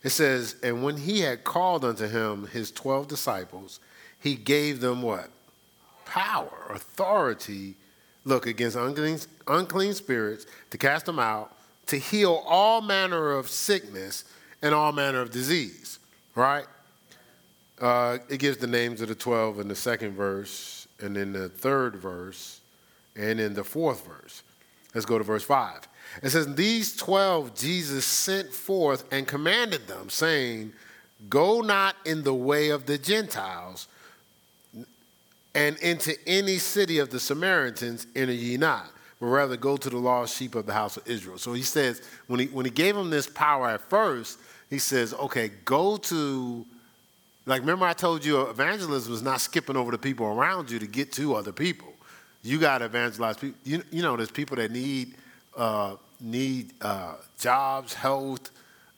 It 0.03 0.11
says, 0.11 0.57
And 0.63 0.85
when 0.85 0.99
he 0.99 1.21
had 1.21 1.45
called 1.45 1.85
unto 1.85 2.07
him 2.07 2.47
his 2.49 2.71
12 2.71 3.09
disciples, 3.09 3.81
he 4.21 4.35
gave 4.35 4.81
them 4.81 5.03
what? 5.03 5.31
Power, 6.05 6.71
authority, 6.71 7.75
look, 8.25 8.47
against 8.47 8.77
unclean, 8.77 9.19
unclean 9.49 9.95
spirits, 9.95 10.47
to 10.71 10.79
cast 10.79 11.07
them 11.07 11.19
out, 11.19 11.57
to 11.87 11.97
heal 11.97 12.43
all 12.47 12.81
manner 12.81 13.33
of 13.33 13.49
sickness 13.49 14.25
and 14.63 14.75
all 14.75 14.93
manner 14.93 15.21
of 15.21 15.31
disease, 15.31 15.99
right? 16.35 16.67
Uh, 17.81 18.19
it 18.29 18.39
gives 18.39 18.59
the 18.59 18.67
names 18.67 19.01
of 19.01 19.09
the 19.09 19.15
12 19.15 19.61
in 19.61 19.69
the 19.69 19.75
second 19.75 20.13
verse, 20.13 20.89
and 21.01 21.17
in 21.17 21.33
the 21.33 21.49
third 21.49 21.97
verse, 21.97 22.61
and 23.17 23.39
in 23.39 23.55
the 23.55 23.65
fourth 23.65 24.07
verse. 24.07 24.43
Let's 24.97 25.05
go 25.05 25.19
to 25.19 25.25
verse 25.25 25.45
5. 25.45 25.89
It 26.23 26.31
says, 26.31 26.55
These 26.55 26.97
12 26.97 27.55
Jesus 27.55 28.07
sent 28.07 28.51
forth 28.51 29.05
and 29.13 29.29
commanded 29.29 29.87
them, 29.87 30.09
saying, 30.09 30.73
Go 31.29 31.61
not 31.61 31.97
in 32.07 32.23
the 32.23 32.33
way 32.33 32.71
of 32.71 32.87
the 32.87 32.97
Gentiles, 32.97 33.89
and 35.55 35.77
into 35.81 36.15
any 36.27 36.57
city 36.57 36.99
of 36.99 37.11
the 37.11 37.21
Samaritans 37.21 38.07
enter 38.17 38.33
ye 38.33 38.57
not, 38.57 38.87
but 39.21 39.27
rather 39.27 39.59
go 39.59 39.77
to 39.77 39.91
the 39.91 39.99
lost 39.99 40.35
sheep 40.35 40.55
of 40.55 40.65
the 40.65 40.73
house 40.73 40.97
of 40.97 41.07
Israel. 41.07 41.37
So 41.37 41.53
he 41.53 41.61
says, 41.61 42.01
when 42.27 42.41
he, 42.41 42.47
when 42.47 42.65
he 42.65 42.71
gave 42.71 42.95
them 42.95 43.11
this 43.11 43.27
power 43.27 43.69
at 43.69 43.83
first, 43.91 44.39
he 44.71 44.79
says, 44.79 45.13
Okay, 45.13 45.51
go 45.67 45.99
to 45.99 46.65
like, 47.45 47.61
remember 47.61 47.85
I 47.85 47.93
told 47.93 48.25
you 48.25 48.41
evangelism 48.41 49.13
is 49.13 49.23
not 49.23 49.43
skipping 49.43 49.77
over 49.77 49.91
the 49.91 49.99
people 49.99 50.25
around 50.25 50.71
you 50.71 50.79
to 50.79 50.87
get 50.87 51.13
to 51.13 51.35
other 51.35 51.53
people. 51.53 51.93
You 52.47 52.59
got 52.61 52.79
to 52.79 52.85
evangelize 52.85 53.37
people. 53.37 53.59
You, 53.65 53.83
you 53.91 54.03
know, 54.03 54.17
there's 54.17 54.31
people 54.31 54.57
that 54.57 54.71
need, 54.71 55.15
uh, 55.57 55.97
need 56.21 56.73
uh, 56.81 57.15
jobs, 57.41 57.93
health, 57.93 58.51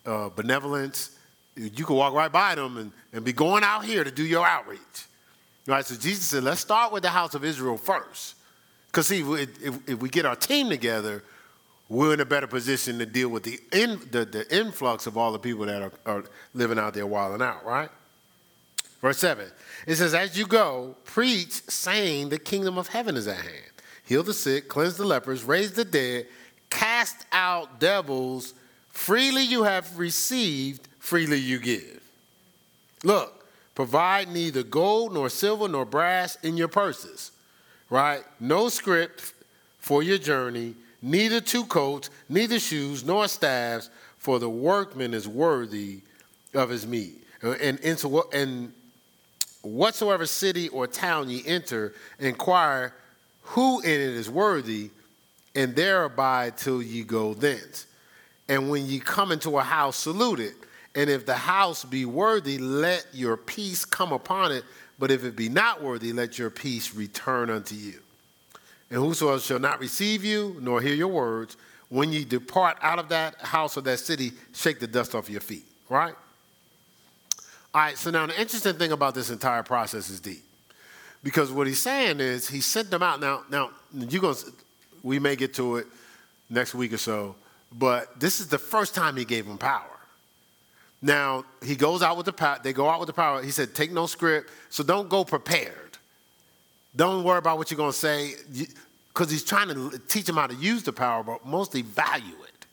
uh, 0.05 0.28
benevolence. 0.28 1.16
You 1.57 1.84
can 1.84 1.96
walk 1.96 2.12
right 2.12 2.30
by 2.30 2.55
them 2.55 2.76
and, 2.76 2.92
and 3.12 3.24
be 3.24 3.32
going 3.32 3.64
out 3.64 3.84
here 3.84 4.05
to 4.05 4.11
do 4.11 4.22
your 4.22 4.46
outreach. 4.46 4.80
Right? 5.66 5.84
So 5.84 5.94
Jesus 5.94 6.24
said, 6.24 6.44
let's 6.44 6.61
start 6.61 6.92
with 6.92 7.03
the 7.03 7.09
house 7.09 7.34
of 7.34 7.44
Israel 7.44 7.78
first. 7.78 8.34
Because, 8.86 9.07
see, 9.07 9.20
if, 9.20 9.88
if 9.88 9.99
we 9.99 10.09
get 10.09 10.26
our 10.26 10.36
team 10.36 10.68
together, 10.68 11.22
we're 11.88 12.12
in 12.14 12.20
a 12.20 12.26
better 12.26 12.46
position 12.46 12.99
to 12.99 13.07
deal 13.07 13.30
with 13.30 13.44
the, 13.44 13.59
in, 13.72 13.99
the, 14.11 14.26
the 14.26 14.46
influx 14.55 15.07
of 15.07 15.16
all 15.16 15.32
the 15.32 15.38
people 15.38 15.66
that 15.66 15.82
are, 15.82 15.92
are 16.05 16.24
living 16.53 16.78
out 16.78 16.94
there 16.94 17.07
wilding 17.07 17.42
out, 17.42 17.64
right? 17.64 17.88
Verse 19.01 19.18
7. 19.18 19.46
It 19.86 19.96
says, 19.96 20.14
As 20.14 20.36
you 20.36 20.46
go, 20.46 20.96
preach, 21.05 21.53
saying, 21.68 22.28
The 22.28 22.38
kingdom 22.38 22.78
of 22.78 22.88
heaven 22.88 23.16
is 23.16 23.28
at 23.28 23.36
hand. 23.36 23.72
Heal 24.05 24.22
the 24.22 24.34
sick, 24.34 24.68
cleanse 24.68 24.96
the 24.96 25.05
lepers, 25.05 25.44
raise 25.44 25.72
the 25.72 25.84
dead, 25.84 26.26
cast 26.70 27.26
out 27.30 27.78
devils. 27.78 28.55
Freely 28.90 29.42
you 29.42 29.62
have 29.64 29.99
received, 29.99 30.88
freely 30.99 31.38
you 31.38 31.59
give. 31.59 32.01
Look, 33.05 33.46
provide 33.74 34.28
neither 34.28 34.62
gold 34.62 35.14
nor 35.14 35.28
silver 35.28 35.68
nor 35.68 35.84
brass 35.84 36.36
in 36.42 36.57
your 36.57 36.68
purses, 36.68 37.30
right? 37.90 38.24
No 38.40 38.68
script 38.68 39.34
for 39.78 40.03
your 40.03 40.18
journey, 40.18 40.74
neither 41.01 41.40
two 41.40 41.64
coats, 41.64 42.11
neither 42.28 42.59
shoes, 42.59 43.05
nor 43.05 43.28
staffs, 43.28 43.88
for 44.16 44.38
the 44.38 44.51
workman 44.51 45.14
is 45.14 45.28
worthy 45.28 46.01
of 46.55 46.70
his 46.70 46.86
meat. 46.86 47.22
And, 47.40 47.78
and, 47.80 48.01
and 48.32 48.72
whatsoever 49.62 50.26
city 50.26 50.68
or 50.68 50.86
town 50.86 51.28
ye 51.28 51.42
enter, 51.46 51.94
inquire 52.18 52.94
who 53.42 53.80
in 53.80 53.90
it 53.90 54.00
is 54.00 54.30
worthy, 54.30 54.90
and 55.54 55.74
there 55.74 56.04
abide 56.04 56.56
till 56.56 56.82
ye 56.82 57.02
go 57.02 57.34
thence. 57.34 57.86
And 58.48 58.70
when 58.70 58.86
ye 58.86 58.98
come 58.98 59.32
into 59.32 59.59
a 59.59 59.62
house, 59.62 59.96
salute 59.96 60.40
it. 60.40 60.54
And 60.94 61.11
if 61.11 61.26
the 61.26 61.34
house 61.34 61.84
be 61.84 62.04
worthy, 62.04 62.59
let 62.59 63.06
your 63.12 63.36
peace 63.36 63.84
come 63.84 64.12
upon 64.12 64.52
it. 64.52 64.64
But 64.98 65.11
if 65.11 65.24
it 65.24 65.36
be 65.36 65.48
not 65.48 65.82
worthy, 65.82 66.12
let 66.12 66.38
your 66.38 66.50
peace 66.50 66.94
return 66.94 67.50
unto 67.50 67.74
you. 67.74 68.00
And 68.90 68.98
whosoever 68.98 69.38
shall 69.38 69.59
not 69.59 69.80
receive 69.80 70.24
you, 70.24 70.56
nor 70.61 70.80
hear 70.80 70.94
your 70.94 71.09
words, 71.09 71.56
when 71.88 72.12
ye 72.12 72.24
depart 72.24 72.78
out 72.82 72.98
of 72.98 73.09
that 73.11 73.36
house 73.40 73.76
or 73.76 73.82
that 73.82 73.98
city, 73.98 74.32
shake 74.52 74.80
the 74.80 74.86
dust 74.86 75.14
off 75.14 75.30
your 75.30 75.40
feet. 75.40 75.64
Right? 75.88 76.14
All 77.75 77.83
right, 77.83 77.99
so 77.99 78.11
now 78.11 78.27
the 78.27 78.41
interesting 78.41 78.75
thing 78.75 78.93
about 78.93 79.14
this 79.14 79.31
entire 79.31 79.62
process 79.62 80.09
is 80.09 80.21
deep. 80.21 80.43
Because 81.23 81.53
what 81.53 81.66
he's 81.66 81.81
saying 81.81 82.21
is 82.21 82.49
he 82.49 82.61
sent 82.61 82.91
them 82.91 83.03
out. 83.03 83.21
Now, 83.21 83.43
now 83.51 83.71
you 83.93 84.21
going 84.21 84.37
we 85.03 85.19
may 85.19 85.37
get 85.37 85.55
to 85.55 85.77
it 85.77 85.87
next 86.51 86.75
week 86.75 86.93
or 86.93 86.99
so, 86.99 87.35
but 87.73 88.19
this 88.19 88.41
is 88.41 88.49
the 88.49 88.59
first 88.59 88.95
time 88.95 89.16
he 89.16 89.25
gave 89.25 89.47
them 89.47 89.59
power. 89.59 89.85
Now, 91.01 91.45
he 91.62 91.77
goes 91.77 92.03
out 92.03 92.16
with 92.16 92.27
the 92.27 92.33
power, 92.33 92.59
they 92.62 92.73
go 92.73 92.89
out 92.89 92.99
with 92.99 93.07
the 93.07 93.12
power. 93.12 93.43
He 93.43 93.53
said, 93.53 93.75
take 93.75 93.93
no 93.93 94.07
script, 94.07 94.51
so 94.71 94.83
don't 94.83 95.09
go 95.09 95.25
prepared. 95.25 95.99
Don't 96.97 97.23
worry 97.23 97.39
about 97.39 97.59
what 97.59 97.71
you're 97.71 97.77
going 97.77 97.93
to 97.93 97.97
say, 97.97 98.33
because 99.09 99.31
he's 99.31 99.45
trying 99.45 99.69
to 99.69 100.01
teach 100.09 100.25
them 100.25 100.37
how 100.37 100.49
to 100.49 100.55
use 100.55 100.83
the 100.83 100.93
power, 100.93 101.23
but 101.23 101.47
mostly 101.47 101.83
value 101.83 102.35
it 102.45 102.66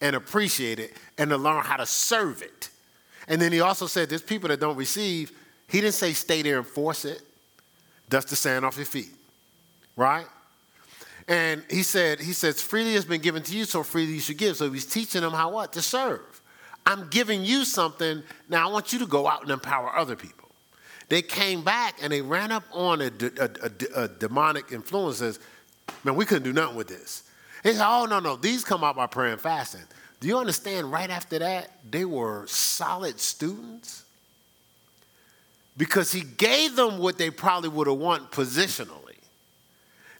and 0.00 0.14
appreciate 0.14 0.78
it 0.78 0.92
and 1.18 1.30
to 1.30 1.36
learn 1.36 1.64
how 1.64 1.76
to 1.76 1.86
serve 1.86 2.42
it. 2.42 2.68
And 3.28 3.40
then 3.40 3.52
he 3.52 3.60
also 3.60 3.86
said 3.86 4.08
there's 4.08 4.22
people 4.22 4.48
that 4.48 4.60
don't 4.60 4.76
receive. 4.76 5.32
He 5.68 5.80
didn't 5.80 5.94
say 5.94 6.12
stay 6.12 6.42
there 6.42 6.58
and 6.58 6.66
force 6.66 7.04
it. 7.04 7.22
Dust 8.08 8.28
the 8.28 8.36
sand 8.36 8.64
off 8.64 8.76
your 8.76 8.86
feet. 8.86 9.12
Right? 9.96 10.26
And 11.26 11.62
he 11.70 11.82
said, 11.82 12.20
he 12.20 12.32
says, 12.32 12.60
freely 12.60 12.92
has 12.94 13.06
been 13.06 13.22
given 13.22 13.42
to 13.44 13.56
you, 13.56 13.64
so 13.64 13.82
freely 13.82 14.12
you 14.12 14.20
should 14.20 14.36
give. 14.36 14.56
So 14.56 14.70
he's 14.70 14.84
teaching 14.84 15.22
them 15.22 15.32
how 15.32 15.50
what? 15.50 15.72
To 15.72 15.82
serve. 15.82 16.42
I'm 16.84 17.08
giving 17.08 17.44
you 17.44 17.64
something. 17.64 18.22
Now 18.48 18.68
I 18.68 18.72
want 18.72 18.92
you 18.92 18.98
to 18.98 19.06
go 19.06 19.26
out 19.26 19.42
and 19.42 19.50
empower 19.50 19.96
other 19.96 20.16
people. 20.16 20.50
They 21.08 21.22
came 21.22 21.62
back 21.62 21.98
and 22.02 22.12
they 22.12 22.20
ran 22.20 22.52
up 22.52 22.64
on 22.72 23.00
a, 23.00 23.10
a, 23.40 23.50
a, 23.62 24.02
a 24.04 24.08
demonic 24.08 24.72
influences. 24.72 25.38
Man, 26.02 26.14
we 26.14 26.26
couldn't 26.26 26.44
do 26.44 26.52
nothing 26.52 26.76
with 26.76 26.88
this. 26.88 27.22
They 27.62 27.72
said, 27.72 27.86
oh, 27.86 28.04
no, 28.04 28.20
no, 28.20 28.36
these 28.36 28.64
come 28.64 28.84
out 28.84 28.96
by 28.96 29.06
prayer 29.06 29.32
and 29.32 29.40
fasting. 29.40 29.82
Do 30.24 30.28
you 30.28 30.38
understand 30.38 30.90
right 30.90 31.10
after 31.10 31.38
that, 31.38 31.70
they 31.90 32.06
were 32.06 32.46
solid 32.46 33.20
students? 33.20 34.04
Because 35.76 36.12
he 36.12 36.22
gave 36.22 36.76
them 36.76 36.96
what 36.96 37.18
they 37.18 37.28
probably 37.28 37.68
would 37.68 37.88
have 37.88 37.98
wanted 37.98 38.30
positionally. 38.30 39.18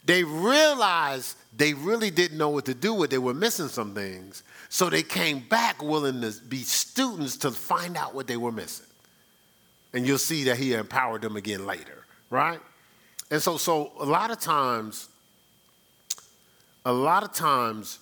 They 0.04 0.22
realized 0.22 1.38
they 1.56 1.72
really 1.72 2.10
didn't 2.10 2.36
know 2.36 2.50
what 2.50 2.66
to 2.66 2.74
do 2.74 2.92
with. 2.92 3.08
They 3.08 3.16
were 3.16 3.32
missing 3.32 3.68
some 3.68 3.94
things. 3.94 4.42
So 4.68 4.90
they 4.90 5.02
came 5.02 5.38
back 5.38 5.82
willing 5.82 6.20
to 6.20 6.34
be 6.50 6.58
students 6.58 7.38
to 7.38 7.50
find 7.50 7.96
out 7.96 8.14
what 8.14 8.26
they 8.26 8.36
were 8.36 8.52
missing. 8.52 8.84
And 9.94 10.06
you'll 10.06 10.18
see 10.18 10.44
that 10.44 10.58
he 10.58 10.74
empowered 10.74 11.22
them 11.22 11.36
again 11.36 11.64
later, 11.64 12.04
right? 12.28 12.60
And 13.30 13.40
so, 13.40 13.56
so 13.56 13.92
a 13.98 14.04
lot 14.04 14.30
of 14.30 14.38
times, 14.38 15.08
a 16.84 16.92
lot 16.92 17.22
of 17.22 17.32
times 17.32 18.00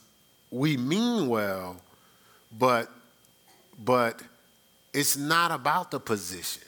we 0.50 0.76
mean 0.76 1.28
well, 1.28 1.76
but, 2.59 2.90
but 3.82 4.22
it's 4.92 5.16
not 5.16 5.50
about 5.50 5.90
the 5.90 6.00
position. 6.00 6.62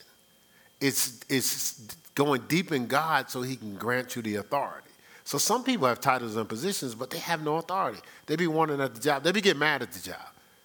It's, 0.81 1.21
it's 1.29 1.97
going 2.15 2.43
deep 2.49 2.73
in 2.73 2.87
God 2.87 3.31
so 3.31 3.43
he 3.43 3.57
can 3.57 3.77
grant 3.77 4.17
you 4.17 4.23
the 4.23 4.37
authority. 4.37 4.89
So 5.25 5.39
some 5.39 5.65
people 5.65 5.89
have 5.89 6.01
titles 6.01 6.37
and 6.37 6.49
positions, 6.49 6.95
but 6.95 7.11
they 7.11 7.19
have 7.19 7.43
no 7.43 7.57
authority. 7.57 8.01
They 8.27 8.37
be 8.37 8.47
wanting 8.47 8.81
at 8.81 8.95
the 8.95 9.01
job. 9.01 9.23
They 9.23 9.33
be 9.33 9.41
getting 9.41 9.59
mad 9.59 9.83
at 9.83 9.91
the 9.91 10.01
job, 10.01 10.21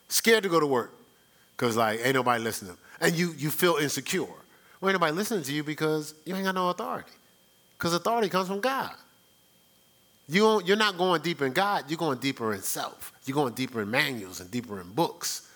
scared 0.09 0.43
to 0.43 0.49
go 0.49 0.59
to 0.59 0.67
work, 0.67 0.93
because 1.55 1.77
like 1.77 2.01
ain't 2.03 2.15
nobody 2.15 2.43
listening. 2.43 2.75
And 2.99 3.15
you 3.15 3.33
you 3.37 3.51
feel 3.51 3.77
insecure. 3.77 4.27
Well, 4.81 4.89
ain't 4.89 4.93
nobody 4.99 5.13
listening 5.13 5.43
to 5.43 5.53
you 5.53 5.63
because 5.63 6.13
you 6.25 6.35
ain't 6.35 6.43
got 6.43 6.55
no 6.55 6.69
authority. 6.69 7.11
Because 7.77 7.93
authority 7.93 8.27
comes 8.27 8.49
from 8.49 8.59
God. 8.59 8.91
You 10.29 10.61
you're 10.63 10.77
not 10.77 10.95
going 10.97 11.21
deep 11.23 11.41
in 11.41 11.53
God, 11.53 11.85
you're 11.89 11.97
going 11.97 12.19
deeper 12.19 12.53
in 12.53 12.61
self. 12.61 13.11
You're 13.25 13.35
going 13.35 13.53
deeper 13.53 13.81
in 13.81 13.89
manuals 13.89 14.39
and 14.39 14.49
deeper 14.51 14.79
in 14.79 14.87
books. 14.91 15.49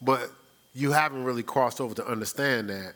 But 0.00 0.30
you 0.74 0.92
haven't 0.92 1.24
really 1.24 1.42
crossed 1.42 1.80
over 1.80 1.94
to 1.94 2.06
understand 2.06 2.70
that 2.70 2.94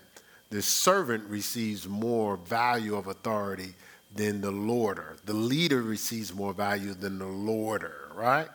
the 0.51 0.63
servant 0.63 1.25
receives 1.29 1.87
more 1.87 2.39
value 2.39 2.97
of 2.97 3.09
authority 3.09 3.75
than 4.15 4.41
the 4.41 4.51
lorder. 4.51 5.17
The 5.27 5.35
leader 5.35 5.83
receives 5.83 6.35
more 6.35 6.55
value 6.55 6.95
than 6.95 7.19
the 7.19 7.27
lorder, 7.27 8.09
right? 8.15 8.49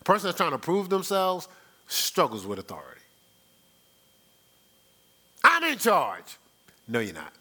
A 0.00 0.04
person 0.04 0.28
that's 0.28 0.38
trying 0.38 0.52
to 0.52 0.58
prove 0.58 0.88
themselves 0.88 1.48
struggles 1.86 2.46
with 2.46 2.58
authority. 2.58 3.02
I'm 5.44 5.64
in 5.64 5.78
charge. 5.78 6.38
No, 6.88 7.00
you're 7.00 7.14
not. 7.14 7.32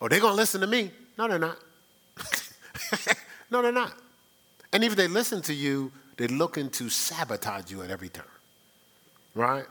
Oh, 0.00 0.08
they're 0.08 0.20
going 0.20 0.32
to 0.32 0.36
listen 0.36 0.62
to 0.62 0.66
me. 0.66 0.90
No, 1.18 1.28
they're 1.28 1.38
not. 1.38 1.58
no, 3.50 3.62
they're 3.62 3.72
not. 3.72 3.92
And 4.72 4.84
if 4.84 4.96
they 4.96 5.08
listen 5.08 5.42
to 5.42 5.54
you, 5.54 5.92
they're 6.16 6.28
looking 6.28 6.70
to 6.70 6.88
sabotage 6.88 7.70
you 7.70 7.82
at 7.82 7.90
every 7.90 8.08
turn, 8.08 8.24
right? 9.34 9.64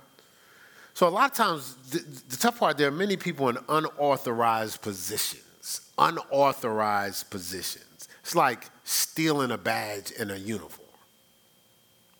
So 0.93 1.07
a 1.07 1.09
lot 1.09 1.31
of 1.31 1.37
times, 1.37 1.75
the, 1.91 1.99
the 2.29 2.37
tough 2.37 2.59
part, 2.59 2.77
there 2.77 2.87
are 2.87 2.91
many 2.91 3.17
people 3.17 3.49
in 3.49 3.57
unauthorized 3.67 4.81
positions, 4.81 5.81
unauthorized 5.97 7.29
positions. 7.29 8.07
It's 8.21 8.35
like 8.35 8.69
stealing 8.85 9.51
a 9.51 9.57
badge 9.57 10.13
and 10.17 10.31
a 10.31 10.39
uniform, 10.39 10.87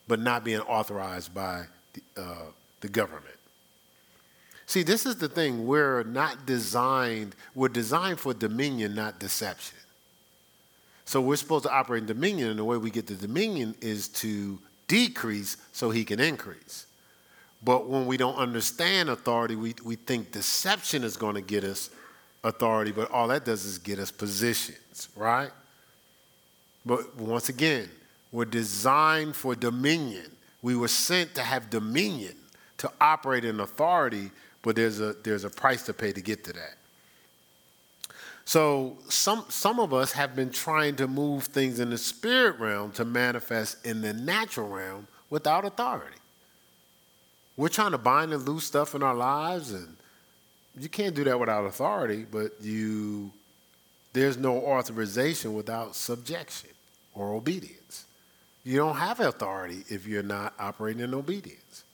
but 0.07 0.19
not 0.19 0.43
being 0.43 0.59
authorized 0.61 1.34
by 1.34 1.63
the, 1.93 2.21
uh, 2.21 2.45
the 2.82 2.89
government. 2.89 3.34
See, 4.68 4.84
this 4.84 5.05
is 5.05 5.18
the 5.18 5.30
thing. 5.30 5.68
We're 5.68 6.03
not 6.03 6.45
designed, 6.45 7.36
we're 7.53 7.70
designed 7.70 8.20
for 8.20 8.34
dominion, 8.34 8.95
not 8.95 9.20
deception. 9.20 9.78
So 11.05 11.22
we're 11.22 11.36
supposed 11.36 11.66
to 11.66 11.72
operate 11.72 12.01
in 12.01 12.07
dominion, 12.07 12.49
and 12.49 12.59
the 12.59 12.63
way 12.63 12.78
we 12.78 12.89
get 12.89 13.05
the 13.05 13.16
dominion 13.16 13.76
is 13.80 14.07
to 14.09 14.57
decrease 14.88 15.57
so 15.72 15.91
he 15.91 16.03
can 16.03 16.20
increase. 16.20 16.88
But 17.63 17.88
when 17.88 18.05
we 18.05 18.18
don't 18.18 18.36
understand 18.36 19.09
authority, 19.09 19.55
we, 19.55 19.76
we 19.84 19.95
think 19.95 20.32
deception 20.32 21.03
is 21.03 21.16
going 21.16 21.36
to 21.36 21.41
get 21.41 21.63
us 21.63 21.89
authority, 22.43 22.91
but 22.91 23.09
all 23.11 23.28
that 23.30 23.45
does 23.45 23.66
is 23.66 23.78
get 23.78 23.99
us 23.99 24.11
positions, 24.11 25.09
right? 25.16 25.51
But 26.86 27.16
once 27.18 27.49
again, 27.49 27.89
we're 28.32 28.45
designed 28.45 29.36
for 29.36 29.55
dominion. 29.55 30.32
We 30.61 30.76
were 30.76 30.88
sent 30.88 31.36
to 31.36 31.41
have 31.41 31.70
dominion, 31.70 32.36
to 32.78 32.91
operate 32.99 33.45
in 33.45 33.59
authority, 33.59 34.32
but 34.66 34.76
there's 34.76 34.99
a, 34.99 35.13
there's 35.24 35.43
a 35.43 35.49
price 35.49 35.84
to 35.84 35.93
pay 35.93 36.11
to 36.11 36.22
get 36.22 36.43
to 36.43 36.53
that. 36.53 36.74
So 38.45 38.97
some, 39.09 39.45
some 39.47 39.80
of 39.80 39.93
us 39.93 40.11
have 40.13 40.36
been 40.36 40.49
trying 40.49 40.95
to 40.95 41.07
move 41.07 41.43
things 41.43 41.80
in 41.80 41.91
the 41.91 41.99
spirit 41.99 42.59
realm 42.59 42.91
to 42.93 43.05
manifest 43.05 43.86
in 43.86 44.01
the 44.01 44.11
natural 44.11 44.68
realm 44.68 45.07
without 45.30 45.66
authority. 45.66 46.18
We're 47.55 47.70
trying 47.70 47.91
to 47.91 47.99
bind 47.99 48.34
and 48.34 48.47
loose 48.47 48.66
stuff 48.66 48.95
in 48.95 49.03
our 49.03 49.13
lives, 49.13 49.72
and 49.72 49.95
you 50.80 50.89
can't 50.89 51.16
do 51.16 51.24
that 51.26 51.39
without 51.39 51.66
authority, 51.66 52.26
but 52.30 52.51
you 52.61 53.32
there's 54.13 54.38
no 54.38 54.57
authorization 54.66 55.53
without 55.53 55.95
subjection 55.95 56.72
or 57.13 57.34
obedience. 57.34 58.05
You 58.63 58.78
don't 58.78 58.95
have 58.95 59.20
authority 59.20 59.84
if 59.89 60.07
you're 60.07 60.24
not 60.24 60.53
operating 60.57 61.03
in 61.03 61.13
obedience 61.13 61.84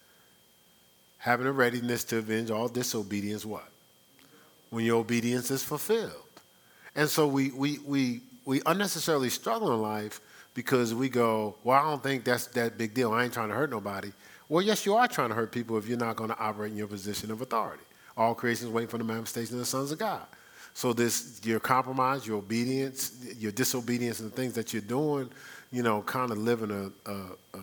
having 1.21 1.45
a 1.45 1.51
readiness 1.51 2.03
to 2.03 2.17
avenge 2.17 2.49
all 2.49 2.67
disobedience 2.67 3.45
what? 3.45 3.69
When 4.71 4.83
your 4.83 4.97
obedience 4.97 5.51
is 5.51 5.63
fulfilled. 5.63 6.11
And 6.95 7.07
so 7.07 7.27
we, 7.27 7.51
we, 7.51 7.77
we, 7.85 8.21
we 8.43 8.61
unnecessarily 8.65 9.29
struggle 9.29 9.71
in 9.71 9.81
life 9.83 10.19
because 10.55 10.95
we 10.95 11.09
go, 11.09 11.55
well, 11.63 11.79
I 11.79 11.89
don't 11.89 12.01
think 12.01 12.23
that's 12.23 12.47
that 12.47 12.75
big 12.75 12.95
deal. 12.95 13.13
I 13.13 13.23
ain't 13.23 13.33
trying 13.33 13.49
to 13.49 13.55
hurt 13.55 13.69
nobody. 13.69 14.11
Well, 14.49 14.63
yes, 14.63 14.83
you 14.83 14.95
are 14.95 15.07
trying 15.07 15.29
to 15.29 15.35
hurt 15.35 15.51
people 15.51 15.77
if 15.77 15.87
you're 15.87 15.97
not 15.97 16.15
going 16.15 16.31
to 16.31 16.39
operate 16.39 16.71
in 16.71 16.77
your 16.77 16.87
position 16.87 17.29
of 17.29 17.39
authority. 17.41 17.83
All 18.17 18.33
creation 18.33 18.67
is 18.67 18.73
waiting 18.73 18.89
for 18.89 18.97
the 18.97 19.03
manifestation 19.03 19.55
of 19.55 19.59
the 19.59 19.65
sons 19.65 19.91
of 19.91 19.99
God. 19.99 20.25
So 20.73 20.91
this, 20.91 21.39
your 21.43 21.59
compromise, 21.59 22.25
your 22.25 22.37
obedience, 22.37 23.13
your 23.37 23.51
disobedience, 23.51 24.21
and 24.21 24.31
the 24.31 24.35
things 24.35 24.53
that 24.53 24.73
you're 24.73 24.81
doing, 24.81 25.29
you 25.71 25.83
know, 25.83 26.01
kind 26.01 26.31
of 26.31 26.39
living 26.39 26.71
a, 26.71 27.11
a, 27.11 27.15
a 27.53 27.61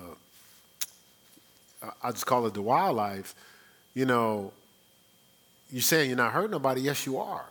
I 2.02 2.10
just 2.10 2.26
call 2.26 2.46
it 2.46 2.54
the 2.54 2.62
wildlife, 2.62 3.34
you 3.94 4.04
know, 4.04 4.52
you're 5.70 5.82
saying 5.82 6.08
you're 6.08 6.16
not 6.16 6.32
hurting 6.32 6.50
nobody. 6.50 6.82
Yes, 6.82 7.06
you 7.06 7.18
are. 7.18 7.46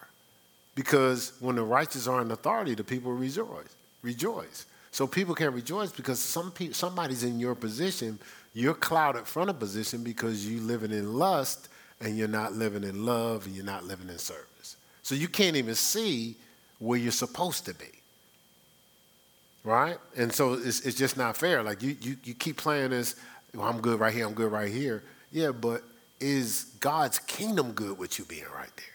Because 0.75 1.33
when 1.39 1.55
the 1.55 1.63
righteous 1.63 2.07
are 2.07 2.21
in 2.21 2.31
authority, 2.31 2.75
the 2.75 2.83
people 2.83 3.11
rejoice. 3.11 3.75
Rejoice. 4.01 4.65
So 4.91 5.07
people 5.07 5.35
can 5.35 5.53
rejoice 5.53 5.91
because 5.91 6.19
some 6.19 6.51
pe- 6.51 6.71
somebody's 6.71 7.23
in 7.23 7.39
your 7.39 7.55
position. 7.55 8.19
You're 8.53 8.73
clouded 8.73 9.27
front 9.27 9.49
of 9.49 9.59
position 9.59 10.03
because 10.03 10.49
you're 10.49 10.61
living 10.61 10.91
in 10.91 11.13
lust 11.13 11.69
and 11.99 12.17
you're 12.17 12.27
not 12.27 12.53
living 12.53 12.83
in 12.83 13.05
love 13.05 13.45
and 13.45 13.55
you're 13.55 13.65
not 13.65 13.83
living 13.83 14.09
in 14.09 14.17
service. 14.17 14.77
So 15.03 15.15
you 15.15 15.27
can't 15.27 15.55
even 15.55 15.75
see 15.75 16.35
where 16.79 16.97
you're 16.97 17.11
supposed 17.11 17.65
to 17.65 17.73
be. 17.73 17.85
Right? 19.63 19.97
And 20.15 20.31
so 20.31 20.53
it's, 20.53 20.81
it's 20.81 20.97
just 20.97 21.17
not 21.17 21.35
fair. 21.37 21.61
Like 21.61 21.81
you, 21.81 21.95
you, 22.01 22.17
you 22.23 22.33
keep 22.33 22.57
playing 22.57 22.91
this 22.91 23.15
well, 23.55 23.67
I'm 23.67 23.81
good 23.81 23.99
right 23.99 24.13
here, 24.13 24.25
I'm 24.27 24.33
good 24.33 24.51
right 24.51 24.71
here. 24.71 25.03
Yeah, 25.31 25.51
but 25.51 25.83
is 26.19 26.65
God's 26.79 27.19
kingdom 27.19 27.71
good 27.71 27.97
with 27.97 28.17
you 28.17 28.25
being 28.25 28.45
right 28.53 28.71
there? 28.75 28.85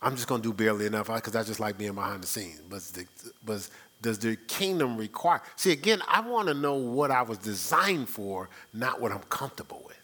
I'm 0.00 0.14
just 0.14 0.28
going 0.28 0.40
to 0.42 0.48
do 0.48 0.52
barely 0.52 0.86
enough 0.86 1.08
because 1.08 1.34
I 1.34 1.42
just 1.42 1.58
like 1.58 1.76
being 1.76 1.94
behind 1.94 2.22
the 2.22 2.26
scenes. 2.26 2.60
But, 2.68 2.82
the, 2.82 3.04
but 3.44 3.68
does 4.00 4.18
the 4.18 4.36
kingdom 4.36 4.96
require? 4.96 5.42
See, 5.56 5.72
again, 5.72 6.00
I 6.06 6.20
want 6.20 6.48
to 6.48 6.54
know 6.54 6.74
what 6.74 7.10
I 7.10 7.22
was 7.22 7.38
designed 7.38 8.08
for, 8.08 8.48
not 8.72 9.00
what 9.00 9.10
I'm 9.10 9.22
comfortable 9.22 9.82
with. 9.84 9.96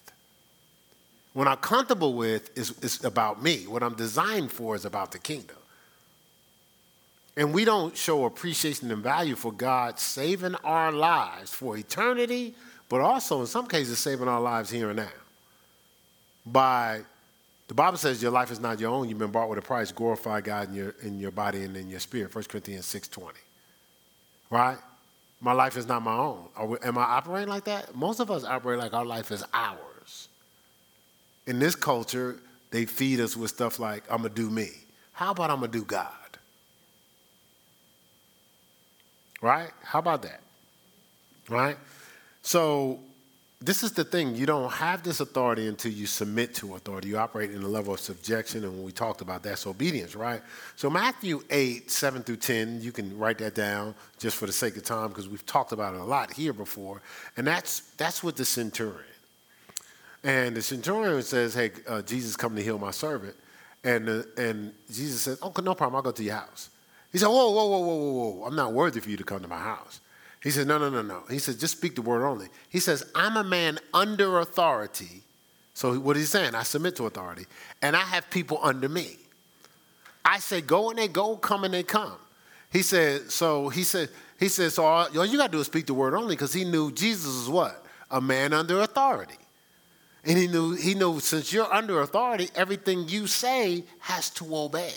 What 1.33 1.47
I'm 1.49 1.59
comfortable 1.59 2.15
with 2.15 2.57
is, 2.57 2.77
is 2.81 3.05
about 3.05 3.43
me. 3.43 3.67
What 3.67 3.83
I'm 3.83 3.95
designed 3.95 4.51
for 4.51 4.75
is 4.75 4.85
about 4.85 5.13
the 5.13 5.19
kingdom. 5.19 5.57
And 7.37 7.53
we 7.53 7.65
don't 7.65 7.97
show 7.97 8.25
appreciation 8.25 8.91
and 8.93 9.03
value 9.03 9.35
for 9.35 9.53
God 9.53 9.99
saving 9.99 10.55
our 10.57 10.93
lives 10.93 11.53
for 11.53 11.77
eternity, 11.77 12.55
but 12.89 13.01
also 13.01 13.41
in 13.41 13.47
some 13.47 13.67
cases 13.67 13.99
saving 13.99 14.29
our 14.29 14.41
lives 14.41 14.71
here 14.71 14.91
and 14.91 14.99
now. 14.99 15.09
By 16.47 17.01
the 17.67 17.75
Bible 17.75 17.97
says 17.97 18.23
your 18.23 18.31
life 18.31 18.51
is 18.51 18.61
not 18.61 18.79
your 18.79 18.91
own, 18.91 19.09
you've 19.09 19.19
been 19.19 19.33
bought 19.33 19.49
with 19.49 19.59
a 19.59 19.63
price, 19.63 19.91
glorify 19.91 20.41
God 20.43 20.69
in 20.69 20.75
your 20.75 20.95
in 21.03 21.19
your 21.19 21.31
body 21.31 21.63
and 21.63 21.77
in 21.77 21.91
your 21.91 22.01
spirit. 22.01 22.35
1 22.35 22.45
Corinthians 22.45 22.87
6:20. 22.87 23.33
Right? 24.51 24.79
My 25.41 25.53
life 25.53 25.77
is 25.77 25.87
not 25.87 26.03
my 26.03 26.17
own. 26.17 26.49
We, 26.67 26.79
am 26.83 26.97
I 26.97 27.03
operating 27.03 27.49
like 27.49 27.65
that? 27.65 27.95
Most 27.97 28.21
of 28.21 28.31
us 28.31 28.45
operate 28.45 28.79
like 28.79 28.95
our 28.95 29.05
life 29.05 29.31
is 29.31 29.45
ours. 29.53 30.29
In 31.47 31.59
this 31.59 31.75
culture, 31.75 32.37
they 32.71 32.87
feed 32.87 33.21
us 33.21 33.37
with 33.37 33.51
stuff 33.51 33.79
like, 33.79 34.05
I'm 34.11 34.19
gonna 34.19 34.31
do 34.31 34.49
me. 34.51 34.71
How 35.13 35.33
about 35.33 35.51
I'm 35.51 35.61
gonna 35.61 35.73
do 35.73 35.85
God? 35.85 36.24
Right? 39.45 39.69
How 39.83 39.99
about 39.99 40.23
that? 40.23 40.41
Right? 41.51 41.77
So, 42.41 42.99
this 43.61 43.83
is 43.83 43.93
the 43.93 44.03
thing. 44.03 44.35
You 44.35 44.47
don't 44.47 44.73
have 44.73 45.03
this 45.03 45.21
authority 45.21 45.69
until 45.69 45.93
you 45.93 46.07
submit 46.07 46.55
to 46.55 46.77
authority. 46.77 47.09
You 47.09 47.19
operate 47.19 47.51
in 47.51 47.63
a 47.63 47.69
level 47.69 47.93
of 47.93 48.01
subjection, 48.01 48.65
and 48.65 48.73
when 48.73 48.85
we 48.85 48.91
talked 48.91 49.21
about 49.21 49.43
that's 49.43 49.67
obedience, 49.67 50.17
right? 50.17 50.41
So, 50.77 50.89
Matthew 50.89 51.43
8, 51.51 51.91
7 51.91 52.23
through 52.23 52.39
10, 52.39 52.81
you 52.81 52.91
can 52.91 53.19
write 53.19 53.37
that 53.39 53.55
down 53.55 53.95
just 54.19 54.39
for 54.39 54.47
the 54.47 54.53
sake 54.53 54.79
of 54.79 54.83
time 54.83 55.09
because 55.09 55.29
we've 55.29 55.45
talked 55.45 55.73
about 55.73 55.93
it 55.93 56.01
a 56.01 56.05
lot 56.05 56.33
here 56.33 56.55
before. 56.55 57.03
And 57.37 57.47
that's, 57.47 57.81
that's 57.99 58.25
with 58.25 58.37
the 58.37 58.47
centurion. 58.47 59.05
And 60.23 60.57
the 60.57 60.63
centurion 60.63 61.23
says, 61.23 61.53
Hey, 61.53 61.71
uh, 61.87 62.01
Jesus 62.01 62.35
come 62.35 62.57
to 62.57 62.63
heal 62.63 62.79
my 62.79 62.93
servant. 62.93 63.37
And, 63.85 64.09
uh, 64.09 64.23
and 64.39 64.73
Jesus 64.91 65.21
says, 65.21 65.39
Oh, 65.43 65.53
no 65.63 65.75
problem, 65.75 65.97
I'll 65.97 66.03
go 66.03 66.13
to 66.13 66.23
your 66.23 66.37
house. 66.37 66.71
He 67.15 67.21
said, 67.21 67.29
Whoa, 67.29 67.49
whoa, 67.53 67.67
whoa, 67.67 67.79
whoa, 67.79 67.95
whoa, 67.95 68.31
whoa. 68.31 68.45
I'm 68.45 68.57
not 68.57 68.73
worthy 68.73 68.99
for 68.99 69.09
you 69.09 69.17
to 69.17 69.23
come 69.23 69.41
to 69.41 69.47
my 69.47 69.61
house. 69.61 70.01
He 70.43 70.51
said, 70.51 70.67
No, 70.67 70.79
no, 70.79 70.91
no, 70.91 71.01
no. 71.01 71.23
He 71.31 71.39
said, 71.39 71.61
Just 71.61 71.79
speak 71.79 71.95
the 71.95 72.03
word 72.03 72.27
only. 72.27 72.49
He 72.69 72.81
says, 72.81 73.09
I'm 73.15 73.37
a 73.37 73.45
man 73.45 73.79
under 73.95 74.41
authority. 74.41 75.23
So 75.75 75.95
what 75.95 76.17
he's 76.17 76.31
saying? 76.31 76.57
I 76.57 76.65
submit 76.65 76.97
to 76.97 77.07
authority. 77.07 77.47
And 77.81 77.95
I 77.95 78.01
have 78.01 78.29
people 78.31 78.59
under 78.65 78.89
me. 78.89 79.17
I 80.25 80.41
say, 80.41 80.61
Go 80.61 80.91
and 80.91 80.99
they 80.99 81.07
go, 81.07 81.37
come 81.37 81.63
and 81.63 81.73
they 81.73 81.85
come. 81.85 82.17
He 82.73 82.83
said, 82.83 83.31
So 83.31 83.69
he 83.69 83.85
said, 83.85 84.09
he 84.41 84.49
said, 84.49 84.73
So 84.73 84.85
all, 84.85 85.07
all 85.17 85.25
you 85.25 85.39
got 85.39 85.47
to 85.47 85.53
do 85.53 85.61
is 85.61 85.67
speak 85.67 85.87
the 85.87 85.95
word 85.95 86.15
only 86.15 86.35
because 86.35 86.53
he 86.53 86.65
knew 86.65 86.91
Jesus 86.91 87.27
was 87.27 87.49
what? 87.49 87.87
A 88.11 88.21
man 88.21 88.53
under 88.53 88.81
authority. 88.81 89.37
And 90.25 90.37
he 90.37 90.49
knew, 90.49 90.73
he 90.73 90.95
knew 90.95 91.21
since 91.21 91.53
you're 91.53 91.73
under 91.73 92.01
authority, 92.01 92.49
everything 92.57 93.09
you 93.09 93.29
say 93.29 93.85
has 94.01 94.31
to 94.31 94.57
obey. 94.57 94.95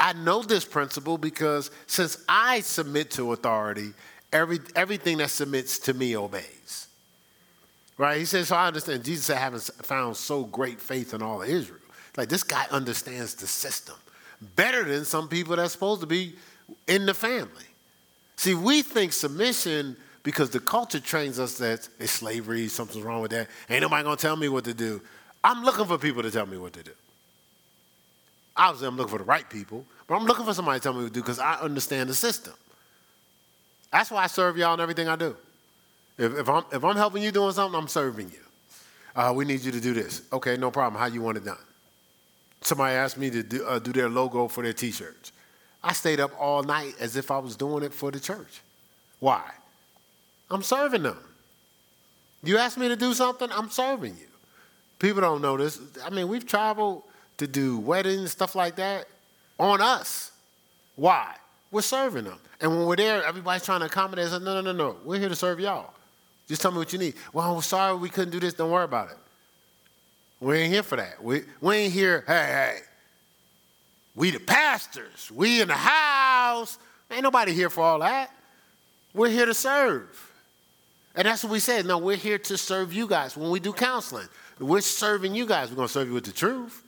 I 0.00 0.12
know 0.12 0.42
this 0.42 0.64
principle 0.64 1.18
because 1.18 1.70
since 1.86 2.24
I 2.28 2.60
submit 2.60 3.10
to 3.12 3.32
authority, 3.32 3.92
every, 4.32 4.60
everything 4.76 5.18
that 5.18 5.30
submits 5.30 5.78
to 5.80 5.94
me 5.94 6.16
obeys. 6.16 6.86
Right? 7.96 8.18
He 8.18 8.24
says, 8.24 8.48
so 8.48 8.56
I 8.56 8.68
understand. 8.68 9.04
Jesus 9.04 9.26
said, 9.26 9.38
having 9.38 9.58
found 9.58 10.16
so 10.16 10.44
great 10.44 10.80
faith 10.80 11.14
in 11.14 11.22
all 11.22 11.42
of 11.42 11.48
Israel. 11.48 11.80
Like, 12.16 12.28
this 12.28 12.44
guy 12.44 12.64
understands 12.70 13.34
the 13.34 13.46
system 13.46 13.96
better 14.54 14.84
than 14.84 15.04
some 15.04 15.28
people 15.28 15.56
that's 15.56 15.72
supposed 15.72 16.00
to 16.00 16.06
be 16.06 16.34
in 16.86 17.06
the 17.06 17.14
family. 17.14 17.64
See, 18.36 18.54
we 18.54 18.82
think 18.82 19.12
submission, 19.12 19.96
because 20.22 20.50
the 20.50 20.60
culture 20.60 21.00
trains 21.00 21.40
us 21.40 21.58
that 21.58 21.88
it's 21.98 22.12
slavery, 22.12 22.68
something's 22.68 23.04
wrong 23.04 23.20
with 23.20 23.32
that. 23.32 23.48
Ain't 23.68 23.82
nobody 23.82 24.04
gonna 24.04 24.16
tell 24.16 24.36
me 24.36 24.48
what 24.48 24.64
to 24.64 24.74
do. 24.74 25.00
I'm 25.42 25.64
looking 25.64 25.86
for 25.86 25.98
people 25.98 26.22
to 26.22 26.30
tell 26.30 26.46
me 26.46 26.56
what 26.56 26.72
to 26.74 26.82
do. 26.82 26.92
Obviously, 28.58 28.88
I'm 28.88 28.96
looking 28.96 29.12
for 29.12 29.18
the 29.18 29.24
right 29.24 29.48
people, 29.48 29.86
but 30.08 30.16
I'm 30.16 30.24
looking 30.24 30.44
for 30.44 30.52
somebody 30.52 30.80
to 30.80 30.82
tell 30.82 30.92
me 30.92 31.02
what 31.02 31.08
to 31.08 31.14
do 31.14 31.20
because 31.20 31.38
I 31.38 31.54
understand 31.60 32.10
the 32.10 32.14
system. 32.14 32.54
That's 33.92 34.10
why 34.10 34.24
I 34.24 34.26
serve 34.26 34.58
y'all 34.58 34.74
in 34.74 34.80
everything 34.80 35.08
I 35.08 35.16
do. 35.16 35.36
If, 36.18 36.36
if, 36.36 36.48
I'm, 36.48 36.64
if 36.72 36.84
I'm 36.84 36.96
helping 36.96 37.22
you 37.22 37.30
doing 37.30 37.52
something, 37.52 37.78
I'm 37.78 37.88
serving 37.88 38.30
you. 38.30 38.40
Uh, 39.14 39.32
we 39.34 39.44
need 39.44 39.60
you 39.60 39.70
to 39.70 39.80
do 39.80 39.94
this. 39.94 40.22
Okay, 40.32 40.56
no 40.56 40.70
problem. 40.70 41.00
How 41.00 41.06
you 41.06 41.22
want 41.22 41.36
it 41.38 41.44
done? 41.44 41.56
Somebody 42.60 42.96
asked 42.96 43.16
me 43.16 43.30
to 43.30 43.42
do, 43.42 43.64
uh, 43.64 43.78
do 43.78 43.92
their 43.92 44.08
logo 44.08 44.48
for 44.48 44.62
their 44.62 44.72
T-shirts. 44.72 45.32
I 45.82 45.92
stayed 45.92 46.18
up 46.18 46.32
all 46.38 46.64
night 46.64 46.94
as 46.98 47.16
if 47.16 47.30
I 47.30 47.38
was 47.38 47.56
doing 47.56 47.84
it 47.84 47.94
for 47.94 48.10
the 48.10 48.18
church. 48.18 48.60
Why? 49.20 49.42
I'm 50.50 50.62
serving 50.62 51.04
them. 51.04 51.18
You 52.42 52.58
ask 52.58 52.76
me 52.76 52.88
to 52.88 52.96
do 52.96 53.14
something, 53.14 53.48
I'm 53.52 53.70
serving 53.70 54.16
you. 54.16 54.26
People 54.98 55.20
don't 55.20 55.40
know 55.40 55.56
this. 55.56 55.80
I 56.04 56.10
mean, 56.10 56.28
we've 56.28 56.46
traveled 56.46 57.04
to 57.38 57.46
do 57.46 57.78
weddings, 57.78 58.20
and 58.20 58.28
stuff 58.28 58.54
like 58.54 58.76
that, 58.76 59.06
on 59.58 59.80
us. 59.80 60.32
Why? 60.96 61.34
We're 61.70 61.82
serving 61.82 62.24
them. 62.24 62.38
And 62.60 62.70
when 62.70 62.86
we're 62.86 62.96
there, 62.96 63.24
everybody's 63.24 63.64
trying 63.64 63.80
to 63.80 63.86
accommodate 63.86 64.26
us. 64.26 64.40
No, 64.40 64.60
no, 64.60 64.60
no, 64.60 64.72
no. 64.72 64.96
We're 65.04 65.18
here 65.18 65.28
to 65.28 65.36
serve 65.36 65.60
y'all. 65.60 65.94
Just 66.48 66.62
tell 66.62 66.72
me 66.72 66.78
what 66.78 66.92
you 66.92 66.98
need. 66.98 67.14
Well, 67.32 67.56
I'm 67.56 67.62
sorry 67.62 67.96
we 67.96 68.08
couldn't 68.08 68.30
do 68.30 68.40
this. 68.40 68.54
Don't 68.54 68.70
worry 68.70 68.84
about 68.84 69.10
it. 69.10 69.16
We 70.40 70.58
ain't 70.58 70.72
here 70.72 70.82
for 70.82 70.96
that. 70.96 71.22
We, 71.22 71.42
we 71.60 71.76
ain't 71.76 71.92
here, 71.92 72.24
hey, 72.26 72.34
hey, 72.34 72.78
we 74.14 74.30
the 74.30 74.40
pastors. 74.40 75.30
We 75.32 75.60
in 75.60 75.68
the 75.68 75.74
house. 75.74 76.78
Ain't 77.10 77.22
nobody 77.22 77.52
here 77.52 77.70
for 77.70 77.82
all 77.82 78.00
that. 78.00 78.30
We're 79.14 79.30
here 79.30 79.46
to 79.46 79.54
serve. 79.54 80.32
And 81.14 81.26
that's 81.26 81.42
what 81.42 81.52
we 81.52 81.58
said. 81.60 81.86
No, 81.86 81.98
we're 81.98 82.16
here 82.16 82.38
to 82.38 82.56
serve 82.56 82.92
you 82.92 83.06
guys. 83.06 83.36
When 83.36 83.50
we 83.50 83.60
do 83.60 83.72
counseling, 83.72 84.28
we're 84.58 84.80
serving 84.80 85.34
you 85.34 85.46
guys. 85.46 85.70
We're 85.70 85.76
going 85.76 85.88
to 85.88 85.92
serve 85.92 86.08
you 86.08 86.14
with 86.14 86.24
the 86.24 86.32
truth. 86.32 86.84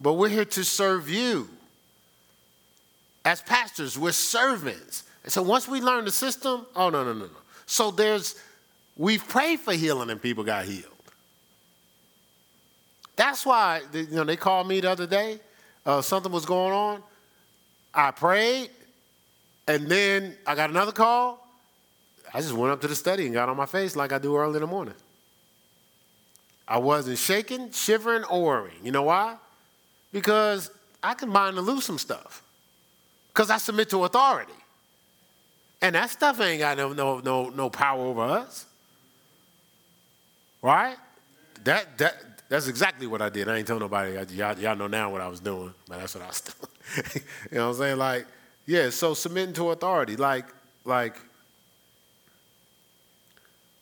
But 0.00 0.14
we're 0.14 0.28
here 0.28 0.44
to 0.44 0.64
serve 0.64 1.08
you. 1.08 1.48
As 3.24 3.42
pastors, 3.42 3.98
we're 3.98 4.12
servants. 4.12 5.04
And 5.24 5.32
so 5.32 5.42
once 5.42 5.68
we 5.68 5.80
learn 5.80 6.04
the 6.04 6.10
system, 6.10 6.66
oh, 6.76 6.88
no, 6.88 7.04
no, 7.04 7.12
no, 7.12 7.26
no. 7.26 7.30
So 7.66 7.90
there's, 7.90 8.36
we've 8.96 9.26
prayed 9.26 9.60
for 9.60 9.74
healing 9.74 10.10
and 10.10 10.22
people 10.22 10.44
got 10.44 10.64
healed. 10.64 10.84
That's 13.16 13.44
why, 13.44 13.82
you 13.92 14.06
know, 14.12 14.24
they 14.24 14.36
called 14.36 14.68
me 14.68 14.80
the 14.80 14.90
other 14.90 15.06
day. 15.06 15.40
Uh, 15.84 16.00
something 16.00 16.30
was 16.30 16.46
going 16.46 16.72
on. 16.72 17.02
I 17.92 18.12
prayed, 18.12 18.70
and 19.66 19.88
then 19.88 20.36
I 20.46 20.54
got 20.54 20.70
another 20.70 20.92
call. 20.92 21.44
I 22.32 22.40
just 22.40 22.52
went 22.52 22.72
up 22.72 22.80
to 22.82 22.86
the 22.86 22.94
study 22.94 23.24
and 23.24 23.34
got 23.34 23.48
on 23.48 23.56
my 23.56 23.66
face 23.66 23.96
like 23.96 24.12
I 24.12 24.18
do 24.18 24.36
early 24.36 24.54
in 24.54 24.60
the 24.60 24.66
morning. 24.66 24.94
I 26.68 26.78
wasn't 26.78 27.18
shaking, 27.18 27.72
shivering, 27.72 28.24
or 28.24 28.44
worrying. 28.44 28.78
You 28.84 28.92
know 28.92 29.02
why? 29.02 29.36
Because 30.12 30.70
I 31.02 31.14
can 31.14 31.30
bind 31.30 31.56
and 31.58 31.66
lose 31.66 31.84
some 31.84 31.98
stuff. 31.98 32.42
Because 33.28 33.50
I 33.50 33.58
submit 33.58 33.90
to 33.90 34.04
authority. 34.04 34.52
And 35.80 35.94
that 35.94 36.10
stuff 36.10 36.40
ain't 36.40 36.60
got 36.60 36.76
no, 36.76 36.92
no, 36.92 37.20
no, 37.20 37.50
no 37.50 37.70
power 37.70 38.00
over 38.00 38.22
us. 38.22 38.66
Right? 40.60 40.96
That, 41.64 41.98
that, 41.98 42.16
that's 42.48 42.66
exactly 42.66 43.06
what 43.06 43.22
I 43.22 43.28
did. 43.28 43.48
I 43.48 43.58
ain't 43.58 43.66
told 43.66 43.80
nobody. 43.80 44.18
Y'all, 44.34 44.58
y'all 44.58 44.76
know 44.76 44.88
now 44.88 45.10
what 45.10 45.20
I 45.20 45.28
was 45.28 45.38
doing, 45.38 45.72
but 45.88 46.00
that's 46.00 46.14
what 46.14 46.24
I 46.24 46.28
was 46.28 46.40
doing. 46.94 47.24
you 47.52 47.58
know 47.58 47.68
what 47.68 47.74
I'm 47.74 47.78
saying? 47.78 47.98
Like, 47.98 48.26
yeah, 48.66 48.90
so 48.90 49.14
submitting 49.14 49.54
to 49.54 49.70
authority. 49.70 50.16
Like, 50.16 50.46
like, 50.84 51.14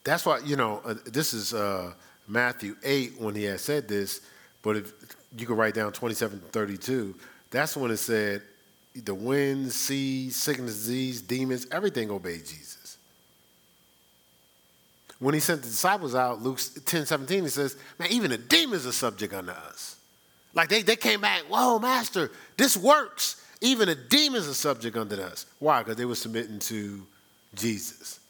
that's 0.05 0.27
why, 0.27 0.39
you 0.45 0.57
know, 0.57 0.83
uh, 0.85 0.95
this 1.07 1.33
is 1.33 1.55
uh, 1.55 1.93
Matthew 2.29 2.77
8 2.85 3.21
when 3.21 3.35
he 3.35 3.45
had 3.45 3.61
said 3.61 3.89
this, 3.89 4.21
but 4.63 4.77
if 4.77 5.16
you 5.37 5.47
can 5.47 5.57
write 5.57 5.75
down 5.75 5.93
27 5.93 6.41
32, 6.51 7.15
that's 7.51 7.77
when 7.77 7.91
it 7.91 7.99
said 7.99 8.43
the 9.05 9.15
wind, 9.15 9.73
sea, 9.73 10.31
sickness, 10.31 10.75
disease, 10.75 11.21
demons, 11.21 11.67
everything 11.71 12.11
obeyed 12.11 12.47
Jesus. 12.47 12.99
When 15.19 15.35
he 15.35 15.41
sent 15.41 15.63
the 15.63 15.69
disciples 15.69 16.15
out, 16.15 16.43
Luke 16.43 16.59
10 16.85 17.07
17, 17.07 17.43
he 17.45 17.49
says, 17.49 17.77
Man, 17.99 18.09
even 18.11 18.31
the 18.31 18.39
demons 18.39 18.87
are 18.87 18.93
subject 18.93 19.33
unto 19.33 19.53
us. 19.53 19.97
Like 20.55 20.69
they, 20.69 20.83
they 20.83 20.97
came 20.97 21.21
back, 21.21 21.43
Whoa, 21.43 21.79
Master, 21.79 22.31
this 22.57 22.77
works. 22.77 23.43
Even 23.63 23.89
the 23.89 23.95
demons 23.95 24.47
are 24.47 24.55
subject 24.55 24.97
unto 24.97 25.17
us. 25.17 25.47
Why? 25.59 25.81
Because 25.81 25.97
they 25.97 26.05
were 26.05 26.15
submitting 26.15 26.59
to 26.61 27.07
Jesus. 27.55 28.21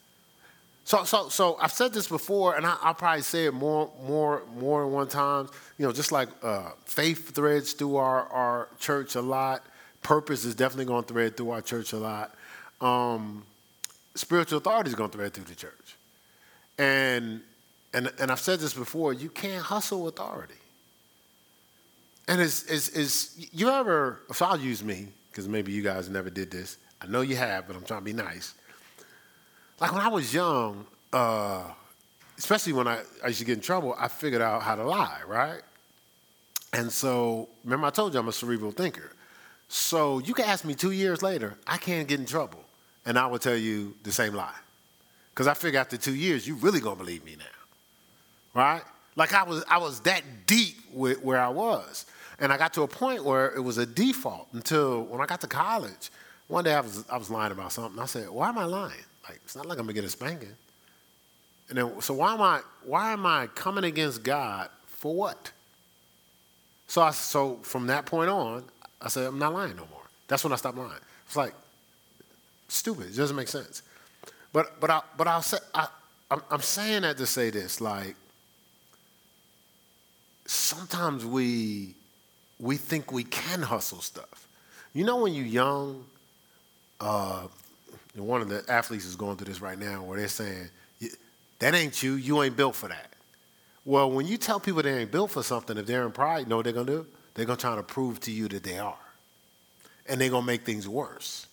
So, 0.87 1.03
so, 1.03 1.27
so 1.27 1.57
I've 1.61 1.73
said 1.73 1.91
this 1.91 2.07
before, 2.07 2.55
and 2.55 2.65
I, 2.65 2.77
will 2.85 2.93
probably 2.93 3.21
say 3.21 3.47
it 3.47 3.53
more, 3.53 3.91
more, 4.05 4.43
more 4.55 4.83
than 4.83 4.93
one 4.93 5.09
time. 5.09 5.49
You 5.77 5.85
know, 5.85 5.91
just 5.91 6.13
like 6.13 6.29
uh, 6.41 6.69
faith 6.85 7.35
threads 7.35 7.73
through 7.73 7.97
our, 7.97 8.25
our 8.29 8.69
church 8.79 9.15
a 9.15 9.21
lot. 9.21 9.65
Purpose 10.01 10.45
is 10.45 10.55
definitely 10.55 10.85
going 10.85 11.03
to 11.03 11.13
thread 11.13 11.35
through 11.35 11.49
our 11.49 11.61
church 11.61 11.91
a 11.91 11.97
lot. 11.97 12.33
Um, 12.79 13.43
spiritual 14.15 14.59
authority 14.59 14.87
is 14.87 14.95
going 14.95 15.09
to 15.09 15.17
thread 15.17 15.33
through 15.33 15.43
the 15.43 15.55
church. 15.55 15.97
And, 16.77 17.41
and, 17.93 18.09
and 18.17 18.31
I've 18.31 18.39
said 18.39 18.61
this 18.61 18.73
before. 18.73 19.11
You 19.11 19.27
can't 19.27 19.61
hustle 19.61 20.07
authority. 20.07 20.53
And 22.29 22.39
is 22.39 22.63
is 22.63 22.87
is 22.89 23.49
you 23.51 23.69
ever? 23.69 24.21
So 24.31 24.45
I'll 24.45 24.57
use 24.57 24.81
me 24.85 25.09
because 25.31 25.49
maybe 25.49 25.73
you 25.73 25.81
guys 25.81 26.07
never 26.07 26.29
did 26.29 26.49
this. 26.49 26.77
I 27.01 27.07
know 27.07 27.19
you 27.19 27.35
have, 27.35 27.67
but 27.67 27.75
I'm 27.75 27.83
trying 27.83 27.99
to 27.99 28.05
be 28.05 28.13
nice. 28.13 28.53
Like 29.79 29.91
when 29.91 30.01
I 30.01 30.07
was 30.07 30.33
young, 30.33 30.85
uh, 31.13 31.63
especially 32.37 32.73
when 32.73 32.87
I, 32.87 33.01
I 33.23 33.27
used 33.27 33.39
to 33.39 33.45
get 33.45 33.53
in 33.53 33.61
trouble, 33.61 33.95
I 33.97 34.07
figured 34.07 34.41
out 34.41 34.63
how 34.63 34.75
to 34.75 34.83
lie, 34.83 35.21
right? 35.27 35.61
And 36.73 36.91
so, 36.91 37.47
remember 37.63 37.87
I 37.87 37.89
told 37.91 38.13
you 38.13 38.19
I'm 38.19 38.27
a 38.27 38.33
cerebral 38.33 38.71
thinker. 38.71 39.11
So 39.69 40.19
you 40.19 40.33
can 40.33 40.45
ask 40.45 40.65
me 40.65 40.73
two 40.73 40.91
years 40.91 41.21
later, 41.21 41.55
I 41.65 41.77
can't 41.77 42.07
get 42.07 42.19
in 42.19 42.25
trouble. 42.25 42.63
And 43.05 43.17
I 43.17 43.27
will 43.27 43.39
tell 43.39 43.55
you 43.55 43.95
the 44.03 44.11
same 44.11 44.33
lie. 44.33 44.55
Because 45.33 45.47
I 45.47 45.53
figure 45.53 45.79
after 45.79 45.97
two 45.97 46.15
years, 46.15 46.47
you 46.47 46.55
really 46.55 46.79
gonna 46.79 46.95
believe 46.95 47.23
me 47.23 47.35
now. 47.37 47.45
Right? 48.53 48.81
Like 49.15 49.33
I 49.33 49.43
was 49.43 49.63
I 49.69 49.77
was 49.77 50.01
that 50.01 50.23
deep 50.45 50.77
with 50.91 51.21
where 51.23 51.39
I 51.39 51.49
was. 51.49 52.05
And 52.39 52.51
I 52.51 52.57
got 52.57 52.73
to 52.73 52.83
a 52.83 52.87
point 52.87 53.23
where 53.23 53.53
it 53.55 53.61
was 53.61 53.77
a 53.77 53.85
default 53.85 54.47
until 54.53 55.03
when 55.03 55.21
I 55.21 55.25
got 55.25 55.41
to 55.41 55.47
college. 55.47 56.11
One 56.47 56.63
day 56.63 56.73
I 56.73 56.81
was 56.81 57.05
I 57.09 57.17
was 57.17 57.29
lying 57.29 57.51
about 57.51 57.71
something. 57.71 58.01
I 58.01 58.05
said, 58.05 58.29
why 58.29 58.49
am 58.49 58.57
I 58.57 58.65
lying? 58.65 59.06
Like, 59.27 59.39
it's 59.43 59.55
not 59.55 59.65
like 59.65 59.77
I'm 59.77 59.85
gonna 59.85 59.93
get 59.93 60.03
a 60.03 60.09
spanking. 60.09 60.55
And 61.69 61.77
then, 61.77 62.01
so 62.01 62.13
why 62.13 62.33
am 62.33 62.41
I 62.41 62.61
why 62.85 63.11
am 63.11 63.25
I 63.25 63.47
coming 63.47 63.83
against 63.83 64.23
God 64.23 64.69
for 64.85 65.13
what? 65.13 65.51
So 66.87 67.01
I, 67.01 67.11
so 67.11 67.59
from 67.63 67.87
that 67.87 68.05
point 68.05 68.29
on, 68.29 68.63
I 69.01 69.09
said 69.09 69.25
I'm 69.25 69.39
not 69.39 69.53
lying 69.53 69.75
no 69.75 69.87
more. 69.91 70.01
That's 70.27 70.43
when 70.43 70.53
I 70.53 70.55
stopped 70.55 70.77
lying. 70.77 70.91
It's 71.25 71.35
like 71.35 71.53
stupid. 72.69 73.07
It 73.07 73.17
doesn't 73.17 73.35
make 73.35 73.49
sense. 73.49 73.81
But 74.53 74.79
but 74.79 74.89
I 74.89 75.01
but 75.17 75.27
I'll 75.27 75.41
say 75.41 75.57
I, 75.73 75.87
I'm, 76.31 76.41
I'm 76.49 76.61
saying 76.61 77.01
that 77.01 77.17
to 77.17 77.25
say 77.25 77.49
this 77.49 77.81
like 77.81 78.15
sometimes 80.45 81.25
we 81.25 81.93
we 82.59 82.77
think 82.77 83.11
we 83.11 83.23
can 83.23 83.61
hustle 83.61 84.01
stuff. 84.01 84.47
You 84.93 85.05
know 85.05 85.17
when 85.17 85.33
you're 85.33 85.45
young, 85.45 86.05
uh, 86.99 87.47
and 88.17 88.27
one 88.27 88.41
of 88.41 88.49
the 88.49 88.63
athletes 88.67 89.05
is 89.05 89.15
going 89.15 89.37
through 89.37 89.45
this 89.45 89.61
right 89.61 89.77
now 89.77 90.03
where 90.03 90.17
they're 90.17 90.27
saying, 90.27 90.69
that 91.59 91.75
ain't 91.75 92.01
you, 92.01 92.13
you 92.13 92.41
ain't 92.41 92.57
built 92.57 92.75
for 92.75 92.89
that. 92.89 93.13
Well, 93.85 94.11
when 94.11 94.25
you 94.25 94.37
tell 94.37 94.59
people 94.59 94.81
they 94.81 94.97
ain't 94.97 95.11
built 95.11 95.31
for 95.31 95.43
something, 95.43 95.77
if 95.77 95.85
they're 95.85 96.03
in 96.03 96.11
pride, 96.11 96.39
you 96.39 96.45
know 96.47 96.57
what 96.57 96.65
they're 96.65 96.73
gonna 96.73 96.85
do? 96.85 97.05
They're 97.35 97.45
gonna 97.45 97.57
try 97.57 97.75
to 97.75 97.83
prove 97.83 98.19
to 98.21 98.31
you 98.31 98.47
that 98.49 98.63
they 98.63 98.79
are. 98.79 98.97
And 100.09 100.19
they're 100.19 100.31
gonna 100.31 100.45
make 100.45 100.65
things 100.65 100.89
worse. 100.89 101.45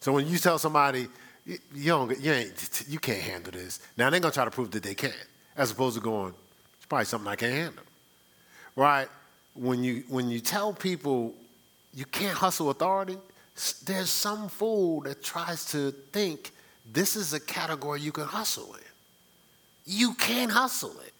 So 0.00 0.12
when 0.12 0.28
you 0.28 0.36
tell 0.36 0.58
somebody, 0.58 1.08
you, 1.46 1.58
don't, 1.86 2.20
you, 2.20 2.32
ain't, 2.32 2.84
you 2.86 2.98
can't 2.98 3.22
handle 3.22 3.52
this, 3.52 3.80
now 3.96 4.10
they're 4.10 4.20
gonna 4.20 4.32
try 4.32 4.44
to 4.44 4.50
prove 4.50 4.70
that 4.72 4.82
they 4.82 4.94
can, 4.94 5.12
as 5.56 5.70
opposed 5.70 5.96
to 5.96 6.02
going, 6.02 6.34
it's 6.76 6.86
probably 6.86 7.06
something 7.06 7.28
I 7.28 7.36
can't 7.36 7.54
handle. 7.54 7.84
Right? 8.76 9.08
When 9.54 9.82
you, 9.82 10.04
when 10.08 10.28
you 10.28 10.40
tell 10.40 10.74
people 10.74 11.34
you 11.94 12.04
can't 12.04 12.36
hustle 12.36 12.68
authority, 12.68 13.16
there's 13.84 14.10
some 14.10 14.48
fool 14.48 15.02
that 15.02 15.22
tries 15.22 15.64
to 15.66 15.92
think 16.12 16.52
this 16.90 17.16
is 17.16 17.32
a 17.32 17.40
category 17.40 18.00
you 18.00 18.12
can 18.12 18.24
hustle 18.24 18.74
in. 18.74 18.80
You 19.86 20.14
can't 20.14 20.50
hustle 20.50 20.94
it. 21.00 21.12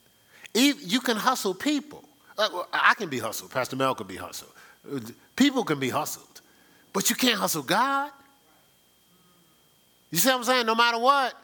You 0.55 1.01
can 1.01 1.17
hustle 1.17 1.55
people. 1.55 2.05
Uh, 2.37 2.65
I 2.73 2.95
can 2.95 3.09
be 3.09 3.19
hustled. 3.19 3.51
Pastor 3.51 3.77
Mel 3.77 3.95
can 3.95 4.07
be 4.07 4.17
hustled. 4.17 4.53
Uh, 4.91 5.01
people 5.37 5.65
can 5.65 5.79
be 5.79 5.91
hustled. 5.91 6.41
But 6.93 7.11
you 7.11 7.17
can't 7.17 7.39
hustle 7.39 7.63
God. 7.63 8.11
You 10.11 10.19
see 10.19 10.29
what 10.29 10.39
I'm 10.39 10.45
saying? 10.45 10.67
No 10.67 10.75
matter 10.75 10.99
what, 10.99 11.35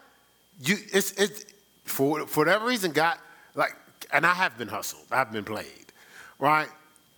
you 0.61 0.77
it's 0.93 1.11
it's 1.13 1.45
for 1.83 2.25
for 2.25 2.45
whatever 2.45 2.65
reason, 2.65 2.91
God, 2.91 3.17
like, 3.53 3.75
and 4.13 4.25
I 4.25 4.33
have 4.33 4.57
been 4.57 4.69
hustled. 4.69 5.03
I've 5.11 5.31
been 5.31 5.43
played. 5.43 5.91
Right? 6.39 6.69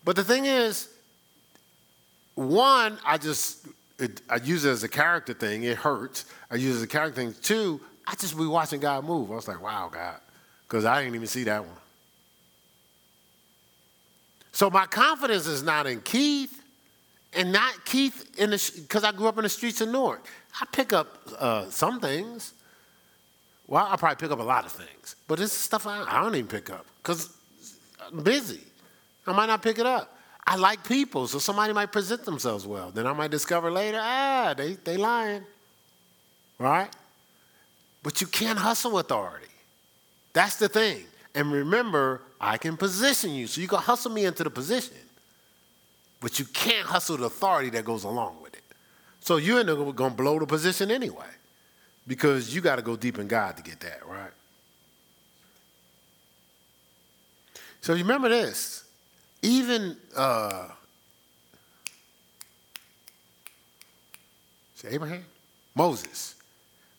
But 0.04 0.16
the 0.16 0.24
thing 0.24 0.46
is, 0.46 0.90
one, 2.36 2.98
I 3.06 3.18
just 3.18 3.68
it, 4.00 4.22
I 4.30 4.38
use 4.38 4.66
it 4.66 4.70
as 4.70 4.84
a 4.84 4.90
character 4.90 5.34
thing. 5.34 5.64
It 5.64 5.78
hurts. 5.78 6.26
I 6.50 6.56
use 6.56 6.76
it 6.76 6.78
as 6.78 6.84
a 6.84 6.88
character 6.88 7.22
thing. 7.22 7.36
Two, 7.42 7.80
I 8.08 8.16
just 8.16 8.38
be 8.38 8.46
watching 8.46 8.80
God 8.80 9.06
move. 9.06 9.32
I 9.32 9.36
was 9.36 9.48
like, 9.48 9.62
wow, 9.62 9.90
God, 9.92 10.20
because 10.68 10.86
I 10.86 11.02
didn't 11.02 11.16
even 11.16 11.28
see 11.28 11.44
that 11.44 11.64
one. 11.64 11.76
So 14.52 14.70
my 14.70 14.86
confidence 14.86 15.48
is 15.48 15.64
not 15.64 15.88
in 15.88 16.02
Keith, 16.02 16.62
and 17.36 17.52
not 17.52 17.86
Keith 17.86 18.38
in 18.38 18.52
the 18.52 18.72
because 18.82 19.04
I 19.04 19.12
grew 19.12 19.28
up 19.28 19.38
in 19.38 19.44
the 19.44 19.50
streets 19.50 19.82
of 19.82 19.90
North. 19.90 20.22
I 20.62 20.66
pick 20.72 20.94
up 20.94 21.18
uh, 21.40 21.70
some 21.70 22.00
things. 22.00 22.54
Well, 23.68 23.88
I 23.90 23.96
probably 23.96 24.18
pick 24.18 24.32
up 24.32 24.40
a 24.40 24.44
lot 24.44 24.66
of 24.66 24.72
things, 24.72 25.16
but 25.28 25.40
it's 25.40 25.54
stuff 25.54 25.88
I, 25.88 26.04
I 26.08 26.22
don't 26.22 26.36
even 26.36 26.48
pick 26.48 26.70
up 26.70 26.86
because 27.02 27.36
I'm 28.12 28.22
busy. 28.22 28.62
I 29.26 29.32
might 29.32 29.46
not 29.46 29.62
pick 29.62 29.80
it 29.80 29.86
up. 29.86 30.16
I 30.46 30.56
like 30.58 30.84
people, 30.88 31.28
so 31.28 31.40
somebody 31.40 31.72
might 31.74 31.92
present 31.92 32.26
themselves 32.26 32.68
well. 32.68 32.92
Then 32.92 33.08
I 33.08 33.14
might 33.14 33.32
discover 33.32 33.72
later, 33.72 34.00
ah, 34.02 34.54
they, 34.56 34.74
they 34.74 34.98
lying. 34.98 35.44
Right? 36.60 36.90
But 38.04 38.20
you 38.20 38.28
can't 38.28 38.60
hustle 38.60 39.00
authority. 39.00 39.48
That's 40.34 40.58
the 40.58 40.68
thing. 40.68 41.04
And 41.34 41.52
remember, 41.52 42.22
I 42.40 42.58
can 42.58 42.76
position 42.76 43.32
you. 43.32 43.48
So 43.48 43.62
you 43.62 43.68
can 43.68 43.80
hustle 43.80 44.12
me 44.12 44.26
into 44.26 44.44
the 44.44 44.50
position. 44.50 44.98
But 46.20 46.40
you 46.40 46.46
can't 46.46 46.86
hustle 46.86 47.18
the 47.18 47.26
authority 47.26 47.70
that 47.72 47.86
goes 47.86 48.04
along 48.04 48.38
with 48.42 48.54
it. 48.54 48.64
So 49.22 49.38
you 49.38 49.58
end 49.58 49.70
up 49.70 49.96
to 49.96 50.10
blow 50.10 50.40
the 50.40 50.46
position 50.46 50.92
anyway. 50.92 51.26
Because 52.06 52.54
you 52.54 52.60
got 52.60 52.76
to 52.76 52.82
go 52.82 52.98
deep 52.98 53.18
in 53.18 53.28
God 53.28 53.56
to 53.58 53.64
get 53.64 53.80
that, 53.80 54.06
right? 54.06 54.32
So 57.80 57.94
remember 57.94 58.28
this. 58.30 58.83
Even 59.44 59.98
uh, 60.16 60.70
Abraham? 64.90 65.24
Moses. 65.76 66.36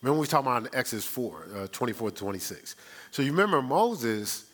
Remember 0.02 0.20
we 0.20 0.26
talking 0.26 0.46
about 0.46 0.62
in 0.66 0.78
Exodus 0.78 1.06
4, 1.06 1.46
uh, 1.56 1.66
24 1.68 2.10
to 2.10 2.16
26. 2.16 2.76
So 3.10 3.22
you 3.22 3.30
remember 3.30 3.62
Moses, 3.62 4.44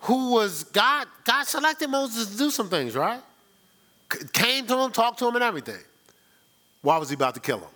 who 0.00 0.32
was 0.32 0.64
God, 0.64 1.06
God 1.24 1.44
selected 1.44 1.88
Moses 1.88 2.30
to 2.30 2.38
do 2.38 2.50
some 2.50 2.70
things, 2.70 2.94
right? 2.94 3.20
C- 4.12 4.26
came 4.32 4.66
to 4.66 4.78
him, 4.78 4.92
talked 4.92 5.18
to 5.18 5.28
him, 5.28 5.34
and 5.34 5.44
everything. 5.44 5.80
Why 6.80 6.96
was 6.96 7.10
he 7.10 7.14
about 7.14 7.34
to 7.34 7.40
kill 7.40 7.58
him? 7.58 7.68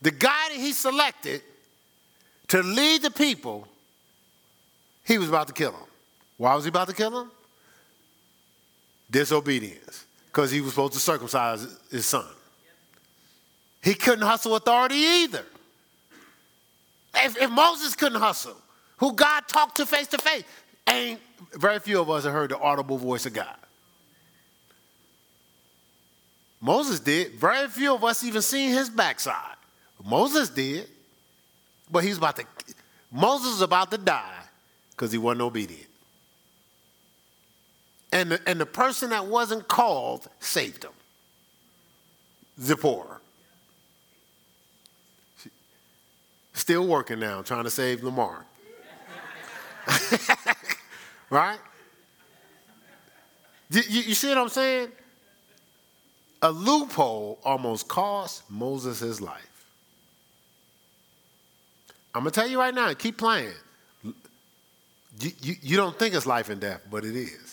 The 0.00 0.10
guy 0.10 0.48
that 0.50 0.58
he 0.58 0.72
selected 0.72 1.42
to 2.48 2.62
lead 2.62 3.02
the 3.02 3.10
people, 3.10 3.66
he 5.04 5.18
was 5.18 5.28
about 5.28 5.48
to 5.48 5.54
kill 5.54 5.72
him. 5.72 5.86
Why 6.38 6.54
was 6.54 6.64
he 6.64 6.68
about 6.68 6.88
to 6.88 6.94
kill 6.94 7.20
him? 7.20 7.30
Disobedience, 9.10 10.04
because 10.26 10.50
he 10.50 10.60
was 10.60 10.70
supposed 10.72 10.94
to 10.94 10.98
circumcise 10.98 11.66
his 11.90 12.06
son. 12.06 12.26
He 13.82 13.94
couldn't 13.94 14.24
hustle 14.24 14.56
authority 14.56 14.96
either. 14.96 15.44
If, 17.14 17.40
if 17.40 17.50
Moses 17.50 17.94
couldn't 17.94 18.20
hustle, 18.20 18.56
who 18.98 19.12
God 19.12 19.46
talked 19.46 19.76
to 19.76 19.86
face 19.86 20.08
to 20.08 20.18
face, 20.18 20.42
ain't 20.88 21.20
very 21.52 21.78
few 21.78 22.00
of 22.00 22.10
us 22.10 22.24
have 22.24 22.32
heard 22.32 22.50
the 22.50 22.58
audible 22.58 22.98
voice 22.98 23.26
of 23.26 23.32
God. 23.32 23.56
Moses 26.60 27.00
did. 27.00 27.32
Very 27.34 27.68
few 27.68 27.94
of 27.94 28.02
us 28.02 28.24
even 28.24 28.42
seen 28.42 28.70
his 28.70 28.90
backside. 28.90 29.56
Moses 30.04 30.48
did. 30.48 30.88
But 31.90 32.02
he's 32.02 32.18
about 32.18 32.36
to, 32.36 32.44
Moses 33.12 33.52
was 33.52 33.60
about 33.60 33.90
to 33.92 33.98
die 33.98 34.42
because 34.90 35.12
he 35.12 35.18
wasn't 35.18 35.42
obedient. 35.42 35.86
And 38.12 38.32
the, 38.32 38.40
and 38.48 38.60
the 38.60 38.66
person 38.66 39.10
that 39.10 39.26
wasn't 39.26 39.68
called 39.68 40.28
saved 40.40 40.84
him. 40.84 40.92
Zipporah. 42.60 43.20
Still 46.54 46.86
working 46.86 47.20
now, 47.20 47.42
trying 47.42 47.64
to 47.64 47.70
save 47.70 48.02
Lamar. 48.02 48.46
right? 51.30 51.58
You, 53.70 53.82
you, 53.86 54.14
see 54.14 54.28
what 54.28 54.38
I'm 54.38 54.48
saying? 54.48 54.88
A 56.42 56.50
loophole 56.50 57.38
almost 57.44 57.88
cost 57.88 58.48
Moses 58.48 59.00
his 59.00 59.20
life. 59.20 59.42
I'm 62.14 62.22
going 62.22 62.32
to 62.32 62.40
tell 62.40 62.48
you 62.48 62.58
right 62.58 62.74
now, 62.74 62.92
keep 62.94 63.18
playing. 63.18 63.52
You, 64.02 64.12
you, 65.42 65.54
you 65.60 65.76
don't 65.76 65.98
think 65.98 66.14
it's 66.14 66.26
life 66.26 66.48
and 66.48 66.60
death, 66.60 66.80
but 66.90 67.04
it 67.04 67.16
is. 67.16 67.45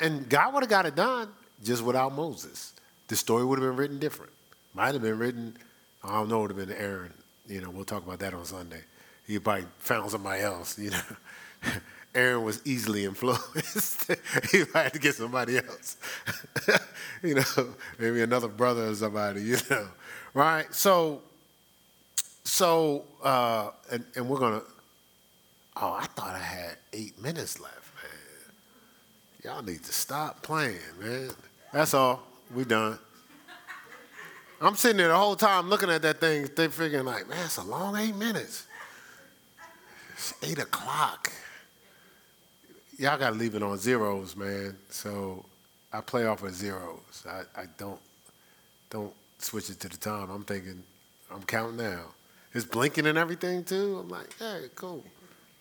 And 0.00 0.28
God 0.28 0.54
would 0.54 0.62
have 0.62 0.70
got 0.70 0.86
it 0.86 0.94
done 0.94 1.28
just 1.62 1.82
without 1.82 2.14
Moses. 2.14 2.72
The 3.08 3.16
story 3.16 3.44
would 3.44 3.58
have 3.58 3.68
been 3.68 3.76
written 3.76 3.98
different. 3.98 4.32
Might 4.74 4.94
have 4.94 5.02
been 5.02 5.18
written, 5.18 5.56
I 6.02 6.12
don't 6.12 6.28
know, 6.28 6.38
it 6.38 6.48
would 6.48 6.58
have 6.58 6.68
been 6.68 6.76
Aaron. 6.76 7.12
You 7.46 7.60
know, 7.60 7.70
we'll 7.70 7.84
talk 7.84 8.04
about 8.04 8.18
that 8.18 8.34
on 8.34 8.44
Sunday. 8.44 8.82
He 9.26 9.38
probably 9.38 9.66
found 9.78 10.10
somebody 10.10 10.42
else, 10.42 10.78
you 10.78 10.90
know. 10.90 11.00
Aaron 12.14 12.44
was 12.44 12.62
easily 12.64 13.04
influenced. 13.04 14.10
he 14.50 14.64
had 14.72 14.92
to 14.94 14.98
get 14.98 15.14
somebody 15.14 15.58
else. 15.58 15.96
you 17.22 17.34
know, 17.34 17.74
maybe 17.98 18.22
another 18.22 18.48
brother 18.48 18.88
or 18.88 18.94
somebody, 18.94 19.42
you 19.42 19.56
know. 19.70 19.86
Right? 20.32 20.72
So, 20.74 21.22
so, 22.42 23.04
uh, 23.22 23.70
and, 23.92 24.04
and 24.14 24.28
we're 24.28 24.38
going 24.38 24.60
to, 24.60 24.66
oh, 25.76 25.92
I 25.92 26.06
thought 26.06 26.34
I 26.34 26.38
had 26.38 26.76
eight 26.92 27.20
minutes 27.20 27.60
left. 27.60 27.85
Y'all 29.46 29.62
need 29.62 29.80
to 29.84 29.92
stop 29.92 30.42
playing, 30.42 30.74
man. 31.00 31.30
That's 31.72 31.94
all. 31.94 32.20
We 32.52 32.64
done. 32.64 32.98
I'm 34.60 34.74
sitting 34.74 34.96
there 34.96 35.06
the 35.06 35.16
whole 35.16 35.36
time 35.36 35.68
looking 35.68 35.88
at 35.88 36.02
that 36.02 36.20
thing, 36.20 36.48
they 36.56 36.66
figuring 36.66 37.04
like, 37.04 37.28
man, 37.28 37.44
it's 37.44 37.56
a 37.56 37.62
long 37.62 37.96
eight 37.96 38.16
minutes. 38.16 38.66
It's 40.14 40.34
eight 40.42 40.58
o'clock. 40.58 41.30
Y'all 42.98 43.16
gotta 43.16 43.36
leave 43.36 43.54
it 43.54 43.62
on 43.62 43.78
zeros, 43.78 44.34
man. 44.34 44.76
So 44.90 45.44
I 45.92 46.00
play 46.00 46.26
off 46.26 46.42
of 46.42 46.52
zeros. 46.52 47.24
I, 47.28 47.42
I 47.60 47.64
don't 47.78 48.00
don't 48.90 49.14
switch 49.38 49.70
it 49.70 49.78
to 49.78 49.88
the 49.88 49.96
time. 49.96 50.28
I'm 50.28 50.42
thinking, 50.42 50.82
I'm 51.32 51.44
counting 51.44 51.76
now. 51.76 52.06
It's 52.52 52.64
blinking 52.64 53.06
and 53.06 53.16
everything 53.16 53.62
too. 53.62 54.00
I'm 54.00 54.08
like, 54.08 54.36
hey, 54.40 54.64
cool. 54.74 55.04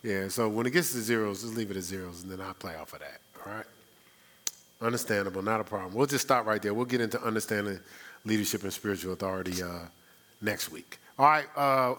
Yeah, 0.02 0.28
so 0.30 0.50
when 0.50 0.66
it 0.66 0.72
gets 0.72 0.92
to 0.94 1.02
zeros, 1.02 1.44
just 1.44 1.56
leave 1.56 1.70
it 1.70 1.78
at 1.78 1.84
zeros 1.84 2.24
and 2.24 2.32
then 2.32 2.42
I 2.42 2.52
play 2.54 2.76
off 2.78 2.94
of 2.94 3.00
that. 3.02 3.20
All 3.46 3.54
right? 3.54 3.66
Understandable, 4.86 5.42
not 5.42 5.60
a 5.60 5.64
problem. 5.64 5.96
We'll 5.96 6.06
just 6.06 6.26
stop 6.26 6.46
right 6.46 6.62
there. 6.62 6.72
We'll 6.72 6.86
get 6.86 7.02
into 7.02 7.20
understanding 7.24 7.80
leadership 8.24 8.62
and 8.62 8.72
spiritual 8.72 9.14
authority 9.14 9.64
uh, 9.64 9.88
next 10.42 10.72
week. 10.72 11.00
All 11.18 11.26
right. 11.26 11.48
Uh, 11.56 11.96